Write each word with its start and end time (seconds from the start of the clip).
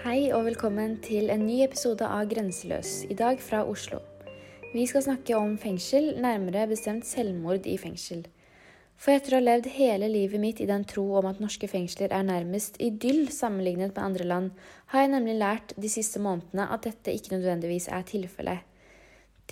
Hei 0.00 0.30
og 0.32 0.46
velkommen 0.46 0.94
til 1.04 1.28
en 1.28 1.42
ny 1.44 1.58
episode 1.60 2.06
av 2.08 2.22
Grenseløs, 2.30 3.02
i 3.12 3.14
dag 3.18 3.36
fra 3.44 3.58
Oslo. 3.68 3.98
Vi 4.72 4.86
skal 4.88 5.02
snakke 5.04 5.36
om 5.36 5.58
fengsel, 5.60 6.14
nærmere 6.16 6.62
bestemt 6.70 7.04
selvmord 7.04 7.68
i 7.68 7.74
fengsel. 7.76 8.22
For 8.96 9.12
etter 9.12 9.36
å 9.36 9.40
ha 9.42 9.44
levd 9.44 9.68
hele 9.74 10.08
livet 10.08 10.40
mitt 10.40 10.62
i 10.64 10.68
den 10.70 10.86
tro 10.88 11.04
om 11.20 11.28
at 11.28 11.42
norske 11.44 11.68
fengsler 11.68 12.14
er 12.16 12.24
nærmest 12.24 12.80
idyll 12.80 13.28
sammenlignet 13.28 13.92
med 13.92 14.02
andre 14.06 14.28
land, 14.30 14.48
har 14.94 15.04
jeg 15.04 15.12
nemlig 15.12 15.36
lært 15.42 15.76
de 15.76 15.92
siste 15.92 16.24
månedene 16.24 16.70
at 16.72 16.88
dette 16.88 17.12
ikke 17.12 17.34
nødvendigvis 17.36 17.90
er 17.92 18.08
tilfellet. 18.08 18.64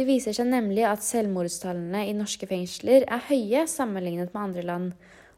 Det 0.00 0.08
viser 0.08 0.32
seg 0.32 0.48
nemlig 0.48 0.88
at 0.88 1.04
selvmordstallene 1.04 2.06
i 2.08 2.16
norske 2.16 2.48
fengsler 2.48 3.04
er 3.04 3.28
høye 3.28 3.68
sammenlignet 3.68 4.32
med 4.32 4.44
andre 4.46 4.64
land, 4.72 4.92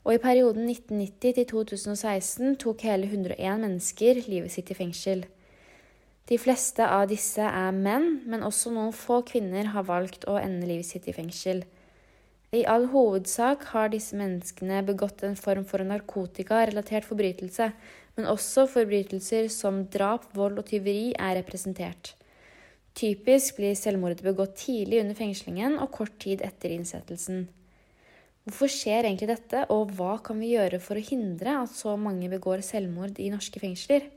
og 0.05 0.15
i 0.15 0.23
perioden 0.23 0.69
1990 0.71 1.35
til 1.37 1.47
2016 1.51 2.57
tok 2.63 2.87
hele 2.89 3.11
101 3.11 3.61
mennesker 3.61 4.23
livet 4.27 4.55
sitt 4.55 4.73
i 4.73 4.79
fengsel. 4.79 5.27
De 6.31 6.39
fleste 6.39 6.87
av 6.87 7.09
disse 7.11 7.43
er 7.43 7.75
menn, 7.75 8.21
men 8.31 8.45
også 8.47 8.71
noen 8.73 8.95
få 8.95 9.21
kvinner 9.27 9.73
har 9.75 9.89
valgt 9.89 10.29
å 10.31 10.39
ende 10.41 10.69
livet 10.69 10.87
sitt 10.87 11.09
i 11.11 11.15
fengsel. 11.17 11.65
I 12.55 12.65
all 12.67 12.89
hovedsak 12.91 13.69
har 13.75 13.91
disse 13.93 14.17
menneskene 14.19 14.81
begått 14.87 15.23
en 15.27 15.37
form 15.39 15.67
for 15.67 15.85
narkotikarelatert 15.87 17.07
forbrytelse, 17.07 17.69
men 18.17 18.31
også 18.31 18.67
forbrytelser 18.71 19.51
som 19.55 19.85
drap, 19.93 20.27
vold 20.35 20.59
og 20.59 20.67
tyveri 20.71 21.13
er 21.15 21.37
representert. 21.39 22.15
Typisk 22.99 23.61
blir 23.61 23.77
selvmordet 23.79 24.25
begått 24.27 24.57
tidlig 24.65 25.05
under 25.05 25.19
fengslingen 25.19 25.79
og 25.79 25.93
kort 25.95 26.17
tid 26.23 26.43
etter 26.47 26.75
innsettelsen. 26.75 27.47
Hvorfor 28.51 28.67
skjer 28.67 29.07
egentlig 29.07 29.29
dette, 29.31 29.61
og 29.71 29.93
hva 29.95 30.17
kan 30.27 30.41
vi 30.43 30.49
gjøre 30.57 30.81
for 30.83 30.99
å 30.99 31.05
hindre 31.07 31.53
at 31.61 31.71
så 31.71 31.93
mange 31.95 32.27
begår 32.33 32.65
selvmord 32.67 33.21
i 33.23 33.29
norske 33.31 33.61
fengsler? 33.63 34.09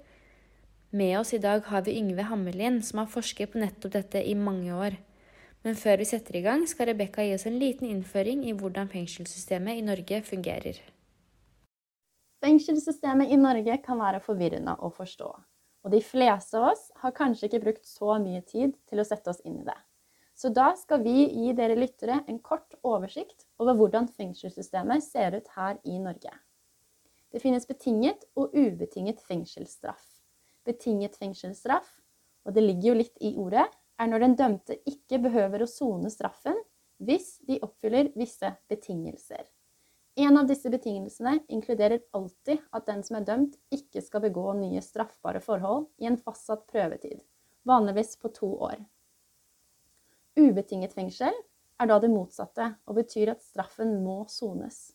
Med 0.90 1.20
oss 1.20 1.36
i 1.38 1.40
dag 1.44 1.62
har 1.70 1.84
vi 1.86 1.94
Yngve 2.00 2.26
Hammerlien, 2.26 2.80
som 2.82 3.04
har 3.04 3.12
forsket 3.14 3.52
på 3.54 3.62
nettopp 3.62 3.94
dette 3.94 4.24
i 4.26 4.34
mange 4.34 4.74
år. 4.74 4.98
Men 5.62 5.78
før 5.78 6.02
vi 6.02 6.10
setter 6.10 6.40
i 6.40 6.42
gang, 6.48 6.66
skal 6.66 6.90
Rebekka 6.90 7.22
gi 7.22 7.36
oss 7.38 7.46
en 7.46 7.62
liten 7.62 7.92
innføring 7.92 8.42
i 8.50 8.58
hvordan 8.58 8.90
fengselssystemet 8.90 9.78
i 9.78 9.86
Norge 9.86 10.24
fungerer. 10.26 10.82
Fengselssystemet 12.42 13.30
i 13.30 13.38
Norge 13.38 13.78
kan 13.86 14.02
være 14.02 14.26
forvirrende 14.26 14.80
å 14.82 14.90
forstå, 14.98 15.30
og 15.86 15.94
de 15.94 16.02
fleste 16.02 16.58
av 16.58 16.72
oss 16.72 16.90
har 17.06 17.14
kanskje 17.14 17.52
ikke 17.52 17.66
brukt 17.70 17.86
så 17.86 18.18
mye 18.18 18.42
tid 18.50 18.74
til 18.90 18.98
å 18.98 19.06
sette 19.06 19.30
oss 19.30 19.46
inn 19.46 19.62
i 19.62 19.68
det. 19.70 19.78
Så 20.44 20.50
da 20.50 20.74
skal 20.76 21.00
vi 21.06 21.22
gi 21.32 21.54
dere 21.56 21.78
lyttere 21.80 22.18
en 22.28 22.42
kort 22.44 22.74
oversikt 22.84 23.46
over 23.64 23.78
hvordan 23.80 24.10
fengselssystemet 24.12 25.06
ser 25.06 25.38
ut 25.38 25.46
her 25.56 25.78
i 25.88 25.96
Norge. 26.04 26.34
Det 27.32 27.40
finnes 27.40 27.64
betinget 27.64 28.26
og 28.36 28.52
ubetinget 28.52 29.22
fengselsstraff. 29.24 30.04
Betinget 30.68 31.16
fengselsstraff, 31.16 31.88
og 32.44 32.58
det 32.58 32.66
ligger 32.66 32.90
jo 32.90 32.98
litt 33.00 33.24
i 33.24 33.32
ordet, 33.40 33.64
er 33.96 34.12
når 34.12 34.26
den 34.26 34.36
dømte 34.42 34.82
ikke 34.84 35.22
behøver 35.24 35.64
å 35.64 35.72
sone 35.72 36.12
straffen 36.12 36.60
hvis 37.00 37.38
de 37.48 37.62
oppfyller 37.64 38.12
visse 38.20 38.52
betingelser. 38.68 39.48
En 40.20 40.42
av 40.42 40.52
disse 40.52 40.68
betingelsene 40.68 41.38
inkluderer 41.48 42.04
alltid 42.12 42.60
at 42.76 42.92
den 42.92 43.00
som 43.08 43.22
er 43.22 43.30
dømt, 43.32 43.56
ikke 43.72 44.04
skal 44.04 44.28
begå 44.28 44.58
nye 44.60 44.84
straffbare 44.84 45.40
forhold 45.40 45.88
i 46.04 46.12
en 46.12 46.20
fastsatt 46.20 46.68
prøvetid, 46.68 47.24
vanligvis 47.64 48.18
på 48.20 48.36
to 48.36 48.52
år. 48.68 48.84
Ubetinget 50.40 50.94
fengsel 50.98 51.34
er 51.80 51.90
da 51.90 52.00
det 52.02 52.10
motsatte, 52.10 52.74
og 52.90 52.98
betyr 52.98 53.34
at 53.36 53.44
straffen 53.46 54.00
må 54.06 54.24
sones. 54.32 54.94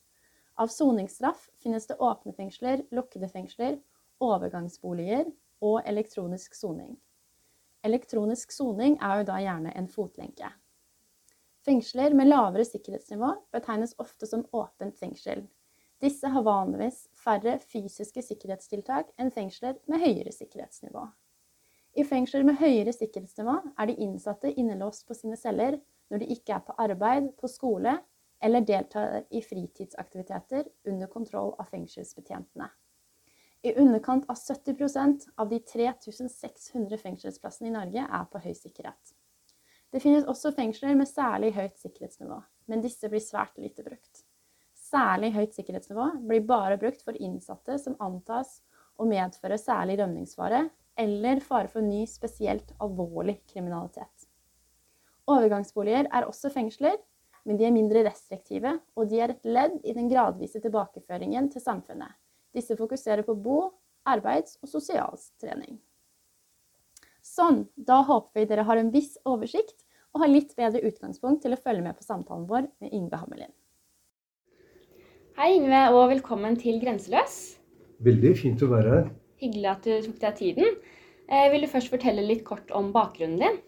Av 0.58 0.70
soningsstraff 0.72 1.44
finnes 1.62 1.86
det 1.86 1.98
åpne 2.02 2.34
fengsler, 2.34 2.82
lukkede 2.90 3.28
fengsler, 3.30 3.76
overgangsboliger 4.18 5.28
og 5.62 5.82
elektronisk 5.86 6.56
soning. 6.58 6.96
Elektronisk 7.86 8.50
soning 8.50 8.96
er 8.98 9.20
jo 9.20 9.28
da 9.28 9.36
gjerne 9.44 9.74
en 9.78 9.86
fotlenke. 9.90 10.50
Fengsler 11.62 12.16
med 12.18 12.30
lavere 12.30 12.66
sikkerhetsnivå 12.66 13.30
betegnes 13.54 13.94
ofte 14.02 14.26
som 14.26 14.42
åpent 14.50 14.98
fengsel. 14.98 15.44
Disse 16.02 16.30
har 16.30 16.46
vanligvis 16.46 17.04
færre 17.18 17.58
fysiske 17.62 18.22
sikkerhetstiltak 18.26 19.10
enn 19.18 19.30
fengsler 19.34 19.78
med 19.86 20.02
høyere 20.02 20.34
sikkerhetsnivå. 20.34 21.06
I 21.98 22.04
fengsler 22.06 22.44
med 22.46 22.60
høyere 22.60 22.92
sikkerhetsnivå 22.94 23.56
er 23.74 23.88
de 23.90 23.96
innsatte 24.04 24.52
innelåst 24.60 25.08
på 25.08 25.16
sine 25.18 25.34
celler 25.38 25.80
når 26.12 26.22
de 26.22 26.28
ikke 26.30 26.54
er 26.54 26.62
på 26.62 26.76
arbeid, 26.78 27.32
på 27.40 27.50
skole 27.50 27.96
eller 28.44 28.62
deltar 28.62 29.24
i 29.34 29.40
fritidsaktiviteter 29.42 30.68
under 30.86 31.10
kontroll 31.10 31.56
av 31.58 31.66
fengselsbetjentene. 31.72 32.68
I 33.66 33.74
underkant 33.82 34.28
av 34.30 34.38
70% 34.38 35.26
av 35.42 35.50
de 35.50 35.58
3600 35.58 37.02
fengselsplassene 37.02 37.72
i 37.72 37.74
Norge 37.74 38.06
er 38.06 38.30
på 38.30 38.44
høy 38.46 38.54
sikkerhet. 38.54 39.14
Det 39.90 39.98
finnes 40.04 40.28
også 40.30 40.54
fengsler 40.54 40.94
med 40.94 41.10
særlig 41.10 41.50
høyt 41.56 41.82
sikkerhetsnivå, 41.82 42.38
men 42.70 42.84
disse 42.84 43.10
blir 43.10 43.24
svært 43.24 43.58
lite 43.58 43.82
brukt. 43.82 44.22
Særlig 44.78 45.32
høyt 45.34 45.58
sikkerhetsnivå 45.58 46.12
blir 46.28 46.46
bare 46.46 46.78
brukt 46.78 47.02
for 47.02 47.18
innsatte 47.18 47.74
som 47.82 47.98
antas 47.98 48.60
å 48.94 49.06
medføre 49.08 49.58
særlig 49.58 49.98
rømningsfare 49.98 50.68
eller 50.98 51.40
fare 51.44 51.70
for 51.70 51.84
ny, 51.84 52.04
spesielt 52.10 52.72
alvorlig 52.82 53.38
kriminalitet. 53.50 54.28
Overgangsboliger 55.28 56.08
er 56.10 56.26
også 56.26 56.50
fengsler, 56.50 56.96
men 57.46 57.58
de 57.58 57.66
er 57.68 57.74
mindre 57.74 58.02
restriktive, 58.06 58.74
og 58.96 59.10
de 59.10 59.20
er 59.22 59.32
et 59.32 59.44
ledd 59.46 59.76
i 59.84 59.94
den 59.96 60.08
gradvise 60.10 60.60
tilbakeføringen 60.60 61.50
til 61.52 61.64
samfunnet. 61.64 62.16
Disse 62.56 62.76
fokuserer 62.76 63.22
på 63.26 63.36
bo-, 63.38 63.70
arbeids- 64.08 64.56
og 64.62 64.70
sosialtrening. 64.72 65.78
Sånn, 67.24 67.66
da 67.76 68.00
håper 68.08 68.40
vi 68.40 68.48
dere 68.48 68.64
har 68.64 68.80
en 68.80 68.90
viss 68.92 69.18
oversikt 69.28 69.84
og 70.14 70.22
har 70.24 70.32
litt 70.32 70.54
bedre 70.56 70.80
utgangspunkt 70.88 71.42
til 71.44 71.54
å 71.54 71.60
følge 71.60 71.84
med 71.84 71.98
på 71.98 72.06
samtalen 72.06 72.46
vår 72.48 72.70
med 72.80 72.94
Yngve 72.96 73.20
Hammelin. 73.20 73.52
Hei, 75.38 75.52
Yngve, 75.54 75.82
og 75.94 76.08
velkommen 76.10 76.56
til 76.58 76.80
Grenseløs. 76.82 77.36
Veldig 78.02 78.32
fint 78.40 78.64
å 78.64 78.70
være 78.72 78.94
her. 78.96 79.10
Hyggelig 79.38 79.68
at 79.70 79.84
du 79.86 79.92
tok 80.06 80.22
deg 80.22 80.38
tiden. 80.38 80.78
Eh, 81.28 81.50
vil 81.52 81.62
du 81.62 81.70
først 81.70 81.92
fortelle 81.92 82.24
litt 82.26 82.44
kort 82.46 82.72
om 82.74 82.90
bakgrunnen 82.94 83.38
din? 83.42 83.58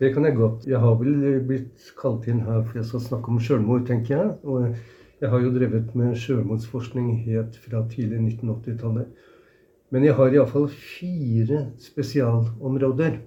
Det 0.00 0.14
kan 0.14 0.24
jeg 0.24 0.38
godt. 0.38 0.64
Jeg 0.66 0.80
har 0.80 0.96
vel 0.98 1.42
blitt 1.46 1.90
kalt 2.00 2.26
inn 2.30 2.40
her 2.46 2.62
for 2.64 2.80
jeg 2.80 2.88
skal 2.88 3.04
snakke 3.04 3.30
om 3.30 3.40
sjølmord, 3.42 3.84
tenker 3.86 4.16
jeg. 4.16 4.30
Og 4.48 4.70
jeg 5.20 5.32
har 5.32 5.44
jo 5.44 5.52
drevet 5.52 5.94
med 5.98 6.16
sjølmordsforskning 6.16 7.12
helt 7.26 7.58
fra 7.60 7.84
tidlig 7.92 8.22
1980-tallet. 8.40 9.10
Men 9.90 10.06
jeg 10.06 10.16
har 10.16 10.32
iallfall 10.32 10.68
fire 10.70 11.66
spesialområder 11.82 13.18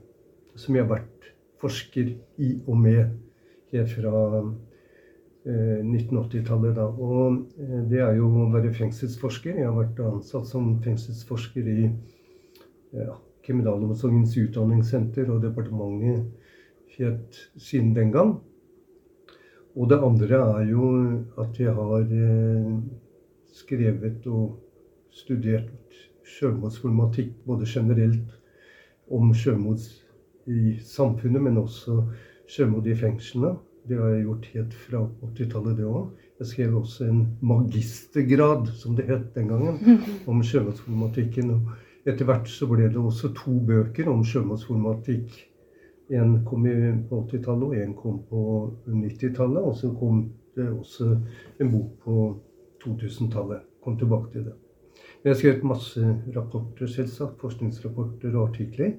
som 0.58 0.76
jeg 0.76 0.86
har 0.86 0.94
vært 0.96 1.30
forsker 1.62 2.16
i 2.42 2.54
og 2.66 2.80
med 2.80 3.14
helt 3.74 3.94
fra 3.94 4.24
1980-tallet. 5.46 6.76
da. 6.76 6.88
Og 6.88 7.44
eh, 7.60 7.84
det 7.90 8.00
er 8.04 8.16
jo 8.18 8.30
å 8.44 8.50
være 8.54 8.74
fengselsforsker. 8.76 9.60
Jeg 9.60 9.68
har 9.68 9.76
vært 9.78 10.00
ansatt 10.06 10.48
som 10.50 10.72
fengselsforsker 10.84 11.68
i 11.68 11.80
ja, 12.94 13.18
Kriminalomsorgens 13.44 14.38
utdanningssenter 14.40 15.28
og 15.34 15.44
departementet 15.44 16.30
helt 16.98 17.40
siden 17.58 17.94
den 17.96 18.14
gang. 18.14 18.36
Og 19.76 19.90
det 19.90 19.98
andre 20.06 20.40
er 20.60 20.70
jo 20.70 20.90
at 21.42 21.58
jeg 21.60 21.74
har 21.74 22.06
eh, 22.06 22.70
skrevet 23.54 24.28
og 24.30 24.60
studert 25.14 26.00
sjølmordsproblematikk 26.24 27.34
både 27.46 27.68
generelt 27.68 28.40
om 29.12 29.34
sjølmord 29.36 29.84
i 30.50 30.78
samfunnet, 30.80 31.42
men 31.42 31.60
også 31.62 32.00
sjølmord 32.50 32.88
i 32.88 32.96
fengslene. 32.98 33.56
Det 33.88 33.98
har 34.00 34.14
jeg 34.14 34.24
gjort 34.24 34.46
helt 34.54 34.76
fra 34.86 35.00
80-tallet, 35.28 35.78
det 35.78 35.88
òg. 35.88 36.12
Jeg 36.40 36.48
skrev 36.48 36.76
også 36.80 37.08
en 37.12 37.24
magistergrad, 37.44 38.70
som 38.80 38.96
det 38.96 39.10
het 39.10 39.34
den 39.36 39.50
gangen, 39.52 39.80
om 40.32 40.44
sjømannsproblematikken. 40.44 41.52
Og 41.58 42.08
etter 42.08 42.28
hvert 42.28 42.48
så 42.52 42.68
ble 42.72 42.88
det 42.88 43.00
også 43.00 43.34
to 43.36 43.58
bøker 43.68 44.08
om 44.12 44.24
sjømannsproblematikk. 44.28 45.36
En 46.16 46.40
kom 46.48 46.68
på 47.10 47.22
80-tallet, 47.28 47.68
og 47.68 47.78
en 47.80 47.96
kom 48.00 48.20
på 48.30 48.42
90-tallet. 48.88 49.62
Og 49.64 49.76
så 49.80 49.92
kom 50.00 50.26
det 50.56 50.70
også 50.70 51.10
en 51.60 51.72
bok 51.74 51.96
på 52.06 52.18
2000-tallet. 52.86 53.64
Kom 53.84 53.98
tilbake 54.00 54.32
til 54.32 54.48
det. 54.48 54.56
Men 54.94 55.30
jeg 55.30 55.36
har 55.36 55.42
skrevet 55.42 55.68
masse 55.68 56.14
rapporter, 56.36 56.88
selvsagt. 56.88 57.40
Forskningsrapporter 57.42 58.36
og 58.36 58.50
artikler. 58.50 58.96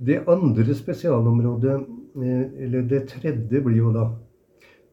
Det 0.00 0.22
andre 0.30 0.74
spesialområdet, 0.74 1.76
eller 2.16 2.86
det 2.90 3.04
tredje, 3.08 3.60
blir 3.60 3.76
jo 3.76 3.92
da 3.94 4.10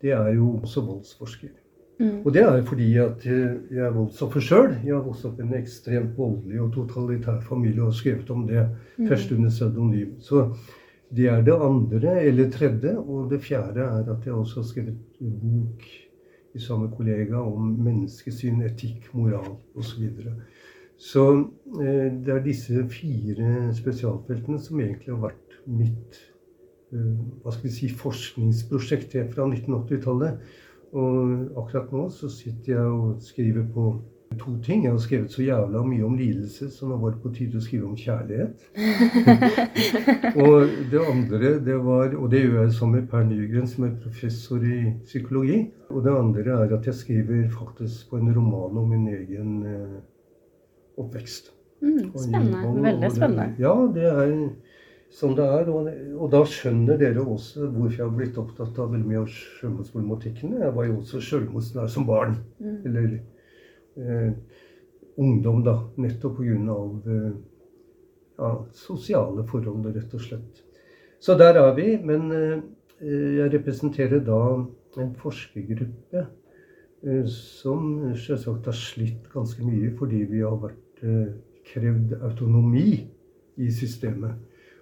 Det 0.01 0.11
er 0.13 0.33
jo 0.35 0.59
også 0.61 0.81
voldsforsker. 0.85 1.49
Mm. 1.97 2.19
Og 2.25 2.33
det 2.33 2.43
er 2.43 2.59
fordi 2.65 2.91
at 3.01 3.23
jeg 3.25 3.81
er 3.81 3.93
voldsoffer 3.95 4.43
sjøl. 4.45 4.75
Jeg 4.85 4.93
har 4.93 5.01
vokst 5.01 5.25
opp 5.25 5.39
i 5.39 5.45
en 5.47 5.55
ekstremt 5.57 6.17
voldelig 6.17 6.59
og 6.61 6.73
totalitær 6.75 7.39
familie 7.41 7.81
og 7.81 7.89
har 7.89 7.97
skrevet 7.97 8.29
om 8.29 8.43
det 8.45 8.67
mm. 8.97 9.07
først 9.07 9.31
under 9.33 9.49
pseudonym. 9.49 10.11
Så 10.21 10.43
det 11.09 11.25
er 11.31 11.41
det 11.41 11.55
andre, 11.55 12.19
eller 12.21 12.51
tredje. 12.51 12.93
Og 12.97 13.31
det 13.31 13.41
fjerde 13.41 13.81
er 13.81 14.11
at 14.13 14.25
jeg 14.25 14.33
også 14.33 14.61
har 14.61 14.69
skrevet 14.69 14.99
bok 15.19 15.87
i 16.53 16.61
samme 16.61 16.91
kollega 16.93 17.41
om 17.41 17.73
menneskesyn, 17.85 18.61
etikk, 18.65 19.09
moral 19.13 19.57
osv. 19.75 19.89
Så, 19.89 19.99
videre. 20.01 20.33
Så 20.97 21.25
eh, 21.81 22.07
det 22.25 22.33
er 22.33 22.45
disse 22.45 22.85
fire 22.89 23.73
spesialfeltene 23.77 24.61
som 24.61 24.81
egentlig 24.81 25.13
har 25.13 25.21
vært 25.27 25.59
mitt 25.69 26.17
eh, 26.17 26.26
hva 26.91 27.51
skal 27.51 27.67
vi 27.67 27.73
si, 27.73 27.89
forskningsprosjekt 27.91 29.17
fra 29.33 29.47
1980-tallet. 29.49 30.53
Og 30.95 31.57
akkurat 31.59 31.91
nå 31.91 32.05
så 32.15 32.29
sitter 32.31 32.77
jeg 32.77 32.93
og 32.93 33.17
skriver 33.23 33.65
på 33.73 33.89
to 34.39 34.53
ting. 34.63 34.83
Jeg 34.83 34.91
har 34.91 35.01
skrevet 35.03 35.31
så 35.31 35.43
jævla 35.43 35.81
mye 35.87 36.05
om 36.05 36.15
lidelse, 36.19 36.69
så 36.71 36.87
nå 36.87 36.97
var 37.01 37.15
det 37.15 37.21
på 37.23 37.31
tide 37.35 37.59
å 37.59 37.63
skrive 37.63 37.89
om 37.89 37.97
kjærlighet. 37.97 38.65
og 40.43 40.77
det 40.91 41.03
andre, 41.03 41.51
det 41.63 41.77
var 41.83 42.15
Og 42.15 42.29
det 42.31 42.43
gjør 42.43 42.61
jeg 42.61 42.73
sammen 42.77 43.01
med 43.01 43.09
Per 43.11 43.27
Nygren, 43.27 43.67
som 43.67 43.87
er 43.87 43.97
professor 44.03 44.63
i 44.63 44.93
psykologi. 45.05 45.59
Og 45.89 46.03
det 46.05 46.15
andre 46.15 46.55
er 46.63 46.77
at 46.77 46.87
jeg 46.87 47.01
skriver 47.01 47.47
faktisk 47.51 48.09
på 48.11 48.21
en 48.21 48.33
roman 48.35 48.79
om 48.79 48.89
min 48.89 49.07
egen 49.11 49.53
eh, 49.65 49.99
oppvekst. 50.97 51.53
Mm, 51.81 52.11
spennende. 52.15 52.83
Veldig 52.83 53.11
spennende. 53.11 53.53
ja, 53.59 53.73
det 53.93 54.07
er 54.09 54.31
sånn 55.13 55.35
det 55.37 55.47
er. 55.47 55.71
Og, 55.71 55.89
og, 56.17 56.27
da 56.33 56.43
skjønner 56.47 56.99
dere 56.99 57.23
også 57.23 57.67
hvorfor 57.67 57.95
jeg 57.95 58.05
har 58.05 58.15
blitt 58.15 58.39
opptatt 58.41 58.79
av 58.81 58.93
veldig 58.93 59.09
mye 59.09 59.23
av 59.23 59.33
selvmordsproblematikken. 59.33 60.55
Jeg 60.61 60.75
var 60.77 60.87
jo 60.89 60.97
også 61.01 61.23
selvmordsnær 61.29 61.91
som 61.91 62.07
barn. 62.07 62.39
Mm. 62.59 62.79
Eller 62.89 63.19
eh, 63.97 64.63
ungdom, 65.17 65.63
da. 65.65 65.77
Nettopp 66.01 66.41
pga. 66.41 66.79
Eh, 67.13 67.29
ja, 68.37 68.51
sosiale 68.77 69.45
forhold, 69.49 69.87
rett 69.95 70.13
og 70.13 70.21
slett. 70.21 70.63
Så 71.19 71.37
der 71.37 71.57
er 71.57 71.71
vi. 71.77 71.95
Men 72.03 72.31
eh, 72.31 72.57
jeg 73.01 73.53
representerer 73.53 74.23
da 74.25 74.41
en 74.97 75.13
forskergruppe 75.21 76.23
eh, 76.23 77.25
som 77.29 78.13
selvsagt 78.17 78.69
har 78.69 78.77
slitt 78.77 79.27
ganske 79.33 79.65
mye 79.65 79.91
fordi 79.97 80.23
vi 80.31 80.41
har 80.41 80.57
vært 80.61 81.03
eh, 81.05 81.35
krevd 81.67 82.15
autonomi 82.21 82.89
i 83.57 83.71
systemet. 83.73 84.37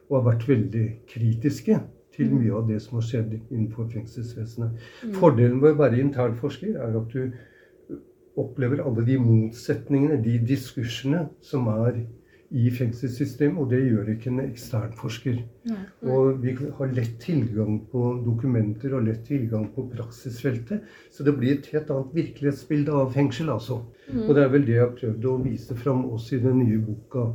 Og 0.10 0.20
har 0.20 0.26
vært 0.32 0.48
veldig 0.50 0.86
kritiske 1.10 1.80
til 2.16 2.32
mye 2.32 2.54
av 2.56 2.68
det 2.70 2.80
som 2.84 3.00
har 3.00 3.08
skjedd 3.08 3.34
innenfor 3.38 3.90
fengselsvesenet. 3.92 4.76
Mm. 5.04 5.16
Fordelen 5.20 5.60
med 5.62 5.74
å 5.74 5.80
være 5.82 6.02
internforsker 6.04 6.78
er 6.80 7.00
at 7.00 7.16
du 7.16 7.34
opplever 8.40 8.84
alle 8.84 9.06
de 9.08 9.18
motsetningene, 9.20 10.20
de 10.24 10.38
diskursene, 10.48 11.26
som 11.44 11.68
er 11.72 12.04
i 12.56 12.70
fengselssystemet. 12.72 13.58
Og 13.60 13.72
det 13.72 13.82
gjør 13.84 14.12
ikke 14.14 14.32
en 14.32 14.44
eksternforsker. 14.46 15.40
Nei, 15.70 15.80
nei. 15.80 16.12
Og 16.12 16.44
vi 16.44 16.54
har 16.78 16.94
lett 16.96 17.18
tilgang 17.24 17.80
på 17.92 18.04
dokumenter 18.26 18.96
og 18.96 19.08
lett 19.08 19.26
tilgang 19.28 19.68
på 19.76 19.88
praksisfeltet. 19.92 20.86
Så 21.12 21.26
det 21.28 21.36
blir 21.40 21.58
et 21.58 21.72
helt 21.74 21.92
annet 21.96 22.16
virkelighetsbilde 22.20 22.96
av 23.02 23.12
fengsel, 23.16 23.52
altså. 23.56 23.82
Mm. 24.12 24.22
Og 24.28 24.32
det 24.38 24.46
er 24.46 24.54
vel 24.54 24.70
det 24.70 24.78
jeg 24.78 24.86
har 24.86 24.96
prøvd 25.00 25.28
å 25.32 25.36
vise 25.44 25.80
fram 25.82 26.06
også 26.12 26.38
i 26.38 26.46
den 26.46 26.62
nye 26.64 26.80
boka 26.84 27.28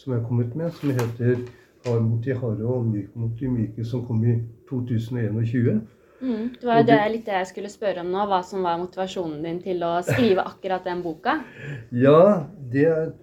som 0.00 0.14
jeg 0.14 0.22
har 0.22 0.28
kommet 0.28 0.54
med, 0.56 0.72
som 0.72 0.92
heter 0.96 1.42
'Hard 1.84 2.02
mot 2.02 2.24
de 2.24 2.34
harde 2.36 2.64
og 2.64 2.84
myk 2.86 3.16
mot 3.16 3.32
de 3.40 3.48
myke', 3.48 3.84
som 3.84 4.04
kom 4.06 4.24
i 4.24 4.36
2021. 4.68 5.80
Mm. 6.20 6.50
Det 6.60 6.66
var 6.68 6.82
jo 6.82 6.86
det, 6.90 6.98
litt 7.12 7.26
det 7.26 7.38
jeg 7.38 7.46
skulle 7.48 7.70
spørre 7.72 8.02
om 8.04 8.10
nå, 8.12 8.26
hva 8.28 8.42
som 8.44 8.62
var 8.66 8.76
motivasjonen 8.78 9.40
din 9.44 9.60
til 9.64 9.80
å 9.86 9.94
skrive 10.04 10.44
akkurat 10.44 10.84
den 10.84 11.02
boka? 11.02 11.38
Ja, 12.04 12.44
det 12.72 13.14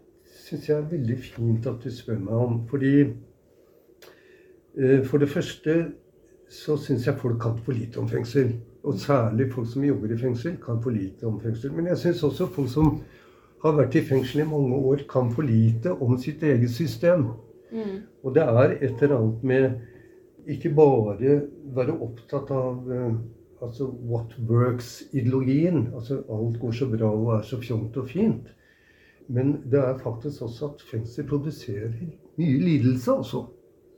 syns 0.47 0.69
jeg 0.69 0.77
er 0.77 0.89
veldig 0.89 1.17
fint 1.21 1.67
at 1.69 1.83
du 1.83 1.93
spør 1.93 2.19
meg 2.23 2.33
om. 2.33 2.57
Fordi 2.71 2.93
eh, 4.77 5.03
For 5.05 5.21
det 5.21 5.29
første 5.29 5.77
så 6.49 6.77
syns 6.79 7.05
jeg 7.07 7.19
folk 7.19 7.41
kan 7.43 7.57
for 7.59 7.75
lite 7.75 7.99
om 8.01 8.09
fengsel. 8.09 8.55
Og 8.87 8.99
særlig 9.03 9.49
folk 9.51 9.67
som 9.69 9.83
jobber 9.83 10.13
i 10.13 10.17
fengsel, 10.17 10.55
kan 10.63 10.81
for 10.81 10.95
lite 10.95 11.27
om 11.27 11.41
fengsel. 11.43 11.73
Men 11.75 11.89
jeg 11.91 11.97
syns 12.05 12.23
også 12.23 12.47
folk 12.55 12.71
som 12.71 13.01
har 13.63 13.75
vært 13.75 13.97
i 13.99 14.05
fengsel 14.05 14.41
i 14.41 14.47
mange 14.47 14.75
år, 14.75 15.03
kan 15.09 15.31
for 15.33 15.45
lite 15.45 15.91
om 15.91 16.15
sitt 16.21 16.43
eget 16.43 16.71
system. 16.71 17.27
Mm. 17.71 18.03
Og 18.23 18.35
det 18.35 18.43
er 18.43 18.75
et 18.77 19.01
eller 19.03 19.17
annet 19.17 19.43
med 19.43 19.69
ikke 20.47 20.71
bare 20.75 21.41
være 21.75 21.97
opptatt 22.05 22.51
av 22.55 22.87
uh, 22.87 23.17
altså 23.61 23.89
what 24.07 24.35
works-ideologien. 24.49 25.89
Altså 25.95 26.21
alt 26.29 26.59
går 26.61 26.77
så 26.79 26.87
bra 26.91 27.11
og 27.11 27.33
er 27.37 27.43
så 27.47 27.59
fjongt 27.61 27.97
og 27.99 28.09
fint. 28.09 28.47
Men 29.27 29.57
det 29.71 29.79
er 29.83 29.99
faktisk 29.99 30.41
også 30.47 30.71
at 30.71 30.87
fengsel 30.91 31.27
produserer 31.27 31.91
mye 32.37 32.59
lidelse, 32.63 33.11
altså. 33.11 33.45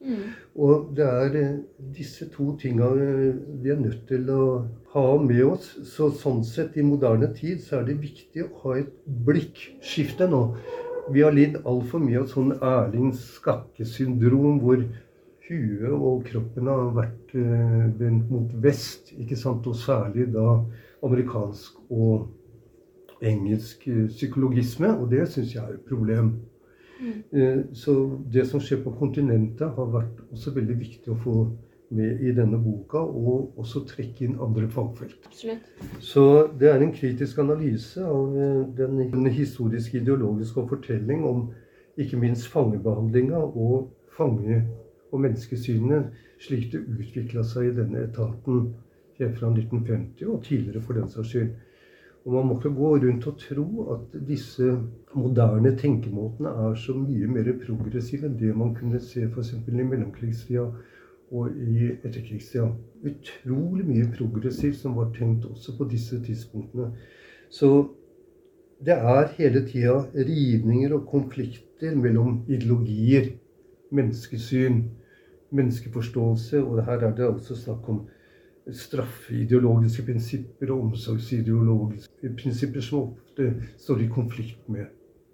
Mm. 0.01 0.31
Og 0.56 0.94
det 0.95 1.06
er 1.06 1.33
uh, 1.36 1.57
disse 1.95 2.30
to 2.33 2.54
tinga 2.57 2.88
uh, 2.95 3.36
vi 3.63 3.69
er 3.69 3.81
nødt 3.81 4.07
til 4.07 4.30
å 4.33 4.44
ha 4.94 5.06
med 5.22 5.44
oss. 5.45 5.74
Så 5.86 6.10
sånn 6.18 6.42
sett, 6.48 6.77
i 6.80 6.86
moderne 6.86 7.30
tid, 7.36 7.60
så 7.62 7.81
er 7.81 7.89
det 7.92 8.00
viktig 8.01 8.48
å 8.48 8.51
ha 8.63 8.77
et 8.80 8.94
blikkskifte 9.27 10.30
nå. 10.31 10.44
Vi 11.12 11.22
har 11.26 11.34
lidd 11.34 11.60
altfor 11.68 12.02
mye 12.04 12.22
av 12.22 12.28
sånn 12.30 12.52
Erling 12.58 13.14
Skakke-syndrom, 13.18 14.60
hvor 14.62 14.84
huet 15.50 15.94
og 15.96 16.26
kroppen 16.28 16.70
har 16.70 16.92
vært 16.98 17.34
eh, 17.38 17.88
vendt 17.98 18.30
mot 18.30 18.52
vest. 18.64 19.14
ikke 19.18 19.38
sant, 19.40 19.68
Og 19.68 19.76
særlig 19.76 20.30
da 20.34 20.60
amerikansk 21.06 21.80
og 21.90 22.30
engelsk 23.26 23.88
eh, 23.88 24.06
psykologisme. 24.14 24.94
Og 24.98 25.10
det 25.12 25.26
syns 25.34 25.56
jeg 25.56 25.64
er 25.64 25.80
et 25.80 25.90
problem. 25.90 26.36
Mm. 27.00 27.18
Eh, 27.32 27.60
så 27.74 27.96
det 28.32 28.46
som 28.50 28.62
skjer 28.62 28.84
på 28.84 28.94
kontinentet, 29.00 29.74
har 29.76 29.92
vært 29.96 30.22
også 30.30 30.54
veldig 30.58 30.78
viktig 30.80 31.14
å 31.14 31.20
få 31.24 31.36
med 31.89 32.21
i 32.21 32.33
denne 32.38 32.59
boka, 32.62 33.01
og 33.01 33.57
også 33.57 33.81
trekke 33.89 34.27
inn 34.27 34.38
andre 34.41 34.68
fagfelt. 34.69 35.18
Absolutt. 35.25 35.71
Så 36.00 36.25
det 36.59 36.69
er 36.69 36.83
en 36.83 36.94
kritisk 36.94 37.39
analyse 37.41 38.03
av 38.06 38.36
den, 38.77 39.01
den 39.09 39.30
historiske 39.33 39.97
ideologiske 40.01 40.68
fortelling 40.69 41.25
om 41.25 41.47
ikke 42.00 42.19
minst 42.21 42.47
fangebehandlinga 42.53 43.39
og 43.39 43.89
fange 44.18 44.62
og 45.12 45.24
menneskesynet 45.24 46.13
slik 46.39 46.69
det 46.74 46.83
utvikla 46.86 47.44
seg 47.47 47.71
i 47.71 47.75
denne 47.81 48.06
etaten 48.06 48.69
helt 49.19 49.39
fra 49.39 49.50
1950 49.51 50.30
og 50.30 50.44
tidligere 50.45 50.83
for 50.86 51.00
den 51.00 51.09
saks 51.12 51.33
skyld. 51.33 51.50
Og 52.25 52.33
Man 52.33 52.47
må 52.47 52.57
ikke 52.57 52.75
gå 52.75 52.89
rundt 52.97 53.27
og 53.27 53.38
tro 53.39 53.65
at 53.95 54.15
disse 54.27 54.77
moderne 55.15 55.71
tenkemåtene 55.77 56.51
er 56.68 56.75
så 56.75 56.94
mye 56.94 57.27
mer 57.31 57.47
progressive 57.63 58.27
enn 58.27 58.38
det 58.39 58.56
man 58.56 58.75
kunne 58.75 59.00
se 59.01 59.24
f.eks. 59.25 59.53
i 59.68 59.71
mellomkrigstida 59.71 60.68
og 61.31 61.50
i 61.53 61.92
etterkrigstida. 62.03 62.70
Utrolig 63.06 63.86
mye 63.88 64.10
progressivt 64.15 64.80
som 64.82 64.98
var 64.98 65.12
tenkt 65.15 65.46
også 65.46 65.75
på 65.77 65.88
disse 65.92 66.20
tidspunktene. 66.24 66.92
Så 67.50 67.88
det 68.86 68.96
er 68.96 69.34
hele 69.38 69.65
tida 69.68 69.98
rivninger 70.15 70.94
og 70.96 71.08
konflikter 71.12 71.96
mellom 71.96 72.44
ideologier, 72.48 73.34
menneskesyn, 73.92 74.84
menneskeforståelse. 75.51 76.63
Og 76.63 76.86
her 76.86 77.06
er 77.08 77.15
det 77.15 77.27
også 77.27 77.56
snakk 77.56 77.89
om 77.89 78.06
straffeideologiske 78.72 80.06
prinsipper 80.06 80.72
og 80.74 80.84
omsorgsideologiske 80.89 82.34
prinsipper 82.38 82.86
som 82.86 83.10
ofte 83.10 83.53
står 83.77 84.03
i 84.06 84.12
konflikt 84.13 84.70
med 84.70 84.86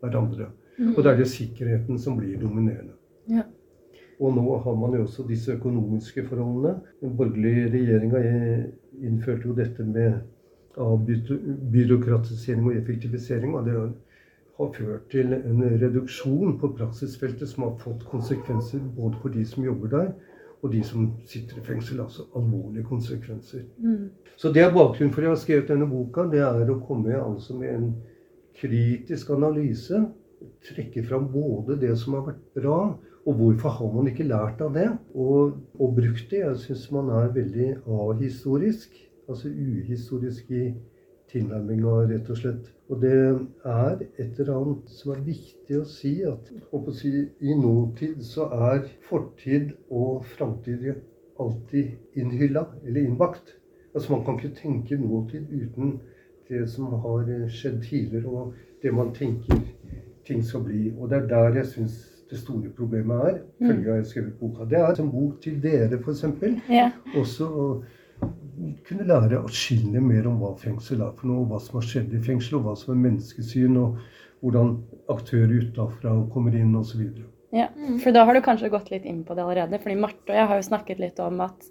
hverandre. 0.01 0.51
Mm. 0.77 0.93
Og 0.95 1.03
det 1.03 1.11
er 1.11 1.17
det 1.17 1.27
sikkerheten 1.31 1.99
som 1.99 2.17
blir 2.19 2.39
dominerende. 2.39 2.95
Ja. 3.29 3.43
Og 4.19 4.35
nå 4.35 4.57
har 4.63 4.75
man 4.79 4.95
jo 4.95 5.03
også 5.03 5.25
disse 5.27 5.51
økonomiske 5.57 6.23
forholdene. 6.29 6.79
Den 7.01 7.17
borgerlige 7.17 7.71
regjeringa 7.73 8.21
innførte 9.03 9.49
jo 9.49 9.55
dette 9.57 9.83
med 9.83 10.13
avbyråkratisering 10.77 12.65
og 12.65 12.75
effektivisering. 12.75 13.55
og 13.55 13.65
det 13.65 13.73
har 14.57 14.71
ført 14.73 15.09
til 15.11 15.33
en 15.33 15.63
reduksjon 15.81 16.57
på 16.59 16.71
praksisfeltet 16.77 17.49
som 17.49 17.63
har 17.63 17.75
fått 17.79 18.05
konsekvenser 18.07 18.79
både 18.95 19.19
for 19.21 19.29
de 19.29 19.45
som 19.45 19.63
jobber 19.63 19.87
der, 19.91 20.11
og 20.61 20.71
de 20.71 20.83
som 20.83 21.09
sitter 21.25 21.59
i 21.59 21.65
fengsel. 21.65 21.99
Altså 22.01 22.23
alvorlige 22.35 22.83
konsekvenser. 22.83 23.65
Mm. 23.77 24.09
Så 24.37 24.51
det 24.51 24.61
er 24.63 24.73
bakgrunnen 24.73 25.13
for 25.13 25.21
at 25.21 25.23
jeg 25.23 25.29
har 25.29 25.41
skrevet 25.43 25.67
denne 25.67 25.87
boka. 25.89 26.23
Det 26.31 26.39
er 26.39 26.71
å 26.71 26.79
komme 26.87 27.19
altså 27.19 27.57
med 27.59 27.73
en 27.73 27.89
kritisk 28.55 29.29
analyse. 29.35 30.05
Trekke 30.69 31.03
fram 31.03 31.27
både 31.31 31.77
det 31.81 31.97
som 31.99 32.13
har 32.15 32.25
vært 32.29 32.41
bra, 32.55 32.79
og 33.25 33.33
hvorfor 33.33 33.69
har 33.69 33.93
man 33.93 34.07
ikke 34.07 34.27
lært 34.29 34.61
av 34.61 34.75
det? 34.77 34.89
Og, 35.15 35.55
og 35.79 35.95
brukt 35.97 36.27
det. 36.29 36.43
Jeg 36.43 36.57
syns 36.61 36.91
man 36.93 37.09
er 37.09 37.33
veldig 37.33 37.69
ahistorisk. 37.89 38.93
Altså 39.29 39.49
uhistorisk 39.49 40.51
i 40.53 40.65
tilnærminga, 41.31 41.95
rett 42.11 42.29
og 42.29 42.37
slett. 42.37 42.69
Og 42.89 43.01
det 43.01 43.15
er 43.65 44.03
et 44.21 44.39
eller 44.39 44.53
annet 44.59 44.93
som 44.93 45.15
er 45.15 45.25
viktig 45.25 45.79
å 45.79 45.87
si, 45.89 46.13
at 46.29 46.51
å 46.69 46.83
si, 46.93 47.13
i 47.41 47.57
nåtid 47.57 48.21
så 48.21 48.45
er 48.69 48.85
fortid 49.09 49.73
og 49.89 50.25
framtid 50.35 50.91
alltid 51.41 52.19
innhylla, 52.21 52.67
eller 52.85 53.07
innbakt. 53.07 53.55
Altså 53.95 54.13
Man 54.13 54.25
kan 54.25 54.37
ikke 54.37 54.59
tenke 54.61 55.01
nåtid 55.01 55.49
uten 55.49 55.97
det 56.49 56.67
som 56.69 56.93
har 56.93 57.25
skjedd 57.49 57.81
tidligere, 57.81 58.29
og 58.29 58.53
det 58.83 58.93
man 58.93 59.13
tenker 59.17 59.65
ting 60.27 60.45
skal 60.45 60.61
bli. 60.61 60.91
Og 60.99 61.09
det 61.09 61.23
er 61.23 61.27
der 61.27 61.57
jeg 61.63 61.71
syns 61.73 62.14
det 62.29 62.39
store 62.41 62.71
problemet 62.77 63.27
er. 63.29 63.37
følge 63.59 63.89
jeg 63.89 63.99
har 64.01 64.09
skrevet 64.09 64.39
boka. 64.39 64.65
Det 64.69 64.79
er 64.79 65.01
en 65.01 65.11
bok 65.11 65.37
til 65.43 65.61
dere, 65.61 65.99
f.eks. 65.99 66.25
Ja. 66.69 66.89
Også 67.15 67.49
kunne 68.87 69.05
lære 69.07 69.41
å 69.43 69.51
skille 69.51 70.01
mer 70.01 70.27
om 70.29 70.39
hva 70.41 70.53
fengsel 70.59 71.03
er 71.03 71.13
for 71.17 71.29
noe, 71.29 71.43
og 71.43 71.51
hva 71.51 71.61
som 71.61 71.79
har 71.79 71.87
skjedd 71.89 72.13
i 72.15 72.21
fengsel, 72.23 72.59
og 72.59 72.69
hva 72.69 72.75
som 72.79 72.93
er 72.95 73.01
menneskesyn, 73.03 73.77
og 73.81 73.99
hvordan 74.43 74.75
aktører 75.11 75.57
utafra 75.65 76.13
kommer 76.33 76.55
inn 76.57 76.75
osv. 76.77 77.03
Ja, 77.55 77.69
for 78.03 78.15
da 78.15 78.25
har 78.27 78.35
du 78.35 78.43
kanskje 78.43 78.71
gått 78.73 78.91
litt 78.91 79.05
inn 79.07 79.23
på 79.25 79.35
det 79.35 79.45
allerede. 79.45 79.79
fordi 79.81 79.97
Marte 79.99 80.31
og 80.31 80.39
jeg 80.39 80.49
har 80.49 80.59
jo 80.59 80.69
snakket 80.69 81.01
litt 81.03 81.19
om 81.23 81.43
at 81.45 81.69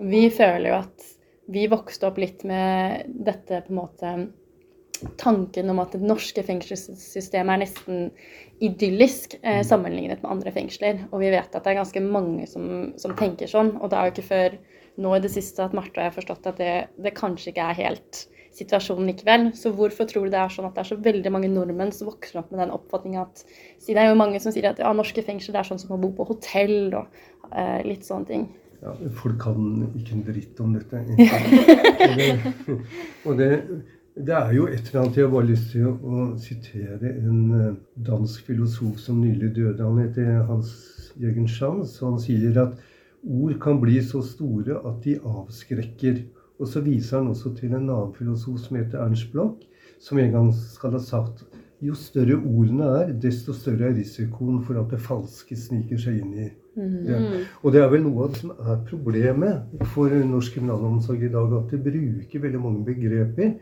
vi 0.00 0.28
føler 0.32 0.70
jo 0.70 0.76
at 0.78 1.08
vi 1.50 1.66
vokste 1.68 2.08
opp 2.08 2.20
litt 2.22 2.44
med 2.46 3.10
dette 3.26 3.64
på 3.66 3.72
en 3.72 3.80
måte 3.80 4.12
tanken 5.20 5.70
om 5.72 5.80
at 5.82 5.94
det 5.96 6.04
norske 6.04 6.42
fengselssystemet 6.46 7.54
er 7.54 7.62
nesten 7.64 8.10
idyllisk 8.60 9.38
eh, 9.40 9.62
sammenlignet 9.66 10.22
med 10.22 10.32
andre 10.34 10.52
fengsler. 10.54 11.04
Og 11.10 11.22
vi 11.22 11.30
vet 11.32 11.54
at 11.54 11.64
det 11.64 11.72
er 11.72 11.80
ganske 11.80 12.02
mange 12.04 12.48
som, 12.50 12.90
som, 13.00 13.16
tenker 13.18 13.50
sånn. 13.50 13.74
Og 13.80 13.90
det 13.90 13.98
er 13.98 14.08
jo 14.08 14.14
ikke 14.14 14.28
før 14.28 14.58
nå 15.00 15.14
i 15.16 15.22
det 15.24 15.32
siste 15.32 15.64
at 15.64 15.76
Marte 15.76 15.96
og 15.96 16.02
jeg 16.02 16.10
har 16.10 16.18
forstått 16.18 16.50
at 16.50 16.60
det, 16.60 16.74
det 17.00 17.16
kanskje 17.16 17.54
ikke 17.54 17.70
er 17.70 17.80
helt 17.80 18.24
situasjonen 18.56 19.08
likevel. 19.08 19.50
Så 19.56 19.72
hvorfor 19.76 20.08
tror 20.10 20.26
du 20.26 20.34
det 20.34 20.40
er 20.42 20.52
sånn 20.52 20.68
at 20.68 20.76
det 20.76 20.84
er 20.84 20.90
så 20.90 20.98
veldig 21.00 21.32
mange 21.32 21.50
nordmenn 21.52 21.92
som 21.94 22.10
vokser 22.10 22.42
opp 22.42 22.50
med 22.52 22.60
den 22.64 22.74
oppfatninga 22.74 23.22
at 23.24 23.44
Det 23.86 23.96
er 23.96 24.10
jo 24.10 24.18
mange 24.18 24.40
som 24.42 24.52
sier 24.52 24.72
at 24.72 24.82
ja, 24.82 24.90
norske 24.96 25.24
fengsler 25.24 25.56
det 25.56 25.62
er 25.62 25.70
sånn 25.70 25.82
som 25.82 25.94
å 25.96 26.00
bo 26.02 26.12
på 26.18 26.26
hotell 26.28 26.90
og 26.90 27.22
eh, 27.54 27.80
litt 27.86 28.04
sånne 28.08 28.28
ting. 28.28 28.50
Ja, 28.80 28.94
folk 29.12 29.36
kan 29.42 29.88
ikke 29.92 30.14
en 30.16 30.22
dritt 30.24 30.60
om 30.64 30.72
dette. 30.72 31.02
og 32.06 32.14
det, 32.16 32.28
og 33.28 33.40
det 33.40 33.50
det 34.26 34.34
er 34.36 34.52
jo 34.54 34.66
et 34.66 34.88
eller 34.88 35.02
annet 35.02 35.16
Jeg 35.16 35.26
har 35.26 35.32
bare 35.32 35.48
lyst 35.48 35.70
til 35.72 35.86
å, 35.86 36.24
sitere 36.40 37.12
en 37.20 37.40
eh, 37.56 37.78
dansk 38.06 38.46
filosof 38.48 38.98
som 39.02 39.20
nylig 39.20 39.52
døde. 39.56 39.84
Han 39.84 40.00
heter 40.02 40.42
Hans 40.48 40.72
Jørgen. 41.20 41.48
Og 41.62 41.86
han 42.02 42.20
sier 42.22 42.60
at 42.62 42.76
ord 43.24 43.56
kan 43.62 43.80
bli 43.80 43.98
så 44.04 44.22
store 44.24 44.80
at 44.88 45.00
de 45.04 45.16
avskrekker. 45.18 46.22
Og 46.60 46.68
så 46.68 46.82
viser 46.84 47.20
han 47.20 47.32
også 47.32 47.54
til 47.56 47.72
en 47.72 47.88
annen 47.88 48.14
filosof 48.16 48.60
som 48.60 48.76
heter 48.76 49.00
Ernst 49.00 49.32
Bloch, 49.32 49.56
som 50.00 50.18
en 50.20 50.32
gang 50.32 50.52
skal 50.54 50.96
ha 50.96 51.00
sagt 51.00 51.44
jo 51.80 51.94
større 51.96 52.36
ordene 52.36 52.88
er, 52.98 53.12
desto 53.16 53.54
større 53.56 53.88
er 53.88 53.94
risikoen 53.96 54.60
for 54.66 54.76
at 54.76 54.90
det 54.92 55.00
falske 55.00 55.56
sniker 55.56 56.00
seg 56.00 56.18
inn 56.20 56.34
i 56.36 56.48
mm. 56.76 56.96
det. 57.06 57.20
Og 57.62 57.72
det 57.72 57.80
er 57.80 57.88
vel 57.92 58.04
noe 58.04 58.26
av 58.26 58.34
det 58.34 58.42
som 58.42 58.52
er 58.52 58.82
problemet 58.88 59.86
for 59.94 60.12
norsk 60.12 60.58
kriminalomsorg 60.58 61.24
i 61.24 61.32
dag, 61.32 61.54
at 61.56 61.72
de 61.72 61.80
bruker 61.86 62.44
veldig 62.44 62.60
mange 62.60 62.84
begreper 62.90 63.54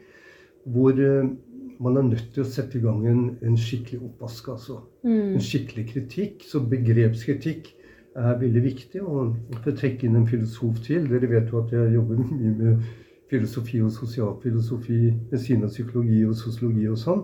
hvor 0.75 1.01
eh, 1.03 1.31
man 1.79 1.97
er 1.97 2.07
nødt 2.09 2.31
til 2.35 2.43
å 2.43 2.49
sette 2.49 2.79
i 2.79 2.83
gang 2.83 3.05
en, 3.07 3.25
en 3.45 3.59
skikkelig 3.59 4.01
oppvask. 4.11 4.49
altså. 4.55 4.81
Mm. 5.07 5.35
En 5.39 5.45
skikkelig 5.45 5.85
kritikk. 5.93 6.47
Så 6.49 6.63
begrepskritikk 6.73 7.75
er 8.19 8.41
veldig 8.41 8.65
viktig. 8.65 9.03
Og 9.03 9.37
for 9.61 9.73
å 9.73 9.77
trekke 9.79 10.09
inn 10.09 10.19
en 10.19 10.31
filosof 10.31 10.81
til 10.87 11.07
Dere 11.11 11.31
vet 11.31 11.53
jo 11.53 11.63
at 11.63 11.75
jeg 11.77 11.95
jobber 11.95 12.25
mye 12.25 12.57
med 12.63 12.89
filosofi 13.29 13.83
og 13.85 13.93
sosialfilosofi 13.93 14.99
ved 15.31 15.39
siden 15.39 15.69
av 15.69 15.73
psykologi 15.75 16.25
og 16.27 16.37
sosiologi 16.39 16.89
og 16.89 16.99
sånn. 17.01 17.23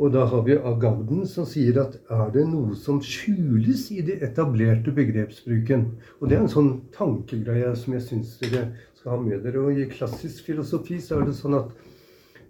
Og 0.00 0.12
da 0.12 0.26
har 0.28 0.42
vi 0.44 0.56
Agavden 0.56 1.24
som 1.28 1.46
sier 1.48 1.78
at 1.80 1.96
er 2.12 2.30
det 2.34 2.44
noe 2.48 2.76
som 2.76 3.00
skjules 3.04 3.86
i 3.96 4.02
det 4.04 4.18
etablerte 4.24 4.92
begrepsbruken 4.96 5.86
Og 6.18 6.28
det 6.28 6.36
er 6.36 6.44
en 6.44 6.52
sånn 6.52 6.70
tankegreie 6.94 7.72
som 7.76 7.96
jeg 7.96 8.04
syns 8.06 8.36
dere 8.42 8.66
skal 9.00 9.16
ha 9.16 9.18
med 9.24 9.44
dere. 9.44 9.64
Og 9.64 9.80
i 9.80 9.88
klassisk 9.90 10.46
filosofi 10.48 11.00
så 11.04 11.18
er 11.18 11.30
det 11.30 11.36
sånn 11.40 11.58
at 11.58 11.72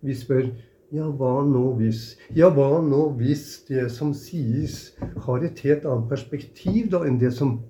vi 0.02 0.16
spør 0.16 0.50
ja, 0.90 1.06
hva 1.06 1.44
nå 1.46 1.68
hvis? 1.78 2.16
Ja, 2.34 2.48
hva 2.50 2.80
nå 2.82 3.04
hvis 3.20 3.60
det 3.68 3.86
som 3.94 4.10
sies, 4.16 4.96
har 5.26 5.44
et 5.46 5.60
helt 5.62 5.84
annet 5.86 6.08
perspektiv 6.10 6.88
da 6.90 7.04
enn 7.06 7.20
det 7.20 7.30
som 7.36 7.60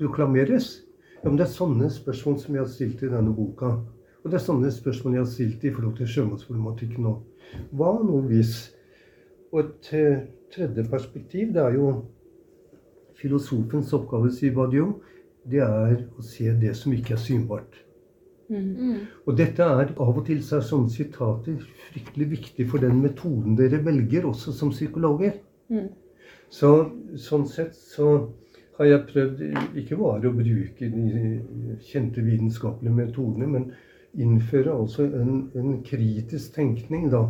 proklameres? 0.00 0.78
Ja, 1.20 1.28
men 1.28 1.36
Det 1.36 1.44
er 1.44 1.52
sånne 1.52 1.90
spørsmål 1.92 2.38
som 2.40 2.54
jeg 2.56 2.62
har 2.62 2.70
stilt 2.72 3.02
i 3.04 3.10
denne 3.12 3.34
boka. 3.36 3.74
Og 4.22 4.30
det 4.30 4.38
er 4.38 4.46
sånne 4.46 4.70
spørsmål 4.72 5.18
jeg 5.18 5.24
har 5.24 5.34
stilt 5.34 5.64
i 5.64 5.74
forhold 5.74 5.98
til 5.98 6.08
sjømannsproblematikken 6.14 7.04
nå. 7.04 7.12
Hva 7.76 7.92
nå 8.00 8.22
hvis? 8.30 8.56
Og 9.52 9.60
et 9.60 9.92
eh, 9.98 10.24
tredje 10.54 10.86
perspektiv, 10.88 11.52
det 11.52 11.60
er 11.60 11.76
jo 11.76 11.92
filosofens 13.20 13.92
oppgave, 13.92 14.32
sier 14.32 14.56
Badiou, 14.56 14.94
det 15.44 15.60
er 15.64 16.06
å 16.16 16.24
se 16.24 16.52
det 16.56 16.72
som 16.78 16.92
ikke 16.96 17.18
er 17.18 17.20
synbart. 17.20 17.80
Mm. 18.50 19.06
Og 19.26 19.36
dette 19.38 19.62
er 19.62 19.92
av 19.94 20.16
og 20.16 20.24
til 20.26 20.42
så 20.42 20.58
er 20.58 20.66
sånne 20.66 20.90
sitater 20.92 21.58
fryktelig 21.90 22.28
viktig 22.34 22.66
for 22.70 22.82
den 22.82 22.98
metoden 23.02 23.56
dere 23.58 23.82
velger, 23.86 24.26
også 24.26 24.54
som 24.56 24.72
psykologer. 24.74 25.38
Mm. 25.70 25.88
Så 26.50 26.70
sånn 27.28 27.46
sett 27.46 27.76
så 27.78 28.10
har 28.80 28.88
jeg 28.88 29.06
prøvd 29.10 29.42
ikke 29.78 29.98
bare 30.00 30.30
å 30.30 30.34
bruke 30.34 30.88
de 30.90 31.76
kjente 31.86 32.24
vitenskapelige 32.26 32.96
metodene, 32.96 33.46
men 33.46 33.70
innføre 34.18 34.72
altså 34.74 35.06
en, 35.06 35.50
en 35.54 35.76
kritisk 35.86 36.56
tenkning 36.56 37.10
da, 37.12 37.26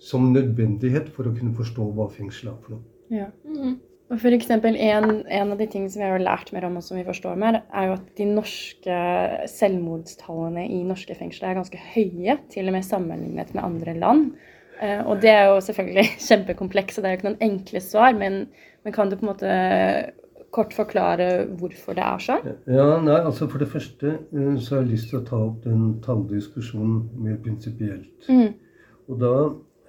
som 0.00 0.30
nødvendighet 0.32 1.10
for 1.12 1.28
å 1.28 1.34
kunne 1.36 1.56
forstå 1.56 1.90
hva 1.96 2.08
fengsel 2.12 2.52
er 2.52 2.62
for 2.62 2.76
noe. 2.76 2.86
Ja. 3.12 3.28
Mm. 3.44 3.76
Og 4.14 4.20
for 4.22 4.34
eksempel, 4.36 4.76
en, 4.78 5.24
en, 5.26 5.48
av 5.50 5.58
de 5.58 5.66
tingene 5.66 5.90
som 5.90 5.98
vi 5.98 6.06
har 6.06 6.22
lært 6.22 6.52
mer 6.54 6.68
om, 6.68 6.76
og 6.78 6.84
som 6.86 6.94
vi 6.94 7.06
forstår 7.06 7.38
mer, 7.40 7.64
er 7.74 7.88
jo 7.88 7.94
at 7.96 8.10
de 8.20 8.26
norske 8.30 8.98
selvmordstallene 9.50 10.68
i 10.70 10.84
norske 10.86 11.16
fengsler 11.18 11.50
er 11.50 11.58
ganske 11.58 11.80
høye, 11.96 12.36
til 12.52 12.70
og 12.70 12.76
med 12.76 12.86
sammenlignet 12.86 13.50
med 13.56 13.64
andre 13.66 13.96
land. 13.98 14.28
Eh, 14.78 15.00
og 15.02 15.18
det 15.24 15.32
er 15.32 15.48
jo 15.50 15.56
selvfølgelig 15.66 16.04
kjempekompleks, 16.28 16.98
og 16.98 17.02
det 17.02 17.10
er 17.10 17.16
jo 17.16 17.20
ikke 17.20 17.30
noen 17.32 17.48
enkle 17.48 17.82
svar, 17.82 18.14
men, 18.20 18.44
men, 18.86 18.94
kan 18.94 19.10
du 19.10 19.18
på 19.18 19.26
en 19.26 19.32
måte 19.32 19.56
kort 20.54 20.76
forklare 20.78 21.28
hvorfor 21.58 21.98
det 21.98 22.06
er 22.06 22.22
sånn? 22.22 22.52
Ja, 22.70 22.86
nei, 23.02 23.18
altså 23.18 23.48
For 23.50 23.58
det 23.58 23.72
første 23.72 24.14
eh, 24.14 24.54
så 24.62 24.76
har 24.76 24.84
jeg 24.84 24.92
lyst 24.92 25.10
til 25.10 25.24
å 25.24 25.26
ta 25.26 25.42
opp 25.48 25.58
den 25.66 25.96
talldiskusjonen 26.06 27.02
mer 27.18 27.42
prinsipielt. 27.42 28.30
Mm. 28.30 28.54
Og 29.10 29.20
da 29.26 29.34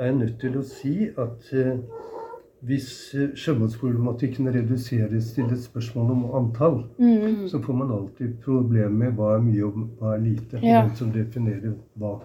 er 0.02 0.10
jeg 0.10 0.20
nødt 0.24 0.40
til 0.42 0.58
å 0.58 0.66
si 0.66 0.96
at 1.14 1.54
eh, 1.54 1.78
hvis 2.66 3.14
eh, 3.14 3.34
sjømannsproblematikken 3.38 4.50
reduseres 4.54 5.32
til 5.36 5.52
et 5.54 5.62
spørsmål 5.64 6.12
om 6.12 6.24
antall, 6.40 6.80
mm. 6.98 7.48
så 7.52 7.62
får 7.62 7.78
man 7.82 7.92
alltid 7.94 8.38
problemer 8.46 8.90
med 8.90 9.14
hva 9.18 9.36
er 9.36 9.46
mye 9.46 9.68
og 9.68 9.78
hva 10.00 10.16
er 10.16 10.24
lite. 10.24 10.62
Ja. 10.64 10.82
Hvem 10.82 10.96
som 10.98 11.12
definerer 11.14 11.76
hva. 12.02 12.16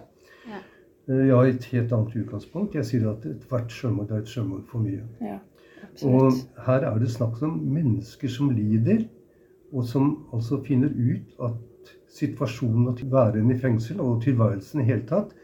Ja. 0.49 0.61
Eh, 1.07 1.23
jeg 1.27 1.35
har 1.35 1.51
et 1.51 1.69
helt 1.75 1.95
annet 1.97 2.17
utgangspunkt. 2.23 2.75
Jeg 2.79 2.89
sier 2.89 3.09
at 3.13 3.27
ethvert 3.29 3.73
sjømord 3.75 4.11
er 4.11 4.23
et 4.23 4.33
sjømord 4.33 4.65
for 4.71 4.83
mye. 4.83 5.05
Ja, 5.21 5.39
og 6.07 6.37
her 6.65 6.85
er 6.87 7.01
det 7.01 7.11
snakk 7.11 7.41
om 7.43 7.57
mennesker 7.73 8.31
som 8.31 8.49
lider, 8.55 9.03
og 9.71 9.85
som 9.87 10.13
altså 10.33 10.61
finner 10.65 10.89
ut 10.89 11.35
at 11.43 11.91
situasjonen 12.11 12.87
og 12.91 12.97
tilværelsen 12.99 13.51
i 13.51 13.59
fengsel 13.59 14.01
og 14.03 14.21
tilværelsen 14.23 14.81
i 14.81 14.87
hele 14.89 15.05
tatt 15.07 15.35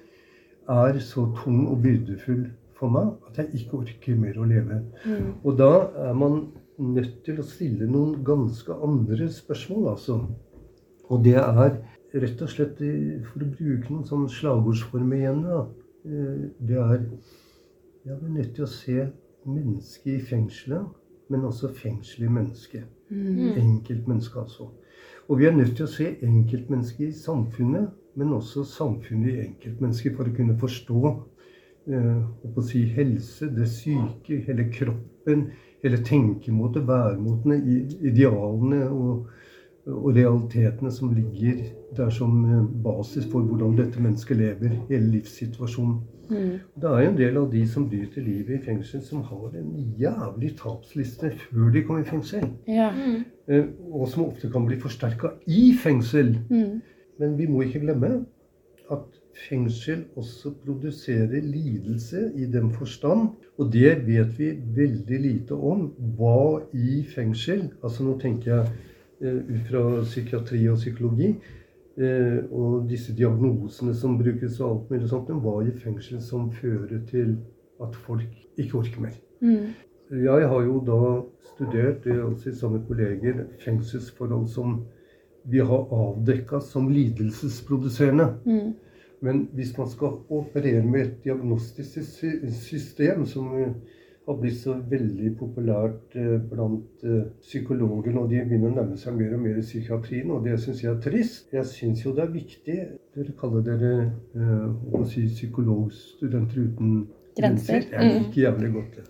er 0.68 1.00
så 1.00 1.24
tung 1.38 1.68
og 1.72 1.80
byrdefull 1.84 2.48
for 2.77 2.93
meg 2.93 3.13
at 3.29 3.41
jeg 3.41 3.62
ikke 3.62 3.81
orker 3.81 4.19
mer 4.19 4.38
å 4.38 4.48
leve. 4.48 4.81
Mm. 5.05 5.29
Og 5.43 5.57
da 5.60 5.72
er 6.07 6.17
man 6.17 6.39
nødt 6.77 7.24
til 7.25 7.41
å 7.41 7.46
stille 7.46 7.89
noen 7.89 8.22
ganske 8.25 8.74
andre 8.86 9.29
spørsmål, 9.34 9.89
altså. 9.96 10.19
Og 11.07 11.24
det 11.25 11.38
er 11.39 11.79
rett 12.17 12.41
og 12.43 12.51
slett, 12.51 12.79
for 13.29 13.43
å 13.43 13.50
bruke 13.50 13.91
noen 13.91 14.05
sånn 14.07 14.27
slagordsformer 14.31 15.24
igjen, 15.24 15.43
da. 15.48 15.63
Eh, 16.07 16.48
det 16.69 16.79
er 16.84 17.07
ja, 18.07 18.15
vi 18.15 18.25
er 18.25 18.36
nødt 18.38 18.53
til 18.55 18.63
å 18.63 18.72
se 18.72 19.07
mennesket 19.48 20.13
i 20.13 20.25
fengselet, 20.29 20.86
men 21.34 21.48
også 21.48 21.74
fengselet 21.75 22.29
i 22.29 22.34
mennesket. 22.38 22.86
Mm. 23.10 23.57
Enkeltmennesket, 23.60 24.38
altså. 24.46 24.69
Og 25.27 25.41
vi 25.41 25.48
er 25.50 25.55
nødt 25.55 25.74
til 25.75 25.88
å 25.88 25.91
se 25.91 26.13
enkeltmennesket 26.24 27.10
i 27.10 27.17
samfunnet, 27.17 27.89
men 28.17 28.31
også 28.38 28.63
samfunnet 28.67 29.34
i 29.34 29.41
enkeltmennesket 29.43 30.15
for 30.15 30.29
å 30.29 30.36
kunne 30.38 30.55
forstå 30.62 31.01
eh, 31.88 32.62
si, 32.67 32.84
helse, 32.96 33.50
det 33.56 33.67
syke, 33.72 34.41
hele 34.48 34.67
kroppen, 34.74 35.48
hele 35.84 35.98
tenkemåte, 36.03 36.88
væremåtene, 36.88 37.58
idealene 38.01 38.89
og, 38.89 39.27
og, 39.88 40.10
realitetene 40.15 40.91
som 40.91 41.13
ligger 41.15 41.63
der 41.98 42.10
som 42.10 42.44
eh, 42.46 42.67
basis 42.84 43.27
for 43.32 43.46
hvordan 43.48 43.77
dette 43.77 44.01
mennesket 44.01 44.38
lever, 44.38 44.77
hele 44.89 45.12
livssituasjonen. 45.15 46.00
Mm. 46.29 46.60
Det 46.75 46.89
er 46.89 47.01
jo 47.01 47.10
en 47.10 47.17
del 47.17 47.38
av 47.39 47.51
de 47.51 47.62
som 47.72 47.86
bryter 47.88 48.22
livet 48.22 48.58
i 48.58 48.63
fengsel, 48.65 49.01
som 49.01 49.22
har 49.24 49.53
en 49.56 49.70
jævlig 50.00 50.51
tapsliste 50.60 51.32
før 51.46 51.70
de 51.72 51.84
kommer 51.88 52.03
i 52.03 52.10
fengsel. 52.10 52.50
Ja. 52.67 52.89
Mm. 52.91 53.22
Eh, 53.48 53.70
og 53.91 54.10
som 54.12 54.25
ofte 54.25 54.51
kan 54.51 54.67
bli 54.67 54.79
forsterka 54.79 55.38
i 55.48 55.72
fengsel. 55.84 56.36
Mm. 56.50 56.82
Men 57.20 57.38
vi 57.38 57.48
må 57.48 57.63
ikke 57.63 57.86
glemme 57.86 58.25
at 58.91 59.16
fengsel 59.46 60.03
også 60.15 60.51
produserer 60.65 61.41
lidelse 61.41 62.32
i 62.36 62.46
den 62.51 62.72
forstand. 62.74 63.29
Og 63.58 63.72
det 63.74 64.08
vet 64.08 64.34
vi 64.39 64.51
veldig 64.75 65.20
lite 65.22 65.53
om. 65.56 65.88
Hva 66.17 66.62
i 66.74 67.03
fengsel 67.15 67.70
Altså 67.84 68.06
nå 68.06 68.17
tenker 68.22 68.51
jeg 68.51 68.67
eh, 69.22 69.39
ut 69.53 69.70
fra 69.70 69.84
psykiatri 70.03 70.63
og 70.72 70.82
psykologi. 70.82 71.34
Eh, 71.98 72.39
og 72.51 72.89
disse 72.89 73.15
diagnosene 73.17 73.96
som 73.98 74.17
brukes 74.17 74.60
og 74.60 74.70
alt 74.70 74.91
mulig 74.91 75.10
sånt. 75.10 75.29
Men 75.29 75.41
hva 75.46 75.62
i 75.65 75.74
fengsel 75.84 76.22
som 76.22 76.51
fører 76.51 77.01
til 77.10 77.38
at 77.84 77.96
folk 78.08 78.29
ikke 78.58 78.82
orker 78.82 79.01
mer. 79.01 79.17
Mm. 79.41 79.74
Jeg 80.24 80.50
har 80.50 80.62
jo 80.63 80.77
da 80.88 81.00
studert, 81.53 82.06
altså 82.08 82.53
sammen 82.56 82.79
med 82.79 82.88
kolleger, 82.88 83.41
fengselsforhold 83.60 84.48
som 84.48 84.77
vi 85.48 85.60
har 85.60 85.88
avdekka 85.94 86.60
som 86.63 86.89
lidelsesproduserende. 86.89 88.27
Mm. 88.46 88.74
Men 89.21 89.47
hvis 89.57 89.71
man 89.77 89.89
skal 89.89 90.19
operere 90.29 90.83
med 90.86 91.01
et 91.01 91.13
diagnostisk 91.24 92.21
system, 92.53 93.25
som 93.25 93.47
har 94.27 94.36
blitt 94.41 94.57
så 94.59 94.75
veldig 94.91 95.29
populært 95.39 96.15
eh, 96.19 96.36
blant 96.51 97.00
psykologene, 97.00 97.29
psykologer. 97.41 98.17
Og 98.19 98.29
de 98.29 98.41
begynner 98.43 98.74
å 98.74 98.75
nærme 98.75 98.97
seg 99.00 99.15
mer 99.15 99.38
og 99.38 99.43
mer 99.45 99.62
psykiatrien, 99.63 100.33
og 100.36 100.43
det 100.45 100.57
syns 100.59 100.83
jeg 100.83 100.91
er 100.91 101.00
trist. 101.03 101.53
Jeg 101.55 101.69
syns 101.69 102.03
jo 102.03 102.15
det 102.15 102.25
er 102.25 102.33
viktig 102.33 102.79
Dere 103.17 103.33
kaller 103.39 103.63
dere 103.65 103.93
å 104.93 105.00
si, 105.09 105.24
psykologstudenter 105.31 106.67
uten 106.67 106.91
grenser. 107.38 107.88
Jeg 107.91 108.12
liker 108.12 108.41
jævlig 108.43 108.74
godt 108.75 109.00
det. 109.00 109.05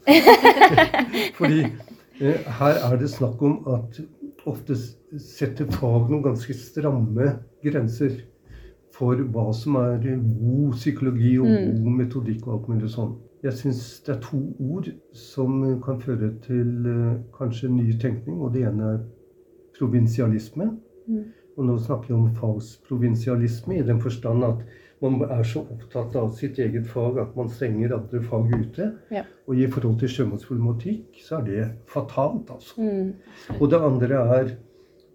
Fordi 1.40 1.60
eh, 1.66 2.48
her 2.60 2.80
er 2.88 3.02
det 3.02 3.10
snakk 3.12 3.42
om 3.44 3.58
at 3.74 4.00
ofte 4.48 4.78
setter 5.20 5.68
fag 5.74 6.12
noen 6.12 6.24
ganske 6.30 6.56
stramme 6.56 7.34
grenser 7.66 8.22
for 8.98 9.20
hva 9.34 9.52
som 9.54 9.78
er 9.80 10.02
god 10.02 10.74
psykologi 10.78 11.36
og 11.40 11.48
mm. 11.48 11.82
god 11.84 11.98
metodikk 12.02 12.48
og 12.48 12.54
alt 12.56 12.70
mulig 12.72 12.92
sånn. 12.94 13.14
Jeg 13.46 13.54
syns 13.60 13.82
det 14.08 14.16
er 14.16 14.24
to 14.26 14.40
ord 14.74 14.90
som 15.14 15.60
kan 15.86 16.02
føre 16.02 16.32
til 16.46 16.72
uh, 16.88 17.20
kanskje 17.38 17.70
ny 17.70 17.92
tenkning. 18.02 18.40
Og 18.42 18.56
det 18.56 18.66
ene 18.66 18.94
er 18.96 19.04
provinsialisme. 19.78 20.72
Mm. 21.06 21.24
Og 21.58 21.70
nå 21.70 21.78
snakker 21.82 22.12
vi 22.12 22.18
om 22.18 22.34
fagsprovinsialisme 22.38 23.78
i 23.78 23.86
den 23.86 24.02
forstand 24.02 24.46
at 24.46 24.66
man 25.02 25.22
er 25.30 25.44
så 25.46 25.62
opptatt 25.62 26.16
av 26.18 26.32
sitt 26.38 26.58
eget 26.62 26.88
fag 26.90 27.20
at 27.22 27.36
man 27.38 27.50
stenger 27.54 27.94
andre 28.00 28.22
fag 28.26 28.50
ute. 28.50 28.92
Ja. 29.14 29.24
Og 29.46 29.62
i 29.62 29.68
forhold 29.70 30.00
til 30.02 30.10
sjømannsproblematikk 30.16 31.22
så 31.22 31.38
er 31.38 31.46
det 31.46 31.66
fatalt, 31.94 32.50
altså. 32.50 32.82
Mm. 32.82 33.60
Og 33.60 33.70
det 33.70 33.82
andre 33.92 34.24
er 34.40 34.56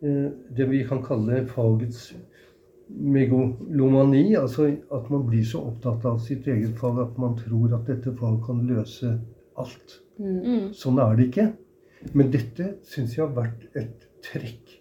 uh, 0.07 0.29
det 0.55 0.71
vi 0.71 0.85
kan 0.87 1.03
kalle 1.03 1.43
fagets 1.51 2.13
megalomani, 2.97 4.35
altså 4.37 4.69
at 4.93 5.11
man 5.11 5.27
blir 5.27 5.45
så 5.47 5.63
opptatt 5.71 6.05
av 6.09 6.19
sitt 6.25 6.47
eget 6.51 6.77
fag 6.79 7.01
at 7.03 7.19
man 7.21 7.37
tror 7.39 7.77
at 7.79 7.89
dette 7.89 8.15
faget 8.19 8.45
kan 8.47 8.63
løse 8.69 9.13
alt. 9.61 9.99
Mm. 10.19 10.73
Sånn 10.77 11.01
er 11.03 11.17
det 11.17 11.29
ikke. 11.31 11.47
Men 12.13 12.33
dette 12.35 12.75
syns 12.89 13.17
jeg 13.17 13.25
har 13.25 13.35
vært 13.37 13.65
et 13.79 14.07
trekk 14.27 14.75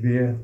ved 0.00 0.36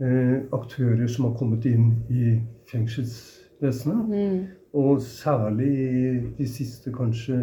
eh, 0.00 0.38
aktører 0.56 1.06
som 1.10 1.28
har 1.28 1.36
kommet 1.38 1.66
inn 1.68 1.92
i 2.08 2.38
fengselsvesenet. 2.70 4.08
Mm. 4.08 4.40
Og 4.80 5.02
særlig 5.02 6.34
de 6.38 6.46
siste 6.48 6.92
kanskje 6.94 7.38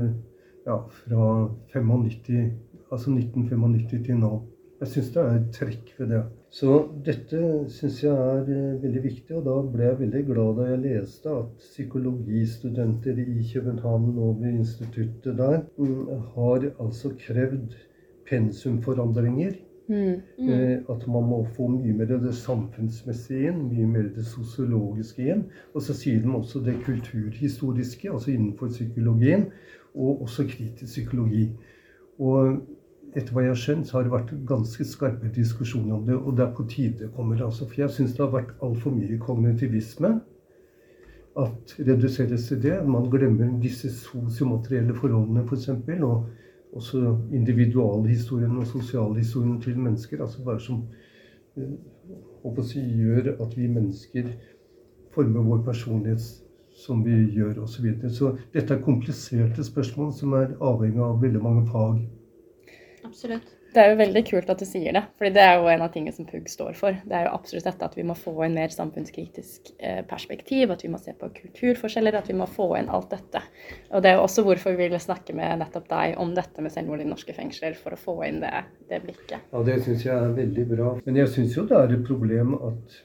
ja, 0.67 0.77
fra 1.01 1.47
95, 1.73 2.53
altså 2.91 3.11
1995 3.13 4.05
til 4.07 4.21
nå. 4.21 4.33
Jeg 4.79 4.91
syns 4.91 5.07
det 5.13 5.21
er 5.23 5.35
et 5.39 5.47
trekk 5.55 5.93
ved 5.97 6.11
det. 6.13 6.19
Så 6.53 6.73
dette 7.05 7.39
syns 7.73 7.97
jeg 8.03 8.13
er 8.13 8.49
eh, 8.53 8.81
veldig 8.83 9.01
viktig, 9.03 9.39
og 9.39 9.47
da 9.47 9.55
ble 9.73 9.87
jeg 9.87 9.99
veldig 10.03 10.21
glad 10.27 10.59
da 10.59 10.67
jeg 10.69 10.81
leste 10.83 11.33
at 11.33 11.63
psykologistudenter 11.63 13.21
i 13.23 13.45
København 13.53 14.11
og 14.21 14.43
ved 14.43 14.59
instituttet 14.59 15.39
der 15.39 15.63
mm, 15.77 16.11
har 16.35 16.67
altså 16.77 17.11
krevd 17.25 17.73
pensumforandringer. 18.29 19.57
Mm. 19.87 20.21
Mm. 20.37 20.49
Eh, 20.49 20.77
at 20.93 21.07
man 21.07 21.25
må 21.31 21.41
få 21.57 21.71
mye 21.73 21.97
mer 21.97 22.13
av 22.13 22.25
det 22.27 22.35
samfunnsmessige 22.37 23.49
inn, 23.49 23.67
mye 23.71 23.89
mer 23.89 24.09
det 24.13 24.25
sosiologiske 24.29 25.25
inn. 25.25 25.45
Og 25.73 25.81
så 25.87 25.97
sier 25.97 26.21
de 26.21 26.37
også 26.37 26.61
det 26.65 26.77
kulturhistoriske, 26.85 28.11
altså 28.11 28.35
innenfor 28.35 28.69
psykologien, 28.75 29.49
og 29.95 30.21
også 30.27 30.45
kritisk 30.51 30.91
psykologi. 30.91 31.47
Og 32.19 32.59
etter 33.15 33.33
hva 33.33 33.43
jeg 33.45 33.53
har 33.53 33.59
skjønt, 33.61 33.87
så 33.87 33.97
har 33.97 34.07
det 34.07 34.13
vært 34.13 34.33
ganske 34.47 34.85
skarpe 34.85 35.29
diskusjoner 35.33 35.95
om 35.95 36.07
det. 36.07 36.17
Og 36.17 36.35
det 36.37 36.45
er 36.45 36.55
på 36.55 36.65
tide 36.69 37.11
kommer. 37.15 37.43
altså. 37.45 37.67
For 37.67 37.81
jeg 37.81 37.93
syns 37.95 38.15
det 38.17 38.25
har 38.25 38.33
vært 38.33 38.55
altfor 38.63 38.95
mye 38.95 39.19
kognitivisme. 39.21 40.17
At 41.37 41.75
reduseres 41.79 42.47
til 42.49 42.61
det. 42.63 42.77
Man 42.89 43.09
glemmer 43.13 43.53
disse 43.61 43.91
sosiomaterielle 43.93 44.95
forholdene, 44.97 45.45
f.eks. 45.45 45.49
For 45.49 45.55
eksempel, 45.55 46.03
og 46.03 46.77
også 46.77 47.17
individualhistorien 47.33 48.57
og 48.57 48.67
sosialhistorien 48.67 49.61
til 49.61 49.79
mennesker. 49.79 50.21
Altså 50.21 50.43
hva 50.43 50.57
som 50.59 50.83
uh, 51.57 52.63
si, 52.65 52.81
gjør 52.81 53.35
at 53.37 53.57
vi 53.57 53.69
mennesker 53.71 54.33
former 55.13 55.45
vår 55.45 55.63
personlighet 55.65 56.25
som 56.77 57.01
vi 57.05 57.15
gjør, 57.33 57.63
osv. 57.63 57.87
Så, 58.01 58.09
så 58.17 58.35
dette 58.53 58.75
er 58.75 58.83
kompliserte 58.85 59.63
spørsmål 59.65 60.13
som 60.13 60.35
er 60.37 60.53
avhengig 60.61 61.01
av 61.01 61.21
veldig 61.21 61.41
mange 61.41 61.65
fag. 61.71 62.03
Absolutt. 63.17 63.53
Det 63.73 63.81
er 63.81 63.91
jo 63.91 63.97
veldig 63.97 64.21
kult 64.25 64.49
at 64.53 64.59
du 64.61 64.65
sier 64.65 64.93
det, 64.93 65.01
for 65.17 65.33
det 65.33 65.41
er 65.41 65.55
jo 65.57 65.69
en 65.71 65.81
av 65.81 65.89
tingene 65.93 66.13
som 66.13 66.25
PUG 66.25 66.51
står 66.51 66.75
for. 66.77 66.99
Det 67.01 67.15
er 67.17 67.23
jo 67.25 67.31
absolutt 67.33 67.65
dette 67.65 67.87
at 67.89 67.95
vi 67.97 68.03
må 68.05 68.13
få 68.17 68.33
en 68.45 68.53
mer 68.53 68.69
samfunnskritisk 68.73 69.71
eh, 69.77 70.03
perspektiv, 70.05 70.69
at 70.73 70.83
vi 70.85 70.91
må 70.93 70.99
se 71.01 71.15
på 71.17 71.29
kulturforskjeller, 71.39 72.13
at 72.19 72.29
vi 72.29 72.35
må 72.37 72.45
få 72.49 72.67
inn 72.77 72.91
alt 72.93 73.09
dette. 73.15 73.41
Og 73.89 74.03
det 74.05 74.11
er 74.11 74.19
jo 74.19 74.27
også 74.27 74.43
hvorfor 74.45 74.75
vi 74.77 74.83
ville 74.83 74.99
snakke 75.01 75.33
med 75.37 75.63
nettopp 75.63 75.89
deg 75.89 76.13
om 76.21 76.35
dette 76.37 76.61
med 76.61 76.75
selvmord 76.75 77.01
i 77.01 77.09
norske 77.09 77.33
fengsler, 77.37 77.73
for 77.81 77.97
å 77.97 77.99
få 78.03 78.15
inn 78.27 78.37
det, 78.45 78.53
det 78.93 79.01
blikket. 79.07 79.49
Ja, 79.49 79.65
det 79.65 79.79
syns 79.87 80.05
jeg 80.05 80.13
er 80.13 80.37
veldig 80.37 80.67
bra. 80.75 80.93
Men 81.09 81.19
jeg 81.23 81.33
syns 81.33 81.57
jo 81.57 81.65
det 81.73 81.81
er 81.81 81.97
et 81.97 82.05
problem 82.05 82.53
at 82.69 83.01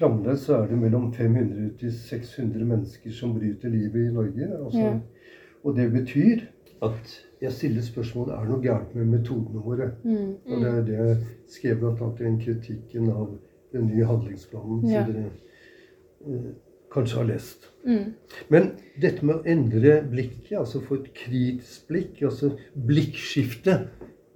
fremdeles 0.00 0.50
er 0.58 0.66
det 0.66 0.82
mellom 0.82 1.08
500 1.14 1.72
til 1.78 1.94
600 1.94 2.74
mennesker 2.74 3.14
som 3.22 3.38
bryter 3.38 3.70
livet 3.70 4.10
i 4.10 4.12
Norge. 4.18 4.52
Altså, 4.64 4.84
ja. 4.84 5.40
Og 5.62 5.78
det 5.78 5.88
betyr 5.94 6.46
at 6.82 7.18
jeg 7.40 7.52
stiller 7.52 7.84
spørsmålet 7.86 8.34
er 8.34 8.44
det 8.44 8.52
noe 8.52 8.62
gærent 8.62 8.94
med 8.98 9.10
metodene 9.12 9.62
våre. 9.62 9.90
Mm, 10.04 10.14
mm. 10.14 10.52
Og 10.52 10.62
det 10.62 10.70
er 10.70 10.86
det 10.86 10.96
jeg 10.98 11.18
skrev 11.54 11.82
bl.a. 11.82 12.08
i 12.08 12.24
den 12.24 12.40
kritikken 12.42 13.10
av 13.12 13.28
den 13.72 13.86
nye 13.90 14.08
handlingsplanen 14.08 14.88
ja. 14.88 15.04
som 15.04 15.12
dere 15.12 15.30
eh, 16.26 16.48
kanskje 16.92 17.20
har 17.20 17.28
lest. 17.28 17.68
Mm. 17.86 18.04
Men 18.52 18.70
dette 19.00 19.26
med 19.26 19.38
å 19.38 19.48
endre 19.54 20.00
blikket, 20.10 20.56
altså 20.58 20.82
få 20.84 21.02
et 21.02 21.10
kritisk 21.16 21.88
blikk, 21.92 22.22
altså 22.26 22.54
blikkskifte, 22.74 23.78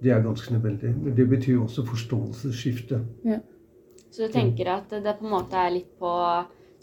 det 0.03 0.11
er 0.11 0.23
ganske 0.23 0.53
nødvendig. 0.53 0.93
Men 0.99 1.15
det 1.17 1.27
betyr 1.31 1.61
også 1.63 1.85
forståelsesskifte. 1.87 3.01
Ja. 3.27 3.39
Så 4.13 4.27
du 4.27 4.33
tenker 4.33 4.69
at 4.69 4.91
det 4.93 5.15
på 5.17 5.25
en 5.25 5.33
måte 5.33 5.57
er 5.57 5.71
litt 5.73 5.93
på 5.99 6.11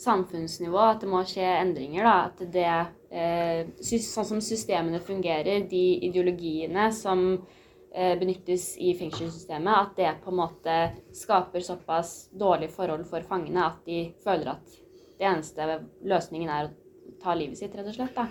samfunnsnivå 0.01 0.81
at 0.83 1.05
det 1.05 1.11
må 1.13 1.21
skje 1.29 1.47
endringer? 1.61 2.07
da, 2.07 2.15
At 2.31 2.41
det 2.53 2.71
sånn 3.11 4.29
som 4.29 4.43
systemene 4.43 5.01
fungerer, 5.03 5.65
de 5.69 5.87
ideologiene 6.07 6.91
som 6.95 7.25
eh, 7.35 8.19
benyttes 8.19 8.77
i 8.79 8.93
fengselssystemet, 8.99 9.73
at 9.75 9.97
det 9.97 10.13
på 10.23 10.31
en 10.31 10.39
måte 10.39 10.77
skaper 11.17 11.65
såpass 11.67 12.31
dårlige 12.31 12.71
forhold 12.77 13.09
for 13.11 13.27
fangene 13.27 13.65
at 13.67 13.81
de 13.87 14.05
føler 14.23 14.53
at 14.55 14.79
det 15.19 15.27
eneste 15.27 15.67
løsningen 16.07 16.53
er 16.55 16.69
å 16.69 17.19
ta 17.21 17.35
livet 17.35 17.59
sitt, 17.59 17.75
rett 17.75 17.91
og 17.91 17.99
slett. 17.99 18.15
da. 18.15 18.29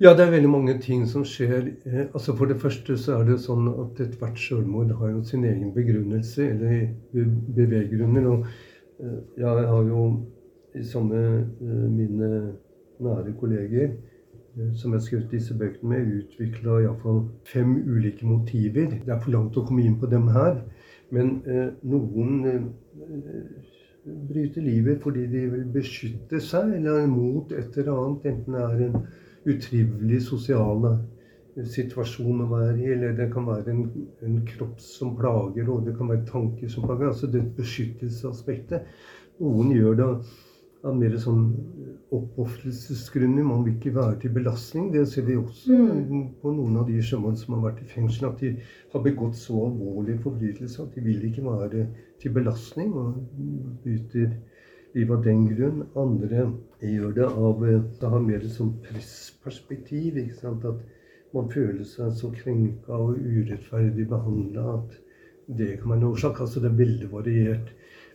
Ja, 0.00 0.14
det 0.16 0.24
er 0.24 0.30
veldig 0.32 0.48
mange 0.48 0.76
ting 0.80 1.02
som 1.10 1.26
skjer. 1.26 1.74
Eh, 1.84 2.06
altså 2.06 2.36
For 2.38 2.48
det 2.48 2.60
første 2.62 2.96
så 2.96 3.18
er 3.18 3.26
det 3.26 3.34
jo 3.34 3.44
sånn 3.48 3.66
at 3.72 3.98
ethvert 4.06 4.38
selvmord 4.40 4.94
har 5.00 5.10
jo 5.10 5.24
sin 5.26 5.42
egen 5.44 5.74
begrunnelse, 5.74 6.46
eller 6.54 6.86
beveggrunner. 7.58 8.30
Og 8.30 8.46
jeg 9.40 9.66
har 9.74 9.84
jo 9.90 10.06
i 10.76 10.84
med 11.02 11.60
mine 11.90 12.30
nære 13.00 13.32
kolleger 13.40 13.90
Eh, 13.90 14.09
som 14.74 14.92
jeg 14.92 14.98
har 14.98 15.04
skrevet 15.04 15.30
disse 15.32 15.54
bøkene 15.54 15.90
med, 15.92 16.14
utvikla 16.20 16.80
iallfall 16.82 17.20
fem 17.46 17.76
ulike 17.86 18.26
motiver. 18.26 18.90
Det 18.90 19.12
er 19.12 19.20
for 19.22 19.34
langt 19.34 19.58
å 19.58 19.64
komme 19.66 19.84
inn 19.86 19.98
på 20.00 20.10
dem 20.10 20.26
her. 20.34 20.58
Men 21.14 21.36
eh, 21.46 21.70
noen 21.90 22.32
eh, 22.50 22.64
bryter 24.30 24.64
livet 24.64 25.02
fordi 25.04 25.26
de 25.30 25.44
vil 25.54 25.64
beskytte 25.74 26.40
seg 26.42 26.74
eller 26.78 27.06
mot 27.10 27.52
et 27.52 27.78
eller 27.78 27.94
annet. 27.94 28.28
Enten 28.32 28.58
det 28.58 28.66
er 28.66 28.84
en 28.88 29.00
utrivelig 29.54 30.20
sosial 30.26 30.86
eh, 30.90 31.64
situasjon 31.76 32.44
å 32.44 32.50
være 32.50 32.76
i, 32.78 32.92
eller 32.96 33.16
det 33.18 33.30
kan 33.32 33.48
være 33.48 33.74
en, 33.74 33.86
en 34.26 34.38
kropp 34.50 34.78
som 34.82 35.16
plager, 35.18 35.70
og 35.70 35.86
det 35.86 35.96
kan 35.98 36.10
være 36.10 36.26
tanker 36.30 36.70
som 36.70 36.86
plager. 36.86 37.10
Altså 37.12 37.30
det 37.30 37.46
beskyttelsesaspektet. 37.58 38.86
Noen 39.40 39.72
gjør 39.72 39.98
det 39.98 40.12
av 40.86 40.96
mer 40.96 41.16
sånn 41.20 41.44
oppofrelsesgrunner. 42.14 43.44
Man 43.46 43.64
vil 43.66 43.76
ikke 43.76 43.94
være 43.94 44.18
til 44.22 44.32
belastning. 44.34 44.90
Det 44.94 45.06
ser 45.08 45.26
vi 45.28 45.36
også 45.38 45.76
mm. 45.76 46.22
på 46.42 46.52
noen 46.56 46.78
av 46.80 46.88
de 46.90 47.00
sjømenn 47.04 47.38
som 47.38 47.56
har 47.56 47.66
vært 47.68 47.82
i 47.84 47.90
fengsel. 47.90 48.30
At 48.30 48.42
de 48.42 48.54
har 48.94 49.04
begått 49.04 49.38
så 49.38 49.58
alvorlige 49.66 50.22
forbrytelser 50.24 50.86
at 50.86 50.96
de 50.96 51.04
vil 51.06 51.26
ikke 51.28 51.44
være 51.46 51.86
til 52.22 52.34
belastning 52.36 52.94
og 52.98 53.20
bryter 53.84 54.32
livet 54.96 55.16
av 55.16 55.26
den 55.26 55.44
grunn. 55.52 55.84
Andre 56.04 56.46
gjør 56.82 57.14
det 57.18 57.28
av 57.28 57.66
å 57.68 58.14
ha 58.14 58.22
mer 58.24 58.48
sånn 58.56 58.74
pressperspektiv. 58.86 60.18
ikke 60.24 60.40
sant? 60.40 60.66
At 60.66 61.36
man 61.36 61.52
føler 61.52 61.84
seg 61.86 62.16
så 62.18 62.32
krenka 62.34 62.96
og 62.96 63.20
urettferdig 63.20 64.08
behandla 64.10 64.66
at 64.80 64.98
det 65.60 65.76
kan 65.78 65.92
være 65.92 66.00
en 66.00 66.10
årsak. 66.10 66.42
Altså 66.42 66.62
det 66.62 66.72
er 66.72 66.82
veldig 66.82 67.12
variert. 67.12 67.70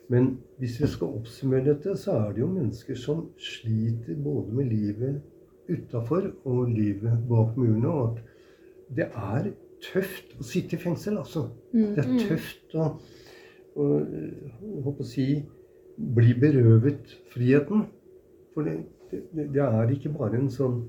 Men 0.09 0.35
hvis 0.61 0.77
vi 0.81 0.87
skal 0.87 1.17
oppsummere 1.19 1.65
dette, 1.65 1.95
så 1.97 2.19
er 2.19 2.33
det 2.33 2.43
jo 2.43 2.51
mennesker 2.51 2.97
som 2.99 3.25
sliter 3.41 4.17
både 4.21 4.53
med 4.53 4.69
livet 4.69 5.21
utafor 5.69 6.29
og 6.45 6.69
livet 6.69 7.23
bak 7.29 7.57
murene. 7.57 7.89
Og 7.89 8.17
at 8.17 8.97
det 8.97 9.07
er 9.09 9.51
tøft 9.85 10.35
å 10.39 10.45
sitte 10.45 10.77
i 10.77 10.81
fengsel, 10.81 11.17
altså. 11.21 11.47
Mm, 11.73 11.87
det 11.95 12.03
er 12.03 12.11
mm. 12.11 12.19
tøft 12.29 12.75
å, 12.77 12.89
å, 13.75 13.87
å, 14.93 14.95
si, 15.07 15.29
bli 15.95 16.35
berøvet 16.37 17.15
friheten. 17.33 17.87
For 18.53 18.67
det, 18.67 18.77
det, 19.11 19.49
det, 19.55 19.65
er 19.65 19.95
ikke 19.95 20.13
bare 20.15 20.37
en 20.39 20.53
sånn 20.53 20.83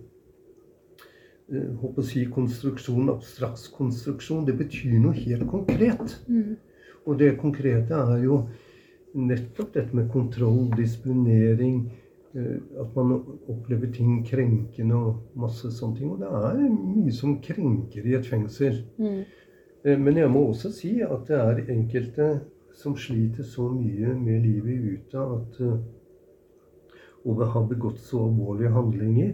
håper 1.47 2.03
å 2.03 2.07
si 2.07 2.25
konstruksjon, 2.27 3.11
abstraktskonstruksjon, 3.13 4.47
det 4.49 4.57
betyr 4.59 4.97
noe 4.99 5.15
helt 5.15 5.47
konkret. 5.51 6.19
Mm. 6.27 6.57
Og 7.07 7.21
det 7.21 7.37
konkrete 7.39 7.95
er 7.95 8.25
jo 8.25 8.41
nettopp 9.17 9.73
dette 9.75 9.97
med 9.97 10.11
kontroll, 10.13 10.71
disponering, 10.77 11.91
eh, 12.35 12.59
at 12.81 12.95
man 12.97 13.23
opplever 13.49 13.91
ting 13.93 14.21
krenkende 14.29 14.95
og 14.97 15.23
masse 15.41 15.71
sånne 15.73 15.97
ting. 15.99 16.11
Og 16.13 16.21
det 16.21 16.29
er 16.29 16.61
mye 16.69 17.13
som 17.13 17.39
krenker 17.41 18.07
i 18.07 18.15
et 18.19 18.27
fengsel. 18.29 18.83
Mm. 18.99 19.25
Eh, 19.85 19.99
men 19.99 20.17
jeg 20.17 20.31
må 20.31 20.47
også 20.51 20.73
si 20.73 21.01
at 21.03 21.27
det 21.29 21.37
er 21.41 21.65
enkelte 21.73 22.31
som 22.77 22.97
sliter 22.97 23.43
så 23.45 23.71
mye 23.73 24.15
med 24.21 24.43
livet 24.45 24.99
ute 24.99 25.19
at 25.19 25.61
eh, 25.65 25.79
og 27.27 27.41
har 27.51 27.65
begått 27.67 27.99
så 27.99 28.21
alvorlige 28.29 28.71
handlinger 28.71 29.33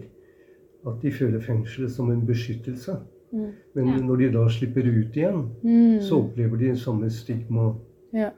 at 0.87 1.01
de 1.03 1.11
føler 1.13 1.39
fengselet 1.43 1.91
som 1.93 2.09
en 2.11 2.23
beskyttelse. 2.25 2.95
Mm. 3.31 3.51
Men 3.75 3.87
Ja. 3.87 3.97
når 4.05 4.15
de 4.17 4.29
da 4.31 4.47
slipper 4.49 4.81
ut 4.87 5.15
igjen, 5.15 5.49
Mm. 5.63 5.99
så 6.01 6.17
opplever 6.23 6.57
de 6.57 6.75
samme 6.75 7.09
stigma-problematikken. 7.09 7.92
Ja. 8.13 8.29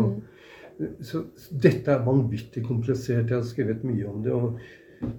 og 0.00 0.22
så 1.06 1.20
dette 1.62 1.92
er 1.92 2.06
vanvittig 2.06 2.64
komplisert. 2.66 3.30
Jeg 3.30 3.36
har 3.36 3.44
skrevet 3.46 3.84
mye 3.86 4.08
om 4.10 4.22
det. 4.24 4.32
Og, 4.32 4.58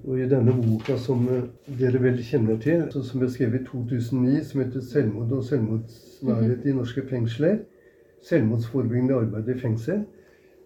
og 0.03 0.19
i 0.19 0.27
denne 0.29 0.55
boka, 0.57 0.97
som 0.99 1.23
eh, 1.31 1.45
dere 1.79 2.01
vel 2.03 2.19
kjenner 2.23 2.59
til, 2.61 2.83
så 2.91 3.03
som 3.05 3.23
jeg 3.23 3.31
skrev 3.35 3.55
i 3.55 3.63
2009, 3.67 4.43
som 4.43 4.61
heter 4.61 4.81
'Selvmord 4.81 5.31
og 5.31 5.43
selvmordsnærhet 5.43 6.65
i 6.65 6.75
norske 6.75 7.05
fengsler', 7.09 7.63
selvmordsforebyggende 8.25 9.15
arbeid 9.15 9.49
i 9.55 9.59
fengsel, 9.59 10.05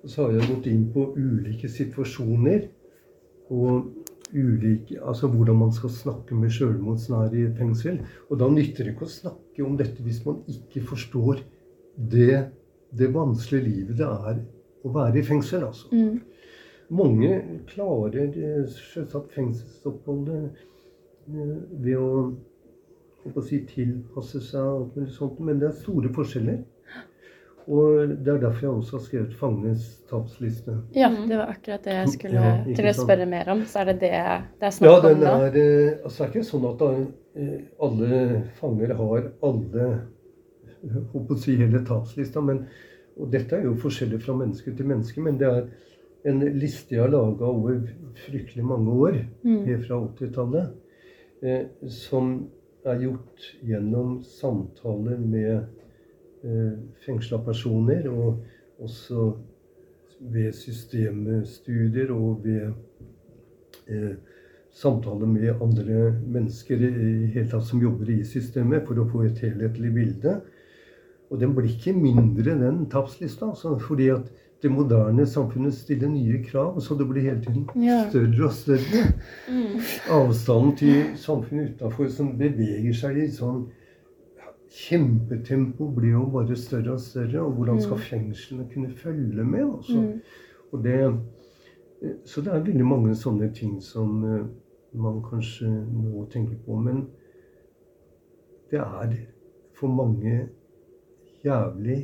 så 0.06 0.26
har 0.26 0.38
jeg 0.38 0.50
gått 0.56 0.68
inn 0.72 0.86
på 0.94 1.14
ulike 1.18 1.70
situasjoner. 1.70 2.68
Og 3.50 3.90
ulike, 4.34 5.00
altså 5.02 5.28
hvordan 5.28 5.58
man 5.58 5.72
skal 5.74 5.90
snakke 5.90 6.36
med 6.36 6.50
selvmordsnære 6.54 7.38
i 7.38 7.48
fengsel. 7.58 8.00
Og 8.30 8.40
da 8.40 8.50
nytter 8.50 8.86
det 8.86 8.94
ikke 8.94 9.08
å 9.08 9.14
snakke 9.14 9.66
om 9.66 9.78
dette 9.78 10.04
hvis 10.06 10.22
man 10.26 10.44
ikke 10.48 10.86
forstår 10.86 11.42
det, 11.98 12.46
det 12.98 13.12
vanskelige 13.14 13.64
livet 13.68 13.98
det 13.98 14.06
er 14.08 14.40
å 14.86 14.94
være 14.96 15.20
i 15.20 15.24
fengsel. 15.28 15.64
altså. 15.68 15.88
Mm. 15.92 16.22
Mange 16.90 17.42
klarer 17.70 18.32
eh, 18.34 18.64
selvsagt 18.74 19.32
fengselsoppholdet 19.36 20.50
eh, 21.30 21.56
ved 21.86 21.98
å, 22.00 22.34
å 23.30 23.42
si, 23.46 23.60
tilpasse 23.70 24.42
seg 24.42 24.62
og 24.64 24.82
alt 24.82 24.96
mulig 24.98 25.14
sånt, 25.14 25.40
men 25.40 25.60
det 25.62 25.70
er 25.70 25.78
store 25.84 26.10
forskjeller. 26.16 26.64
Og 27.70 28.16
det 28.26 28.32
er 28.34 28.40
derfor 28.42 28.64
jeg 28.66 28.72
også 28.80 28.96
har 28.98 29.02
skrevet 29.06 29.34
'Fangenes 29.38 29.84
tapsliste'. 30.10 30.78
ja, 30.96 31.10
Mm. 31.10 31.28
det 31.30 31.38
var 31.38 31.48
akkurat 31.54 31.84
det 31.84 31.94
jeg 31.94 32.10
skulle 32.10 32.34
Ja, 32.34 32.64
til 32.76 32.86
å 32.90 32.94
spørre 32.98 33.26
mer 33.30 33.50
om. 33.52 33.62
Så 33.66 33.80
er 33.80 33.86
det 33.86 34.00
det 34.00 34.10
det 34.10 34.10
er 34.10 34.86
Ja, 34.86 34.96
om 34.98 35.02
da? 35.04 35.38
nå. 35.38 35.46
er, 35.46 35.58
eh, 35.58 35.98
altså 36.04 36.18
det 36.24 36.26
er 36.26 36.34
ikke 36.34 36.50
sånn 36.50 36.66
at 36.74 36.82
alle 37.80 38.44
fanger 38.60 38.94
har 38.96 39.32
alle 39.44 40.02
holdt 40.84 41.28
på 41.28 41.36
å 41.36 41.40
si 41.40 41.56
hele 41.60 41.84
tapslista. 41.88 42.42
Men, 42.46 42.64
og 43.20 43.32
dette 43.34 43.58
er 43.58 43.68
jo 43.68 43.78
forskjellig 43.80 44.22
fra 44.24 44.36
menneske 44.40 44.74
til 44.76 44.88
menneske, 44.90 45.22
men 45.24 45.40
det 45.40 45.50
er 45.50 45.66
en 46.30 46.44
liste 46.60 46.96
jeg 46.96 47.04
har 47.06 47.12
laga 47.14 47.48
over 47.48 47.82
fryktelig 48.26 48.66
mange 48.66 48.92
år, 48.92 49.20
Mm. 49.44 49.66
helt 49.66 49.86
fra 49.88 50.00
80-tallet, 50.04 50.72
eh, 51.42 51.66
som 51.88 52.50
er 52.86 53.00
gjort 53.04 53.46
gjennom 53.64 54.22
samtaler 54.24 55.18
med 55.18 55.66
eh, 56.44 56.74
fengsla 57.06 57.40
personer, 57.44 58.08
og 58.10 58.44
også 58.80 59.34
ved 60.20 60.52
systemstudier 60.54 62.12
og 62.12 62.44
ved 62.44 62.74
eh, 63.88 64.16
samtaler 64.72 65.28
med 65.28 65.62
andre 65.62 66.14
mennesker 66.28 66.84
i 66.84 67.28
hele 67.34 67.48
tatt 67.50 67.66
som 67.68 67.82
jobber 67.82 68.12
i 68.12 68.24
systemet, 68.24 68.86
for 68.88 69.00
å 69.00 69.08
få 69.10 69.24
et 69.28 69.40
helhetlig 69.44 69.94
bilde. 69.96 70.40
Og 71.30 71.40
den 71.40 71.56
blir 71.56 71.70
ikke 71.70 71.94
mindre, 71.94 72.56
den 72.58 72.86
tapslista, 72.90 73.50
altså, 73.50 73.78
fordi 73.78 74.08
at 74.10 74.32
det 74.62 74.72
moderne 74.72 75.26
samfunnet 75.28 75.74
stiller 75.74 76.10
nye 76.10 76.44
krav, 76.44 76.82
så 76.82 76.96
det 76.96 77.08
blir 77.08 77.22
hele 77.22 77.42
tiden 77.42 77.68
større 78.10 78.46
og 78.46 78.54
større. 78.54 79.04
Mm. 79.50 79.80
Avstanden 80.12 80.76
til 80.78 81.04
samfunnet 81.16 81.76
utafor 81.76 82.10
som 82.12 82.34
beveger 82.38 82.94
seg 82.94 83.22
i 83.24 83.30
sånn 83.32 83.68
kjempetempo, 84.70 85.88
blir 85.96 86.18
jo 86.18 86.26
bare 86.34 86.58
større 86.60 86.98
og 86.98 87.00
større. 87.00 87.42
Og 87.42 87.56
hvordan 87.56 87.82
skal 87.82 88.04
fengslene 88.10 88.68
kunne 88.74 88.92
følge 88.98 89.44
med? 89.44 89.64
Altså? 89.64 90.02
Mm. 90.02 90.20
Og 90.72 90.84
det, 90.84 90.98
så 92.26 92.42
det 92.42 92.54
er 92.54 92.68
veldig 92.68 92.86
mange 92.86 93.16
sånne 93.16 93.50
ting 93.56 93.80
som 93.82 94.24
eh, 94.28 94.46
man 94.94 95.24
kanskje 95.24 95.72
må 95.94 96.28
tenke 96.32 96.60
på. 96.66 96.76
Men 96.76 97.06
det 98.72 98.84
er 98.84 99.16
for 99.80 99.88
mange 99.88 100.50
jævlig 101.46 102.00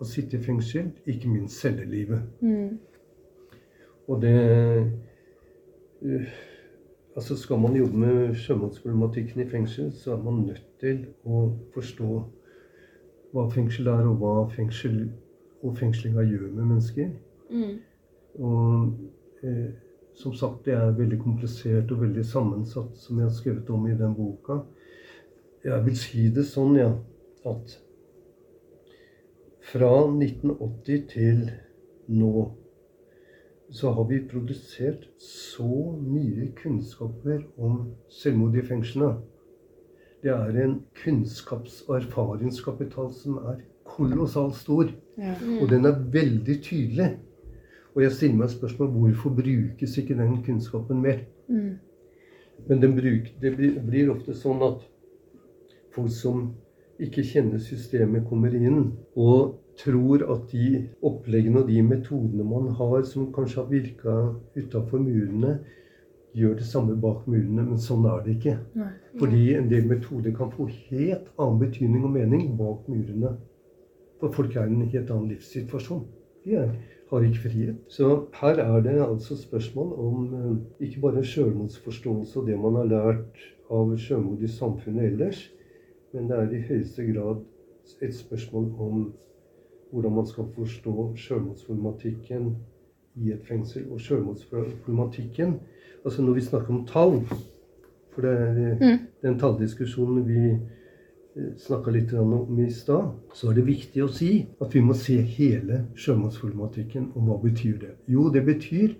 å 0.00 0.06
sitte 0.08 0.38
i 0.38 0.42
fengsel, 0.42 0.90
ikke 1.06 1.30
minst 1.30 1.60
cellelivet. 1.62 2.22
Mm. 2.40 2.78
Og 4.08 4.22
det 4.22 4.38
uh, 6.02 6.32
Altså 7.12 7.36
Skal 7.36 7.58
man 7.60 7.74
jobbe 7.76 7.98
med 8.00 8.34
sjømannsproblematikken 8.40 9.42
i 9.42 9.48
fengsel, 9.48 9.90
så 9.92 10.14
er 10.14 10.22
man 10.24 10.46
nødt 10.46 10.64
til 10.80 11.02
å 11.28 11.42
forstå 11.74 12.22
hva 13.36 13.44
fengsel 13.52 13.90
er, 13.92 14.06
og 14.08 14.16
hva 14.22 14.46
fengsel 14.54 15.10
og 15.60 15.76
fengslinga 15.76 16.24
gjør 16.24 16.46
med 16.54 16.70
mennesker. 16.70 17.10
Mm. 17.50 17.74
Og 18.40 19.44
uh, 19.44 19.68
som 20.14 20.34
sagt, 20.34 20.64
det 20.64 20.72
er 20.72 20.96
veldig 20.96 21.18
komplisert 21.20 21.92
og 21.92 22.00
veldig 22.00 22.24
sammensatt, 22.24 22.96
som 22.96 23.20
jeg 23.20 23.28
har 23.28 23.36
skrevet 23.36 23.70
om 23.70 23.86
i 23.88 23.96
den 23.98 24.16
boka. 24.16 24.62
Jeg 25.64 25.84
vil 25.84 25.96
si 25.96 26.28
det 26.32 26.44
sånn, 26.48 26.76
ja, 26.80 26.90
at 27.48 27.76
fra 29.62 29.92
1980 30.08 31.06
til 31.12 31.46
nå 32.12 32.48
så 33.72 33.92
har 33.96 34.04
vi 34.04 34.18
produsert 34.28 35.06
så 35.22 35.96
mye 35.96 36.50
kunnskaper 36.58 37.44
om 37.56 37.86
selvmord 38.12 38.56
i 38.60 38.64
fengslene. 38.68 39.14
Det 40.22 40.30
er 40.30 40.58
en 40.64 40.74
kunnskaps- 40.98 41.82
og 41.88 41.96
erfaringskapital 41.96 43.08
som 43.16 43.38
er 43.48 43.62
kolossalt 43.88 44.54
stor. 44.54 44.92
Ja. 45.18 45.34
Og 45.60 45.70
den 45.70 45.88
er 45.88 46.04
veldig 46.12 46.58
tydelig. 46.62 47.16
Og 47.94 48.02
jeg 48.02 48.12
stiller 48.12 48.42
meg 48.42 48.52
spørsmål 48.52 48.92
hvorfor 48.92 49.32
brukes 49.40 49.96
ikke 49.98 50.18
den 50.20 50.42
kunnskapen 50.44 51.00
mer? 51.02 51.24
Mm. 51.48 51.78
Men 52.68 52.82
den 52.82 52.96
bruk, 52.96 53.32
det 53.40 53.56
blir 53.56 54.12
ofte 54.12 54.36
sånn 54.36 54.62
at 54.62 54.84
folk 55.92 56.12
som 56.12 56.52
ikke 57.00 57.24
kjenner 57.26 57.62
systemet, 57.62 58.26
kommer 58.28 58.54
inn 58.54 58.92
og 59.16 59.58
tror 59.80 60.24
at 60.32 60.50
de 60.52 60.88
oppleggene 61.02 61.62
og 61.62 61.70
de 61.70 61.82
metodene 61.82 62.44
man 62.44 62.68
har, 62.76 63.02
som 63.08 63.32
kanskje 63.34 63.62
har 63.62 63.70
virka 63.70 64.16
utafor 64.56 65.00
murene, 65.00 65.56
gjør 66.36 66.54
det 66.58 66.66
samme 66.68 66.96
bak 67.00 67.26
murene. 67.28 67.64
Men 67.64 67.80
sånn 67.80 68.06
er 68.08 68.22
det 68.24 68.36
ikke. 68.38 68.56
Nei. 68.78 68.90
Fordi 69.20 69.42
en 69.56 69.68
del 69.72 69.88
metoder 69.88 70.34
kan 70.36 70.52
få 70.52 70.68
helt 70.90 71.28
annen 71.36 71.60
betydning 71.60 72.06
og 72.08 72.14
mening 72.14 72.52
bak 72.60 72.88
murene. 72.88 73.36
For 74.20 74.32
folk 74.32 74.56
er 74.56 74.70
i 74.70 74.76
en 74.76 74.90
helt 74.92 75.10
annen 75.10 75.32
livssituasjon. 75.32 76.04
De 76.44 76.56
er, 76.58 76.70
har 77.10 77.24
ikke 77.26 77.48
frihet. 77.48 77.80
Så 77.92 78.12
her 78.38 78.60
er 78.62 78.84
det 78.84 78.98
altså 79.04 79.36
spørsmål 79.36 79.90
om 80.00 80.22
eh, 80.38 80.86
ikke 80.86 81.02
bare 81.02 81.24
sjølmordsforståelse 81.26 82.38
og 82.40 82.46
det 82.48 82.60
man 82.60 82.78
har 82.80 82.88
lært 82.92 83.42
av 83.72 83.92
sjølmord 84.00 84.44
i 84.44 84.50
samfunnet 84.50 85.10
ellers, 85.10 85.42
men 86.12 86.28
det 86.28 86.38
er 86.38 86.52
i 86.52 86.62
høyeste 86.68 87.06
grad 87.12 87.42
et 88.02 88.14
spørsmål 88.14 88.68
om 88.78 89.12
hvordan 89.92 90.12
man 90.12 90.26
skal 90.26 90.44
forstå 90.54 91.12
sjølmordsproblematikken 91.16 92.56
i 93.20 93.32
et 93.32 93.44
fengsel. 93.48 93.88
Og 93.90 94.00
sjølmordsproblematikken 94.00 95.60
Altså 96.04 96.22
når 96.22 96.32
vi 96.32 96.40
snakker 96.40 96.74
om 96.74 96.86
tall 96.86 97.20
For 98.10 98.22
det 98.22 98.30
er 98.30 98.78
mm. 98.80 98.98
den 99.22 99.38
talldiskusjonen 99.38 100.24
vi 100.28 100.56
snakka 101.56 101.92
litt 101.94 102.10
om 102.12 102.58
i 102.60 102.66
stad, 102.70 103.06
så 103.32 103.48
er 103.48 103.54
det 103.56 103.62
viktig 103.64 104.02
å 104.04 104.08
si 104.12 104.42
at 104.60 104.74
vi 104.74 104.82
må 104.84 104.92
se 104.92 105.14
hele 105.16 105.78
sjølmordsproblematikken. 105.96 107.06
Og 107.16 107.28
hva 107.28 107.38
betyr 107.40 107.78
det? 107.80 107.94
Jo, 108.12 108.26
det 108.34 108.42
betyr 108.44 108.92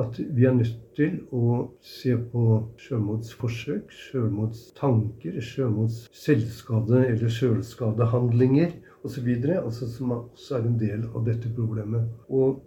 at 0.00 0.18
vi 0.36 0.46
er 0.48 0.54
nødt 0.56 0.78
til 0.96 1.18
å 1.36 1.58
se 1.84 2.14
på 2.32 2.44
selvmordsforsøk, 2.80 3.92
selvmordstanker, 4.08 5.38
selvmordsselvskade 5.44 7.04
eller 7.10 7.32
sjølskadehandlinger 7.36 8.72
osv. 9.04 9.28
Altså 9.52 9.88
som 9.90 10.14
også 10.16 10.58
er 10.58 10.68
en 10.68 10.78
del 10.80 11.08
av 11.12 11.26
dette 11.28 11.52
problemet. 11.56 12.08
Og 12.28 12.62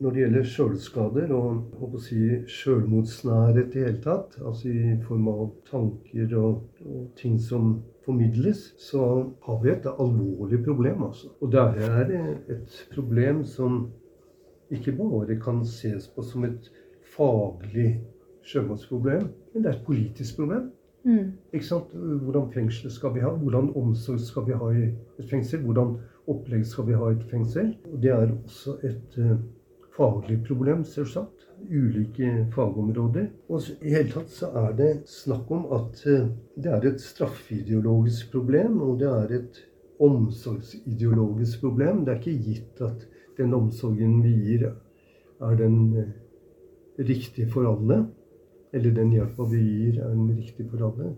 når 0.00 0.14
det 0.14 0.22
gjelder 0.22 0.50
sjølskader 0.54 1.32
og 1.36 1.80
håper 1.80 2.04
si, 2.04 2.20
sjølmordsnærhet 2.48 3.74
i 3.76 3.84
hele 3.84 4.00
tatt, 4.04 4.38
altså 4.40 4.70
i 4.70 4.94
form 5.04 5.28
av 5.28 5.42
tanker 5.68 6.36
og, 6.40 6.62
og 6.86 7.08
ting 7.20 7.36
som 7.42 7.74
formidles, 8.06 8.70
så 8.80 9.02
har 9.44 9.58
vi 9.62 9.74
et 9.74 9.90
alvorlig 9.90 10.62
problem. 10.64 11.02
altså. 11.10 11.28
Og 11.40 11.52
det 11.52 11.66
er 11.84 12.14
et 12.48 12.78
problem 12.94 13.44
som 13.44 13.82
ikke 14.70 14.94
bare 14.98 15.36
kan 15.42 15.64
ses 15.66 16.08
på 16.14 16.22
som 16.22 16.44
et 16.46 16.70
faglig 17.14 18.00
sjømannsproblem, 18.46 19.26
men 19.52 19.64
det 19.64 19.70
er 19.70 19.78
et 19.78 19.86
politisk 19.86 20.36
problem. 20.40 20.70
Mm. 21.04 21.32
Ikke 21.52 21.66
sant? 21.66 21.92
Hvordan 21.94 22.50
fengsel 22.52 22.92
skal 22.92 23.14
vi 23.14 23.22
ha? 23.24 23.30
Hvordan 23.30 23.72
omsorg 23.76 24.20
skal 24.20 24.46
vi 24.46 24.56
ha 24.56 24.70
i 24.76 24.88
et 25.18 25.30
fengsel? 25.30 25.62
Hvordan 25.64 25.94
opplegg 26.28 26.66
skal 26.66 26.86
vi 26.88 26.98
ha 26.98 27.08
i 27.08 27.16
et 27.16 27.30
fengsel? 27.30 27.72
Og 27.92 28.02
det 28.02 28.12
er 28.12 28.34
også 28.34 28.76
et 28.86 29.16
uh, 29.18 29.38
faglig 29.96 30.40
problem, 30.48 30.84
selvsagt. 30.84 31.46
Ulike 31.70 32.46
fagområder. 32.54 33.26
Og 33.48 33.66
i 33.82 33.94
hele 33.94 34.12
tatt 34.12 34.30
så 34.32 34.52
er 34.62 34.76
det 34.76 34.92
snakk 35.08 35.50
om 35.52 35.66
at 35.76 36.04
uh, 36.06 36.28
det 36.56 36.72
er 36.76 36.88
et 36.92 37.02
straffeideologisk 37.04 38.30
problem, 38.32 38.80
og 38.84 39.00
det 39.00 39.08
er 39.08 39.36
et 39.40 39.64
omsorgsideologisk 40.00 41.64
problem. 41.64 42.04
Det 42.04 42.14
er 42.14 42.22
ikke 42.22 42.44
gitt 42.44 42.84
at 42.84 43.08
den 43.40 43.56
omsorgen 43.56 44.20
vi 44.24 44.36
gir, 44.46 44.70
er 45.40 45.58
den 45.58 45.76
uh, 45.96 46.08
riktige 47.00 47.48
for 47.50 47.68
alle 47.68 48.04
eller 48.72 48.94
den 48.94 49.12
hjelpa 49.14 49.46
vi 49.50 49.60
gir, 49.60 50.00
er 50.00 50.12
den 50.14 50.34
riktig 50.36 50.66
for 50.70 50.86
alle. 50.90 51.14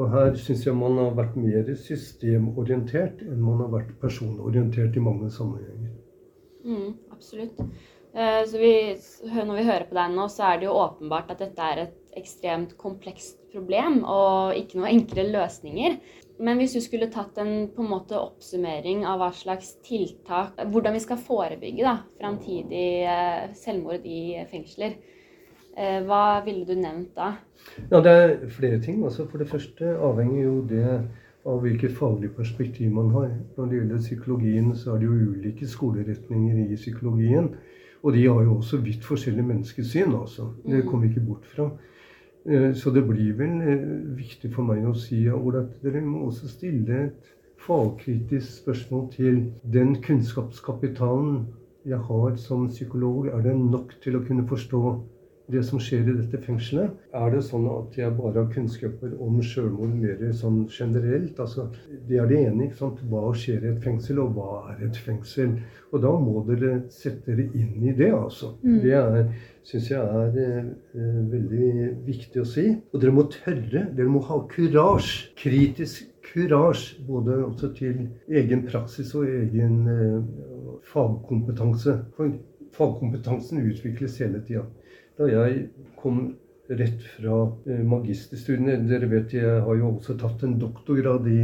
Og 0.00 0.08
her 0.14 0.36
syns 0.40 0.64
jeg 0.64 0.76
man 0.76 0.96
har 0.96 1.16
vært 1.18 1.34
mer 1.36 1.66
systemorientert 1.76 3.20
enn 3.26 3.42
man 3.44 3.60
har 3.60 3.72
vært 3.74 3.90
personorientert 4.00 4.96
i 4.96 5.02
mange 5.04 5.28
sammenhenger. 5.34 5.90
Mm, 6.64 6.94
absolutt. 7.12 7.60
Eh, 8.14 8.40
så 8.48 8.60
vi, 8.60 8.72
når 9.34 9.58
vi 9.58 9.66
hører 9.68 9.84
på 9.90 9.98
deg 9.98 10.14
nå, 10.16 10.28
så 10.32 10.48
er 10.48 10.62
det 10.62 10.68
jo 10.70 10.78
åpenbart 10.80 11.34
at 11.34 11.44
dette 11.44 11.68
er 11.68 11.84
et 11.84 12.16
ekstremt 12.16 12.74
komplekst 12.80 13.38
problem 13.52 14.02
og 14.08 14.56
ikke 14.56 14.80
noen 14.80 14.94
enkle 14.94 15.26
løsninger. 15.28 15.98
Men 16.42 16.58
hvis 16.58 16.74
du 16.74 16.80
skulle 16.82 17.10
tatt 17.12 17.38
en 17.38 17.68
på 17.70 17.84
en 17.84 17.90
måte 17.92 18.18
oppsummering 18.18 19.04
av 19.06 19.20
hva 19.22 19.28
slags 19.36 19.76
tiltak 19.86 20.58
Hvordan 20.72 20.96
vi 20.96 21.02
skal 21.04 21.20
forebygge 21.22 21.86
da, 21.86 21.96
framtidig 22.18 22.86
eh, 23.06 23.52
selvmord 23.58 24.06
i 24.08 24.22
fengsler, 24.50 24.96
Eh, 25.76 26.02
hva 26.04 26.42
ville 26.44 26.66
du 26.68 26.74
nevnt 26.76 27.14
da? 27.16 27.32
Ja, 27.90 28.00
Det 28.00 28.12
er 28.12 28.48
flere 28.48 28.80
ting. 28.80 29.04
Altså 29.04 29.26
for 29.26 29.38
det 29.38 29.48
første 29.48 29.96
avhenger 29.96 30.42
jo 30.42 30.56
det 30.68 31.00
av 31.46 31.60
hvilket 31.60 31.96
faglig 31.96 32.30
perspektiv 32.36 32.90
man 32.92 33.10
har. 33.10 33.30
Når 33.56 33.66
det 33.66 33.78
gjelder 33.78 33.98
psykologien, 33.98 34.76
så 34.76 34.94
er 34.94 34.98
det 34.98 35.06
jo 35.06 35.30
ulike 35.32 35.66
skoleretninger 35.66 36.72
i 36.72 36.76
psykologien. 36.76 37.54
Og 38.02 38.12
de 38.12 38.26
har 38.26 38.42
jo 38.42 38.56
også 38.56 38.76
vidt 38.76 39.04
forskjellig 39.04 39.44
menneskesyn, 39.44 40.14
altså. 40.14 40.52
Det 40.66 40.84
mm. 40.84 40.88
kommer 40.88 41.06
vi 41.06 41.14
ikke 41.14 41.26
bort 41.26 41.46
fra. 41.46 41.70
Eh, 42.44 42.72
så 42.74 42.90
det 42.90 43.04
blir 43.06 43.36
vel 43.38 43.60
eh, 43.62 43.82
viktig 44.18 44.50
for 44.54 44.66
meg 44.66 44.82
å 44.88 44.96
si 44.98 45.20
at 45.30 45.76
dere 45.84 46.02
må 46.02 46.26
også 46.26 46.50
stille 46.50 47.04
et 47.06 47.32
fagkritisk 47.62 48.64
spørsmål 48.64 49.04
til 49.12 49.36
den 49.62 49.94
kunnskapskapitalen 50.02 51.44
jeg 51.86 52.00
har 52.08 52.34
som 52.42 52.66
psykolog. 52.68 53.28
Er 53.30 53.44
det 53.46 53.54
nok 53.58 53.94
til 54.02 54.18
å 54.18 54.24
kunne 54.26 54.46
forstå 54.48 54.82
det 55.52 55.62
som 55.68 55.80
skjer 55.82 56.08
i 56.08 56.14
dette 56.16 56.40
fengselet. 56.42 56.96
Er 57.16 57.32
det 57.34 57.42
sånn 57.46 57.66
at 57.70 57.96
jeg 57.98 58.14
bare 58.16 58.42
har 58.42 58.50
kunnskaper 58.52 59.14
om 59.22 59.40
selvmord 59.44 59.94
mer 60.00 60.20
sånn 60.36 60.62
generelt? 60.72 61.38
Altså, 61.42 61.68
det 62.08 62.20
er 62.20 62.28
det 62.30 62.40
ene. 62.46 62.66
ikke 62.66 62.80
sant? 62.80 63.02
Hva 63.10 63.32
skjer 63.36 63.64
i 63.66 63.72
et 63.72 63.82
fengsel, 63.84 64.20
og 64.22 64.36
hva 64.36 64.50
er 64.72 64.84
et 64.88 65.00
fengsel? 65.06 65.56
Og 65.92 66.04
da 66.04 66.12
må 66.24 66.42
dere 66.48 66.74
sette 66.92 67.34
dere 67.36 67.48
inn 67.58 67.84
i 67.84 67.94
det, 67.96 68.10
altså. 68.16 68.54
Mm. 68.64 68.78
Det 68.84 69.26
syns 69.68 69.90
jeg 69.92 70.00
er 70.00 70.38
eh, 70.40 71.18
veldig 71.34 71.72
viktig 72.06 72.42
å 72.42 72.48
si. 72.48 72.68
Og 72.92 73.02
dere 73.02 73.16
må 73.16 73.26
tørre. 73.32 73.86
Dere 73.92 74.08
må 74.10 74.22
ha 74.28 74.40
kurasje. 74.50 75.32
Kritisk 75.38 76.08
kurasje. 76.32 77.02
Både 77.08 77.42
også 77.44 77.72
til 77.76 78.06
egen 78.30 78.64
praksis 78.68 79.12
og 79.18 79.28
egen 79.28 79.82
eh, 79.92 80.16
fagkompetanse. 80.92 81.98
For 82.16 82.32
fagkompetansen 82.72 83.60
utvikles 83.68 84.16
hele 84.22 84.40
tida 84.46 84.64
da 85.22 85.30
jeg 85.30 85.66
kom 86.00 86.24
rett 86.72 87.04
fra 87.16 87.36
eh, 87.66 87.82
magisterstudiene 87.86 88.80
Dere 88.88 89.08
vet 89.10 89.34
jeg 89.36 89.62
har 89.66 89.78
jo 89.78 89.94
også 89.94 90.16
tatt 90.20 90.44
en 90.46 90.58
doktorgrad 90.60 91.26
i, 91.30 91.42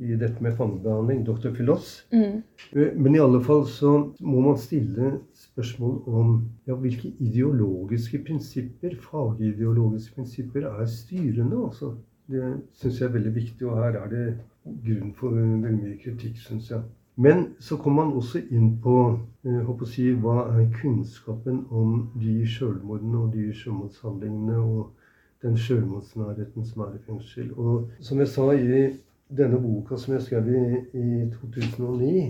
i 0.00 0.18
dette 0.20 0.42
med 0.44 0.56
fangebehandling, 0.58 1.24
doktor 1.26 1.54
Filos. 1.56 1.92
Mm. 2.12 2.42
Eh, 2.72 2.92
men 2.96 3.16
i 3.16 3.22
alle 3.22 3.42
fall 3.44 3.66
så 3.68 3.94
må 4.20 4.44
man 4.44 4.60
stille 4.60 5.16
spørsmål 5.46 5.96
om 6.06 6.36
ja, 6.68 6.76
hvilke 6.76 7.12
ideologiske 7.18 8.22
prinsipper, 8.26 8.96
fagideologiske 9.10 10.16
prinsipper, 10.18 10.68
er 10.70 10.86
styrende. 10.90 11.64
altså. 11.66 11.94
Det 12.30 12.46
syns 12.78 13.00
jeg 13.00 13.08
er 13.08 13.16
veldig 13.16 13.34
viktig, 13.34 13.66
og 13.66 13.80
her 13.82 13.96
er 14.04 14.10
det 14.12 14.24
grunn 14.84 15.14
for 15.18 15.34
veldig 15.34 15.72
mye 15.80 15.96
kritikk, 15.98 16.36
syns 16.38 16.70
jeg. 16.70 16.84
Men 17.20 17.54
så 17.58 17.76
kommer 17.76 18.04
man 18.04 18.14
også 18.16 18.40
inn 18.48 18.70
på 18.80 18.94
å 19.44 19.88
si, 19.88 20.06
hva 20.22 20.46
er 20.54 20.70
kunnskapen 20.78 21.66
om 21.68 22.06
de 22.16 22.38
selvmordene 22.48 23.24
og 23.26 23.34
de 23.34 23.50
selvmordshandlingene 23.60 24.56
og 24.56 24.86
den 25.44 25.58
selvmordsnærheten 25.60 26.64
som 26.64 26.86
er 26.86 26.94
i 26.96 27.02
fengsel. 27.04 27.50
Og 27.60 27.90
som 28.00 28.22
jeg 28.24 28.32
sa 28.32 28.46
i 28.56 28.80
denne 29.36 29.60
boka 29.60 29.98
som 30.00 30.14
jeg 30.16 30.24
skrev 30.24 30.48
i, 30.48 30.62
i 30.96 31.10
2009 31.34 32.24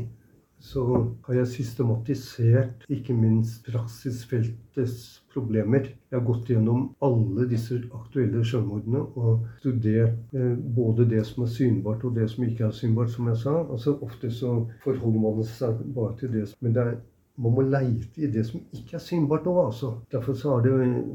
så 0.61 0.83
har 1.25 1.35
jeg 1.35 1.49
systematisert 1.55 2.85
ikke 2.93 3.15
minst 3.17 3.65
praksisfeltets 3.65 5.23
problemer. 5.33 5.89
Jeg 6.11 6.19
har 6.19 6.27
gått 6.27 6.51
gjennom 6.53 6.91
alle 7.05 7.47
disse 7.49 7.79
aktuelle 7.97 8.43
selvmordene 8.45 9.01
og 9.17 9.47
studert 9.63 10.35
eh, 10.37 10.53
både 10.77 11.09
det 11.09 11.25
som 11.29 11.47
er 11.47 11.55
synbart 11.55 12.05
og 12.05 12.19
det 12.19 12.29
som 12.33 12.45
ikke 12.45 12.69
er 12.69 12.77
synbart, 12.77 13.13
som 13.15 13.31
jeg 13.33 13.41
sa. 13.41 13.57
Altså 13.65 13.97
Ofte 14.05 14.31
så 14.35 14.53
forholder 14.85 15.25
man 15.25 15.49
seg 15.49 15.81
bare 15.97 16.17
til 16.21 16.35
det 16.37 16.47
Men 16.61 16.77
det 16.77 16.87
er, 16.87 16.97
man 17.41 17.57
må 17.57 17.65
leite 17.65 18.21
i 18.21 18.29
det 18.29 18.45
som 18.47 18.61
ikke 18.77 18.99
er 18.99 19.05
synbart 19.05 19.49
òg, 19.49 19.63
altså. 19.71 19.95
Derfor 20.13 20.37
så 20.37 20.57
har 20.57 20.67
det 20.67 20.75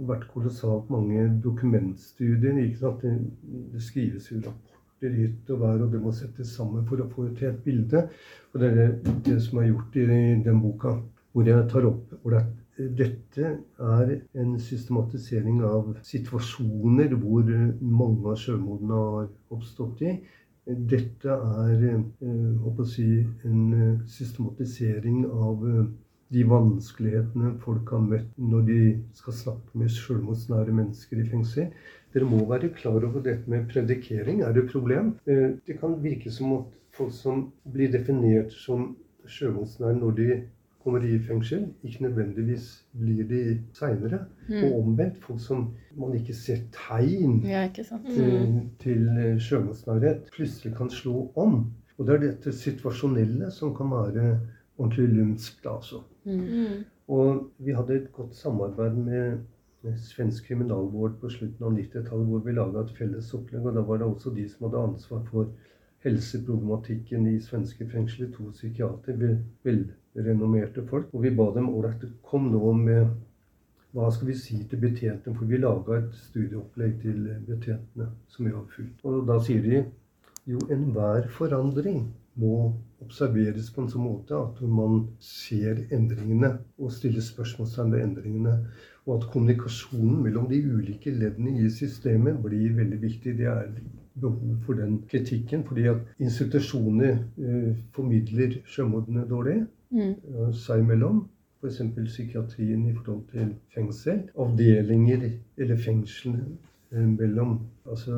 vært 0.10 0.30
kolossalt 0.34 0.90
mange 0.90 1.28
dokumentstudier. 1.44 2.64
ikke 2.66 2.82
sant? 2.82 3.06
Det, 3.06 3.84
skrives 3.84 4.32
jo 4.32 4.42
rapporter 4.42 4.75
hytt 5.02 5.50
og 5.54 5.62
vær, 5.62 5.82
og 5.84 5.92
det 5.92 6.02
må 6.02 6.14
settes 6.16 6.54
sammen 6.56 6.86
for 6.88 7.02
å 7.04 7.10
få 7.12 7.28
et 7.30 7.42
helt 7.46 7.64
bilde. 7.66 8.06
Og 8.54 8.62
det 8.62 8.70
er 8.72 8.94
det 9.28 9.40
som 9.44 9.60
er 9.62 9.70
gjort 9.72 9.98
i 10.00 10.06
den 10.46 10.62
boka, 10.64 10.96
hvor 11.36 11.50
jeg 11.50 11.68
tar 11.72 11.90
opp 11.90 12.14
hvor 12.22 12.38
dette 12.76 13.50
er 13.80 14.10
en 14.36 14.56
systematisering 14.60 15.62
av 15.64 15.94
situasjoner 16.04 17.14
hvor 17.22 17.52
mange 17.80 18.32
av 18.32 18.40
sjømodene 18.40 19.04
har 19.12 19.30
oppstått 19.56 20.04
i. 20.04 20.16
Dette 20.66 21.30
er 21.30 21.86
å 22.66 22.88
si, 22.90 23.08
en 23.48 24.02
systematisering 24.10 25.24
av 25.30 25.64
eh, 25.70 25.86
de 26.34 26.44
vanskelighetene 26.50 27.52
folk 27.62 27.92
har 27.94 28.02
møtt 28.02 28.32
når 28.42 28.64
de 28.70 28.80
skal 29.20 29.38
snakke 29.40 29.80
med 29.80 29.94
selvmordsnære 29.94 30.74
mennesker 30.74 31.22
i 31.22 31.28
fengsel. 31.30 31.70
Dere 32.16 32.28
må 32.32 32.46
være 32.48 32.72
klar 32.72 33.04
over 33.04 33.20
dette 33.20 33.52
med 33.52 33.68
predikering 33.72 34.42
er 34.42 34.56
et 34.56 34.72
problem. 34.72 35.16
Eh, 35.28 35.58
det 35.68 35.80
kan 35.82 35.98
virke 36.04 36.32
som 36.32 36.54
at 36.62 36.76
folk 36.96 37.12
som 37.14 37.50
blir 37.74 37.92
definert 37.92 38.54
som 38.56 38.94
sjømannsnære 39.28 39.98
når 40.00 40.12
de 40.20 40.28
kommer 40.86 41.04
i 41.04 41.18
fengsel, 41.20 41.66
ikke 41.84 42.04
nødvendigvis 42.06 42.86
blir 42.94 43.26
de 43.28 43.42
seinere. 43.74 44.20
Mm. 44.48 44.64
Og 44.64 44.80
omvendt. 44.80 45.18
Folk 45.24 45.42
som 45.42 45.68
man 45.98 46.14
ikke 46.16 46.34
ser 46.38 46.62
tegn 46.76 47.42
ja, 47.44 47.66
ikke 47.68 47.84
til, 47.84 48.36
mm. 48.48 48.60
til 48.80 49.08
sjømannsnærhet, 49.42 50.30
plutselig 50.36 50.76
kan 50.78 50.90
slå 50.90 51.32
om. 51.36 51.66
Og 51.98 52.08
det 52.08 52.16
er 52.16 52.24
dette 52.28 52.54
situasjonelle 52.54 53.50
som 53.52 53.74
kan 53.76 53.92
være 53.92 54.40
ordentlig 54.78 55.10
lumskt, 55.18 55.66
altså. 55.66 56.04
Mm. 56.24 56.86
Og 57.08 57.52
vi 57.58 57.76
hadde 57.76 57.96
et 57.96 58.12
godt 58.14 58.36
samarbeid 58.36 58.96
med 58.96 59.38
svensk 60.08 60.48
kriminalvård 60.50 61.20
på 61.22 61.30
slutten 61.30 61.68
av 61.68 61.76
90-tallet, 61.78 62.28
hvor 62.30 62.44
vi 62.46 62.56
laga 62.56 62.84
et 62.84 62.94
felles 62.98 63.32
opplegg. 63.38 63.66
Og 63.66 63.78
da 63.78 63.84
var 63.86 64.02
det 64.02 64.08
også 64.10 64.34
de 64.36 64.48
som 64.50 64.68
hadde 64.68 64.84
ansvar 64.90 65.22
for 65.30 65.52
helseproblematikken 66.06 67.28
i 67.32 67.38
svenske 67.42 67.88
fengsler. 67.92 68.32
To 68.36 68.50
psykiatere, 68.54 69.36
velrenommerte 69.66 70.86
folk. 70.90 71.14
Og 71.14 71.26
vi 71.26 71.34
ba 71.38 71.52
dem 71.56 71.72
ålreit, 71.74 72.06
kom 72.26 72.52
nå 72.54 72.74
med 72.82 73.16
hva 73.96 74.10
skal 74.12 74.28
vi 74.28 74.36
si 74.36 74.58
til 74.68 74.82
betjentene? 74.82 75.38
For 75.38 75.48
vi 75.48 75.62
laga 75.62 76.02
et 76.02 76.18
studieopplegg 76.26 76.98
til 77.06 77.30
betjentene 77.48 78.10
som 78.28 78.48
vi 78.48 78.52
har 78.52 78.66
fulgt. 78.74 79.06
Og 79.08 79.24
da 79.30 79.40
sier 79.44 79.64
de 79.64 79.86
jo 80.52 80.60
enhver 80.74 81.30
forandring 81.38 82.04
må 82.42 82.74
observeres 83.04 83.70
på 83.72 83.84
en 83.84 83.90
sånn 83.92 84.04
måte 84.04 84.36
at 84.36 84.60
man 84.68 85.06
ser 85.24 85.86
endringene 85.96 86.52
og 86.76 86.92
stiller 86.92 87.24
spørsmålstegn 87.24 87.94
ved 87.96 88.04
endringene. 88.04 88.56
Og 89.06 89.20
at 89.20 89.28
kommunikasjonen 89.34 90.24
mellom 90.24 90.48
de 90.50 90.62
ulike 90.66 91.14
leddene 91.14 91.54
i 91.62 91.70
systemet 91.70 92.40
blir 92.44 92.74
veldig 92.78 93.02
viktig. 93.02 93.36
Det 93.38 93.48
er 93.52 93.68
behov 94.22 94.58
for 94.66 94.74
den 94.74 94.98
kritikken. 95.12 95.64
Fordi 95.68 95.88
at 95.92 96.02
institusjoner 96.20 97.18
eh, 97.38 97.72
formidler 97.94 98.60
sjømordene 98.66 99.28
dårlig 99.30 99.60
mm. 99.92 100.14
Eh, 100.14 100.54
seg 100.66 100.82
imellom. 100.84 101.26
F.eks. 101.62 101.82
psykiatrien 101.96 102.86
i 102.90 102.94
forhold 102.94 103.26
til 103.34 103.54
fengsel. 103.74 104.26
Avdelinger 104.38 105.30
eller 105.58 105.78
fengslene 105.78 106.46
eh, 106.46 106.75
mellom 106.96 107.58
Altså 107.86 108.18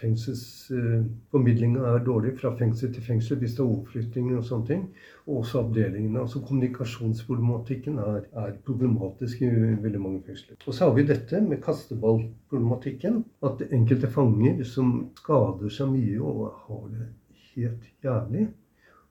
fengselsformidlinga 0.00 1.80
er 1.84 2.04
dårlig 2.04 2.32
fra 2.38 2.54
fengsel 2.56 2.94
til 2.94 3.04
fengsel 3.04 3.36
hvis 3.42 3.56
det 3.58 3.60
er 3.60 3.68
overflytting 3.68 4.30
og 4.38 4.46
sånne 4.48 4.68
ting. 4.70 4.86
Og 5.26 5.42
også 5.42 5.60
avdelingene. 5.60 6.22
Altså 6.22 6.40
kommunikasjonsproblematikken 6.48 7.98
er, 8.00 8.22
er 8.32 8.54
problematisk 8.64 9.44
i 9.44 9.50
veldig 9.84 10.00
mange 10.00 10.22
fengsler. 10.28 10.56
Og 10.64 10.72
så 10.72 10.88
har 10.88 10.96
vi 10.96 11.04
dette 11.10 11.42
med 11.44 11.60
kasteballproblematikken. 11.66 13.20
At 13.44 13.60
enkelte 13.68 14.08
fanger 14.16 14.64
som 14.64 14.94
skader 15.20 15.76
seg 15.76 15.92
mye 15.92 16.16
og 16.32 16.48
har 16.64 16.88
det 16.94 17.10
helt 17.52 17.84
jævlig, 18.06 18.48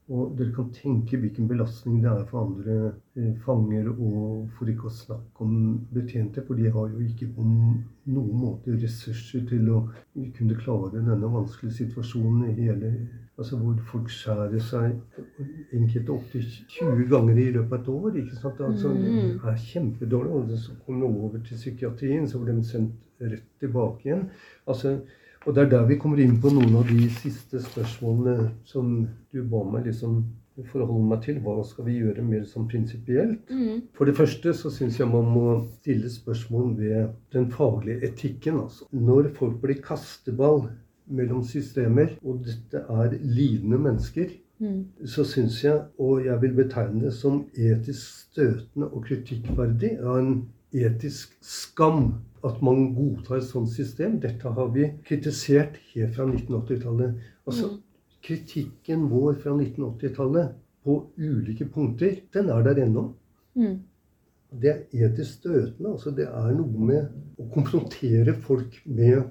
og 0.10 0.34
dere 0.36 0.52
kan 0.56 0.72
tenke 0.76 1.20
hvilken 1.22 1.48
belastning 1.48 2.02
det 2.04 2.10
er 2.10 2.26
for 2.28 2.44
andre 2.44 2.78
eh, 3.16 3.32
fanger, 3.46 3.92
og 3.94 4.50
for 4.58 4.72
ikke 4.72 4.90
å 4.90 4.94
snakke 4.96 5.46
om 5.46 5.54
betjente. 5.94 6.44
For 6.48 6.60
de 6.60 6.72
har 6.74 6.90
jo 6.92 7.04
ikke 7.06 7.30
på 7.36 7.46
noen 7.46 8.42
måte 8.42 8.76
ressurser 8.76 9.46
til 9.48 9.70
å 9.72 9.84
kunne 10.36 10.58
klare 10.60 10.92
denne 10.98 11.32
vanskelige 11.36 11.84
situasjonen 11.84 12.50
i 12.50 12.58
hele 12.64 12.96
Altså 13.40 13.58
hvor 13.58 13.78
folk 13.90 14.10
skjærer 14.14 14.62
seg 14.62 15.40
enkelte 15.74 16.12
opptil 16.14 16.44
20 16.76 17.08
ganger 17.10 17.40
i 17.42 17.46
løpet 17.56 17.72
av 17.74 17.80
et 17.80 17.88
år. 17.90 18.18
ikke 18.22 18.38
sant? 18.38 18.60
Altså, 18.68 18.92
det 18.94 19.14
mm. 19.16 19.40
er 19.50 19.64
kjempedårlig. 19.64 20.34
Og 20.36 20.60
så 20.62 20.76
kom 20.86 21.00
de 21.02 21.08
over 21.08 21.40
til 21.48 21.58
psykiatrien, 21.58 22.28
så 22.30 22.42
ble 22.44 22.60
de 22.60 22.68
sendt 22.68 23.00
rett 23.24 23.48
tilbake 23.64 24.06
igjen. 24.06 24.28
Altså, 24.70 24.94
og 25.46 25.56
det 25.56 25.64
er 25.64 25.72
der 25.72 25.88
vi 25.90 25.98
kommer 26.02 26.22
inn 26.22 26.38
på 26.42 26.52
noen 26.54 26.76
av 26.78 26.90
de 26.90 27.08
siste 27.22 27.62
spørsmålene 27.64 28.52
som 28.68 28.92
du 29.34 29.42
ba 29.50 29.64
meg 29.66 29.88
liksom 29.90 30.22
forholde 30.70 31.08
meg 31.10 31.24
til. 31.26 31.40
Hva 31.42 31.62
skal 31.66 31.88
vi 31.88 31.98
gjøre 32.02 32.26
mer 32.26 32.44
sånn 32.50 32.68
prinsipielt? 32.70 33.50
Mm. 33.50 33.88
For 33.98 34.10
det 34.10 34.18
første 34.20 34.54
så 34.58 34.72
syns 34.74 35.00
jeg 35.00 35.10
man 35.10 35.30
må 35.32 35.46
stille 35.80 36.12
spørsmål 36.12 36.76
ved 36.78 37.16
den 37.34 37.50
faglige 37.54 38.12
etikken. 38.12 38.60
altså. 38.66 38.86
Når 38.92 39.32
folk 39.40 39.60
blir 39.64 39.82
kasteball 39.84 40.68
mellom 41.12 41.44
systemer, 41.44 42.16
og 42.24 42.46
dette 42.46 42.84
er 42.86 43.18
lidende 43.22 43.80
mennesker, 43.82 44.32
mm. 44.62 44.82
så 45.10 45.26
syns 45.28 45.64
jeg, 45.64 45.82
og 46.00 46.26
jeg 46.26 46.42
vil 46.44 46.58
betegne 46.62 47.06
det 47.08 47.14
som 47.18 47.46
etisk 47.56 48.28
støtende 48.28 48.92
og 48.92 49.08
kritikkverdig, 49.10 49.98
av 50.04 50.20
en 50.22 50.36
etisk 50.72 51.34
skam 51.44 52.14
at 52.48 52.62
man 52.66 52.92
godtar 52.96 53.38
et 53.38 53.48
sånt 53.48 53.70
system. 53.74 54.20
Dette 54.22 54.50
har 54.56 54.74
vi 54.74 54.88
kritisert 55.06 55.78
helt 55.94 56.16
fra 56.16 56.26
1980-tallet. 56.26 57.22
Altså, 57.46 57.70
mm. 57.70 57.80
Kritikken 58.22 59.08
vår 59.10 59.40
fra 59.42 59.54
1980-tallet 59.56 60.52
på 60.86 60.98
ulike 61.18 61.66
punkter, 61.74 62.20
den 62.34 62.50
er 62.50 62.64
der 62.66 62.84
ennå. 62.84 63.08
Mm. 63.56 63.80
Det 64.62 64.70
er 64.70 65.06
etisk 65.06 65.40
støtende. 65.40 65.92
altså 65.92 66.12
Det 66.12 66.28
er 66.28 66.52
noe 66.58 66.88
med 66.88 67.40
å 67.40 67.48
konfrontere 67.54 68.36
folk 68.36 68.82
med 68.86 69.24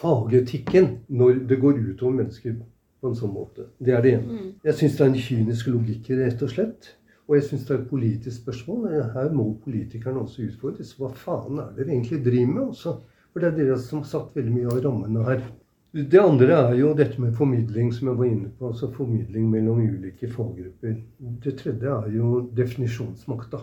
fagetikken 0.00 0.88
når 1.08 1.44
det 1.48 1.60
går 1.62 1.78
utover 1.78 2.18
mennesker 2.22 2.56
på 3.00 3.10
en 3.10 3.18
sånn 3.18 3.34
måte. 3.34 3.68
Det 3.78 3.94
er 3.94 4.02
det 4.02 4.14
ene. 4.18 4.40
Mm. 4.40 4.50
Jeg 4.64 4.78
syns 4.80 4.98
det 4.98 5.04
er 5.04 5.12
en 5.12 5.24
kynisk 5.28 5.70
logikk 5.70 6.10
i 6.10 6.18
det, 6.18 6.28
rett 6.32 6.44
og 6.46 6.52
slett. 6.52 6.90
Og 7.24 7.38
jeg 7.38 7.46
syns 7.48 7.66
det 7.66 7.74
er 7.74 7.82
et 7.82 7.90
politisk 7.90 8.42
spørsmål. 8.42 8.88
Her 9.14 9.30
må 9.32 9.46
politikerne 9.64 10.20
også 10.20 10.44
utfordres. 10.44 10.92
Hva 10.98 11.08
faen 11.16 11.60
er 11.62 11.70
det 11.72 11.86
dere 11.86 11.94
egentlig 11.94 12.20
driver 12.24 12.50
med? 12.52 12.64
Også? 12.74 12.96
For 13.32 13.40
det 13.40 13.48
er 13.48 13.56
dere 13.60 13.78
som 13.80 14.02
har 14.02 14.10
satt 14.10 14.36
veldig 14.36 14.52
mye 14.52 14.72
av 14.72 14.82
rammene 14.84 15.22
her. 15.28 15.46
Det 15.94 16.18
andre 16.20 16.58
er 16.58 16.72
jo 16.74 16.90
dette 16.98 17.22
med 17.22 17.36
formidling, 17.38 17.92
som 17.94 18.10
jeg 18.10 18.18
var 18.18 18.28
inne 18.28 18.50
på. 18.58 18.68
Altså 18.72 18.90
formidling 18.92 19.46
mellom 19.50 19.80
ulike 19.80 20.28
faggrupper. 20.30 20.98
Det 21.44 21.54
tredje 21.62 21.96
er 21.96 22.12
jo 22.12 22.42
definisjonsmakta. 22.58 23.62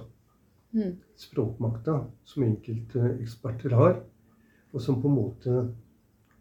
Mm. 0.72 0.96
Språkmakta, 1.20 1.98
som 2.26 2.48
enkelte 2.48 3.14
eksperter 3.20 3.76
har. 3.78 3.98
Og 4.72 4.82
som 4.82 5.02
på 5.04 5.12
en 5.12 5.18
måte 5.20 5.64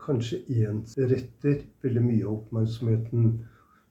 kanskje 0.01 0.41
ensretter 0.65 1.65
veldig 1.85 2.05
mye 2.07 2.25
av 2.25 2.37
oppmerksomheten 2.39 3.33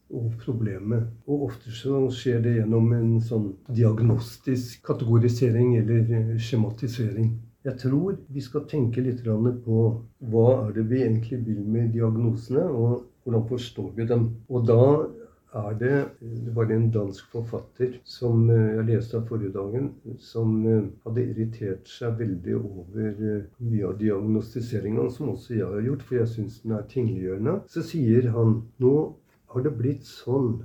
og 0.10 0.34
problemet. 0.42 1.06
Og 1.28 1.50
ofte 1.50 1.74
så 1.76 2.02
skjer 2.14 2.42
det 2.46 2.56
gjennom 2.58 2.90
en 2.96 3.12
sånn 3.22 3.52
diagnostisk 3.70 4.82
kategorisering 4.88 5.76
eller 5.82 6.16
eh, 6.18 6.34
skjematisering. 6.42 7.36
Jeg 7.68 7.76
tror 7.82 8.18
vi 8.32 8.42
skal 8.42 8.68
tenke 8.72 9.04
litt 9.04 9.22
på 9.66 9.80
hva 10.32 10.50
er 10.64 10.74
det 10.78 10.88
vi 10.90 11.04
egentlig 11.04 11.42
vil 11.46 11.64
med 11.68 11.92
diagnosene, 11.94 12.64
og 12.64 13.06
hvordan 13.24 13.48
forstår 13.50 13.90
vi 13.98 14.06
dem. 14.10 14.30
Og 14.50 14.68
da 14.68 14.84
er 15.60 15.74
det 15.78 15.96
Det 16.22 16.56
var 16.56 16.72
en 16.72 16.92
dansk 16.94 17.32
forfatter 17.32 17.96
som 18.06 18.50
eh, 18.54 18.76
jeg 18.78 18.86
leste 18.86 19.18
av 19.18 19.28
forrige 19.28 19.54
dagen, 19.54 19.88
som 20.22 20.66
eh, 20.66 20.84
hadde 21.06 21.24
irritert 21.26 21.90
seg 21.90 22.20
veldig 22.20 22.56
over 22.60 23.16
mye 23.58 23.88
av 23.88 23.98
diagnostiseringa, 23.98 25.10
som 25.10 25.34
også 25.34 25.56
jeg 25.58 25.66
har 25.66 25.82
gjort, 25.82 26.04
for 26.06 26.20
jeg 26.20 26.30
syns 26.36 26.60
den 26.62 26.78
er 26.78 26.86
tingliggjørende. 26.94 27.56
Så 27.68 27.82
sier 27.82 28.30
han 28.36 28.62
nå 28.78 28.94
har 29.54 29.66
det 29.66 29.74
blitt 29.78 30.06
sånn 30.08 30.60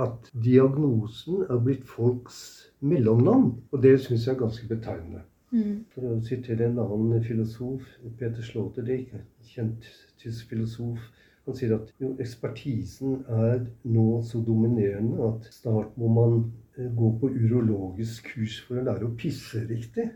at 0.00 0.30
diagnosen 0.44 1.46
er 1.48 1.60
blitt 1.62 1.86
folks 1.88 2.38
mellomnavn. 2.84 3.52
Og 3.72 3.82
det 3.82 3.96
syns 4.04 4.26
jeg 4.26 4.34
er 4.34 4.42
ganske 4.42 4.68
betegnende. 4.68 5.22
Mm. 5.54 5.84
For 5.94 6.08
å 6.10 6.16
sitere 6.26 6.66
en 6.66 6.80
annen 6.82 7.22
filosof, 7.24 7.86
Peter 8.18 8.44
Sloterdijk, 8.44 9.14
kjent 9.46 9.86
tysk 10.20 10.50
filosof, 10.50 11.00
han 11.46 11.54
sier 11.54 11.76
at 11.76 11.92
jo, 12.02 12.10
ekspertisen 12.22 13.20
er 13.30 13.60
nå 13.86 14.06
så 14.26 14.40
dominerende 14.42 15.28
at 15.28 15.46
snart 15.54 15.94
må 16.00 16.10
man 16.10 16.40
eh, 16.74 16.88
gå 16.90 17.12
på 17.20 17.30
urologisk 17.30 18.32
kurs 18.32 18.58
for 18.66 18.80
å 18.80 18.86
lære 18.88 19.06
å 19.06 19.14
pisse 19.18 19.62
riktig. 19.68 20.08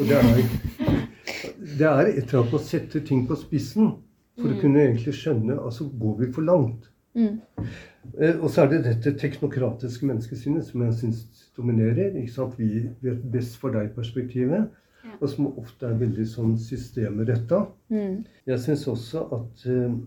Og 0.00 0.10
det 0.10 0.18
er, 0.18 0.42
det 1.78 1.86
er 1.86 2.10
et 2.10 2.24
eller 2.24 2.40
annet 2.40 2.50
med 2.50 2.58
å 2.58 2.64
sette 2.66 3.04
ting 3.06 3.22
på 3.30 3.38
spissen 3.38 3.92
for 4.38 4.50
mm. 4.50 4.56
å 4.56 4.60
kunne 4.64 4.82
egentlig 4.82 5.14
skjønne 5.20 5.60
altså 5.62 5.86
går 6.02 6.18
vi 6.24 6.32
for 6.34 6.50
langt. 6.50 6.90
Mm. 7.18 7.38
Eh, 8.20 8.36
og 8.38 8.50
så 8.50 8.64
er 8.64 8.72
det 8.72 8.84
dette 8.86 9.14
teknokratiske 9.20 10.06
menneskesynet 10.06 10.66
som 10.68 10.84
jeg 10.86 10.98
syns 11.00 11.48
dominerer. 11.56 12.14
Vi 12.56 12.68
vet 13.02 13.24
best 13.32 13.58
for 13.60 13.74
deg-perspektivet. 13.74 14.68
Ja. 15.04 15.16
Og 15.20 15.32
som 15.32 15.50
ofte 15.58 15.88
er 15.88 15.98
veldig 15.98 16.26
sånn 16.28 16.54
systemretta. 16.62 17.64
Mm. 17.90 18.22
Jeg 18.46 18.62
syns 18.62 18.86
også 18.90 19.24
at 19.34 19.66
uh, 19.66 19.98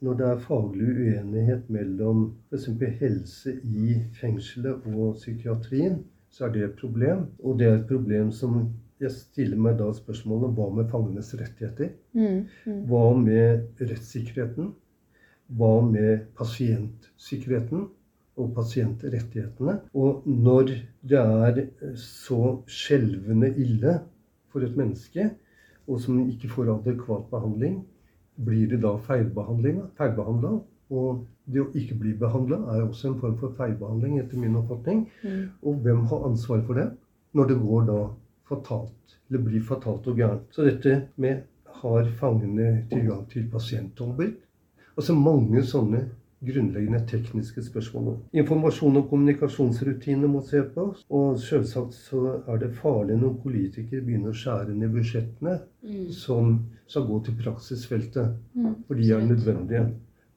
når 0.00 0.16
det 0.16 0.28
er 0.28 0.44
faglig 0.46 0.92
uenighet 0.94 1.66
mellom 1.72 2.30
f.eks. 2.50 2.68
helse 3.00 3.56
i 3.64 3.98
fengselet 4.20 4.86
og 4.94 5.18
psykiatrien, 5.18 6.00
så 6.30 6.46
er 6.46 6.54
det 6.54 6.62
et 6.64 6.78
problem. 6.80 7.26
Og 7.44 7.58
det 7.60 7.68
er 7.68 7.80
et 7.80 7.90
problem 7.90 8.30
som 8.32 8.62
jeg 9.00 9.12
stiller 9.14 9.60
meg 9.60 9.78
da 9.80 9.88
spørsmålet 9.96 10.56
hva 10.56 10.68
med 10.76 10.90
fangenes 10.92 11.32
rettigheter? 11.40 11.94
Mm. 12.16 12.46
Mm. 12.68 12.80
Hva 12.88 13.04
med 13.16 13.80
rettssikkerheten? 13.80 14.74
Hva 15.50 15.72
med 15.82 16.26
pasientsikkerheten 16.38 17.88
og 18.40 18.52
pasientrettighetene? 18.54 19.80
Og 19.94 20.26
når 20.26 20.74
det 21.10 21.20
er 21.20 21.62
så 21.98 22.60
skjelvende 22.70 23.50
ille 23.58 23.98
for 24.52 24.66
et 24.66 24.76
menneske, 24.78 25.30
og 25.90 26.00
som 26.02 26.20
ikke 26.22 26.50
får 26.52 26.70
adekvat 26.76 27.26
behandling, 27.32 27.80
blir 28.40 28.70
det 28.70 28.80
da? 28.84 28.94
Feilbehandla? 29.06 30.54
Og 30.90 31.24
det 31.50 31.62
å 31.62 31.70
ikke 31.78 31.98
bli 31.98 32.14
behandla 32.18 32.60
er 32.74 32.84
også 32.84 33.10
en 33.10 33.20
form 33.22 33.36
for 33.40 33.54
feilbehandling, 33.58 34.18
etter 34.22 34.38
min 34.40 34.58
oppfatning. 34.58 35.04
Mm. 35.22 35.44
Og 35.66 35.82
hvem 35.84 36.04
har 36.10 36.26
ansvar 36.30 36.62
for 36.66 36.78
det 36.78 36.88
når 37.36 37.50
det 37.50 37.58
går 37.62 37.86
da 37.90 38.00
fatalt, 38.50 39.16
eller 39.28 39.44
blir 39.46 39.66
fatalt 39.66 40.08
og 40.10 40.18
gærent? 40.18 40.46
Så 40.54 40.66
dette 40.66 40.96
med 41.22 41.44
har 41.80 42.10
fangene 42.20 42.86
tilgang 42.90 43.26
til 43.30 43.46
pasientombud? 43.52 44.38
Altså 45.00 45.14
mange 45.16 45.62
sånne 45.64 46.02
grunnleggende 46.44 47.00
tekniske 47.08 47.62
spørsmål. 47.64 48.18
Informasjon 48.36 48.98
og 49.00 49.06
kommunikasjonsrutiner 49.08 50.28
må 50.28 50.42
se 50.44 50.60
på. 50.74 50.86
Og 51.16 51.38
selvsagt 51.40 51.96
så 51.96 52.34
er 52.40 52.60
det 52.60 52.74
farlig 52.76 53.16
når 53.20 53.38
politikere 53.42 54.04
begynner 54.04 54.34
å 54.34 54.36
skjære 54.36 54.76
ned 54.76 54.92
budsjettene 54.92 55.54
mm. 55.84 56.10
som 56.16 56.58
skal 56.84 57.06
gå 57.08 57.20
til 57.24 57.38
praksisfeltet. 57.40 58.34
Mm. 58.56 58.74
For 58.88 59.00
de 59.00 59.08
er 59.16 59.24
nødvendige. 59.24 59.86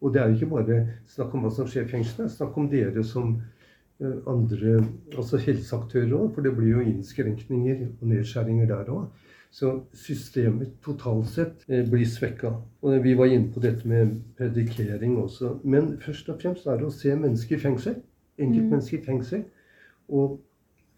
Og 0.04 0.14
det 0.14 0.22
er 0.22 0.32
jo 0.32 0.40
ikke 0.40 0.52
bare 0.56 0.80
snakk 1.12 1.36
om 1.36 1.44
hva 1.44 1.52
som 1.56 1.68
skjer 1.68 1.88
i 1.88 1.92
fengselet. 1.98 2.32
Snakk 2.32 2.56
om 2.60 2.72
dere 2.72 3.04
som 3.08 3.36
eh, 4.00 4.18
andre, 4.32 4.78
altså 5.16 5.44
helseaktører 5.44 6.16
òg. 6.20 6.34
For 6.38 6.48
det 6.48 6.56
blir 6.56 6.78
jo 6.78 6.88
innskrenkninger 6.88 7.84
og 8.00 8.10
nedskjæringer 8.12 8.72
der 8.72 8.96
òg. 8.96 9.12
Så 9.54 9.84
systemet 9.94 10.80
totalt 10.82 11.28
sett 11.30 11.66
eh, 11.70 11.84
blir 11.86 12.08
svekka. 12.10 12.56
Og 12.82 13.04
vi 13.04 13.14
var 13.18 13.30
inne 13.30 13.52
på 13.54 13.62
dette 13.62 13.86
med 13.88 14.16
predikering 14.38 15.20
også. 15.22 15.60
Men 15.64 15.92
først 16.02 16.32
og 16.34 16.40
fremst 16.42 16.66
er 16.66 16.80
det 16.80 16.88
å 16.88 16.96
se 16.96 17.14
mennesker 17.14 17.60
i 17.60 17.62
fengsel. 17.62 18.00
Enkeltmennesker 18.42 18.98
i 18.98 19.06
fengsel. 19.06 19.44
Og 20.10 20.40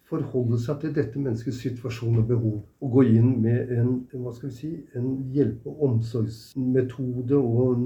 forholde 0.07 0.59
seg 0.61 0.79
til 0.81 0.93
dette 0.95 1.19
menneskets 1.19 1.59
situasjon 1.65 2.21
og 2.21 2.29
behov. 2.29 2.53
Og 2.79 2.93
gå 2.93 3.03
inn 3.17 3.33
med 3.43 3.73
en, 3.75 3.89
hva 4.13 4.31
skal 4.35 4.51
vi 4.51 4.55
si, 4.55 4.69
en 4.95 5.09
hjelpe- 5.33 5.73
og 5.73 5.81
omsorgsmetode 5.89 7.39
og 7.39 7.81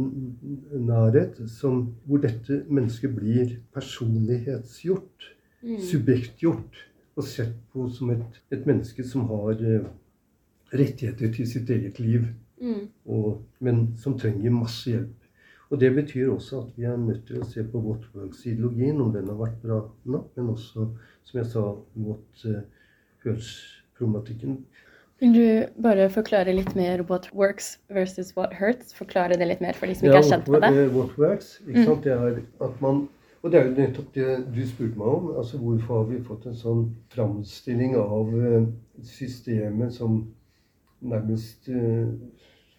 nærhet 0.76 1.40
som, 1.50 1.88
hvor 2.06 2.22
dette 2.26 2.60
mennesket 2.68 3.16
blir 3.16 3.56
personlighetsgjort. 3.74 5.32
Mm. 5.64 5.80
Subjektgjort. 5.90 6.84
Og 7.18 7.26
sett 7.28 7.58
på 7.74 7.88
som 7.92 8.14
et, 8.14 8.38
et 8.54 8.70
menneske 8.70 9.04
som 9.04 9.26
har 9.32 9.66
eh, 9.66 9.90
rettigheter 10.74 11.32
til 11.34 11.48
sitt 11.48 11.70
eget 11.70 12.00
liv. 12.00 12.28
Mm. 12.62 12.90
og, 13.08 13.38
men 13.64 13.94
som 13.98 14.18
trenger 14.20 14.52
masse 14.52 14.90
hjelp. 14.92 15.16
Og 15.70 15.80
Det 15.80 15.94
betyr 15.96 16.28
også 16.34 16.58
at 16.60 16.74
vi 16.76 16.84
er 16.84 16.98
nødt 16.98 17.22
til 17.28 17.40
å 17.40 17.46
se 17.48 17.64
på 17.64 17.80
vårt-ideologien, 17.80 19.00
om 19.00 19.14
den 19.14 19.28
har 19.30 19.38
vært 19.40 19.62
bra 19.62 19.78
nok, 20.06 20.26
men 20.36 20.50
også, 20.50 20.90
som 21.24 21.40
jeg 21.40 21.46
sa, 21.54 21.64
mot 21.96 22.44
uh, 22.46 22.58
hørsproblematikken. 23.24 24.58
Vil 25.20 25.34
du 25.36 25.82
bare 25.84 26.10
forklare 26.12 26.52
litt 26.56 26.76
mer 26.80 27.04
what 27.10 27.28
works 27.36 27.78
versus 27.92 28.32
what 28.38 28.54
hurts? 28.60 28.94
Forklare 28.96 29.38
det 29.40 29.48
litt 29.48 29.62
mer 29.64 29.76
for 29.80 29.88
de 29.88 29.96
som 29.96 30.08
Ja, 30.08 30.18
ikke 30.18 30.26
er 30.26 30.30
kjent 30.32 30.48
med 30.52 30.62
det. 30.62 30.72
what- 30.74 30.96
What 30.96 31.18
works, 31.18 31.62
ikke 31.68 31.86
sant? 31.86 32.04
Det 32.04 32.12
er 32.12 32.42
at 32.62 32.82
man 32.82 33.08
og 33.42 33.52
det 33.52 33.60
er 33.60 33.66
jo 33.70 33.76
nettopp 33.76 34.14
det 34.14 34.54
du 34.56 34.66
spurte 34.68 34.98
meg 34.98 35.08
om. 35.08 35.38
altså 35.38 35.58
Hvorfor 35.58 35.98
har 36.04 36.10
vi 36.10 36.24
fått 36.24 36.46
en 36.46 36.56
sånn 36.56 36.82
framstilling 37.10 37.96
av 37.96 38.34
eh, 38.36 38.66
systemet 39.02 39.94
som 39.94 40.26
nærmest 41.02 41.70
eh, 41.70 42.08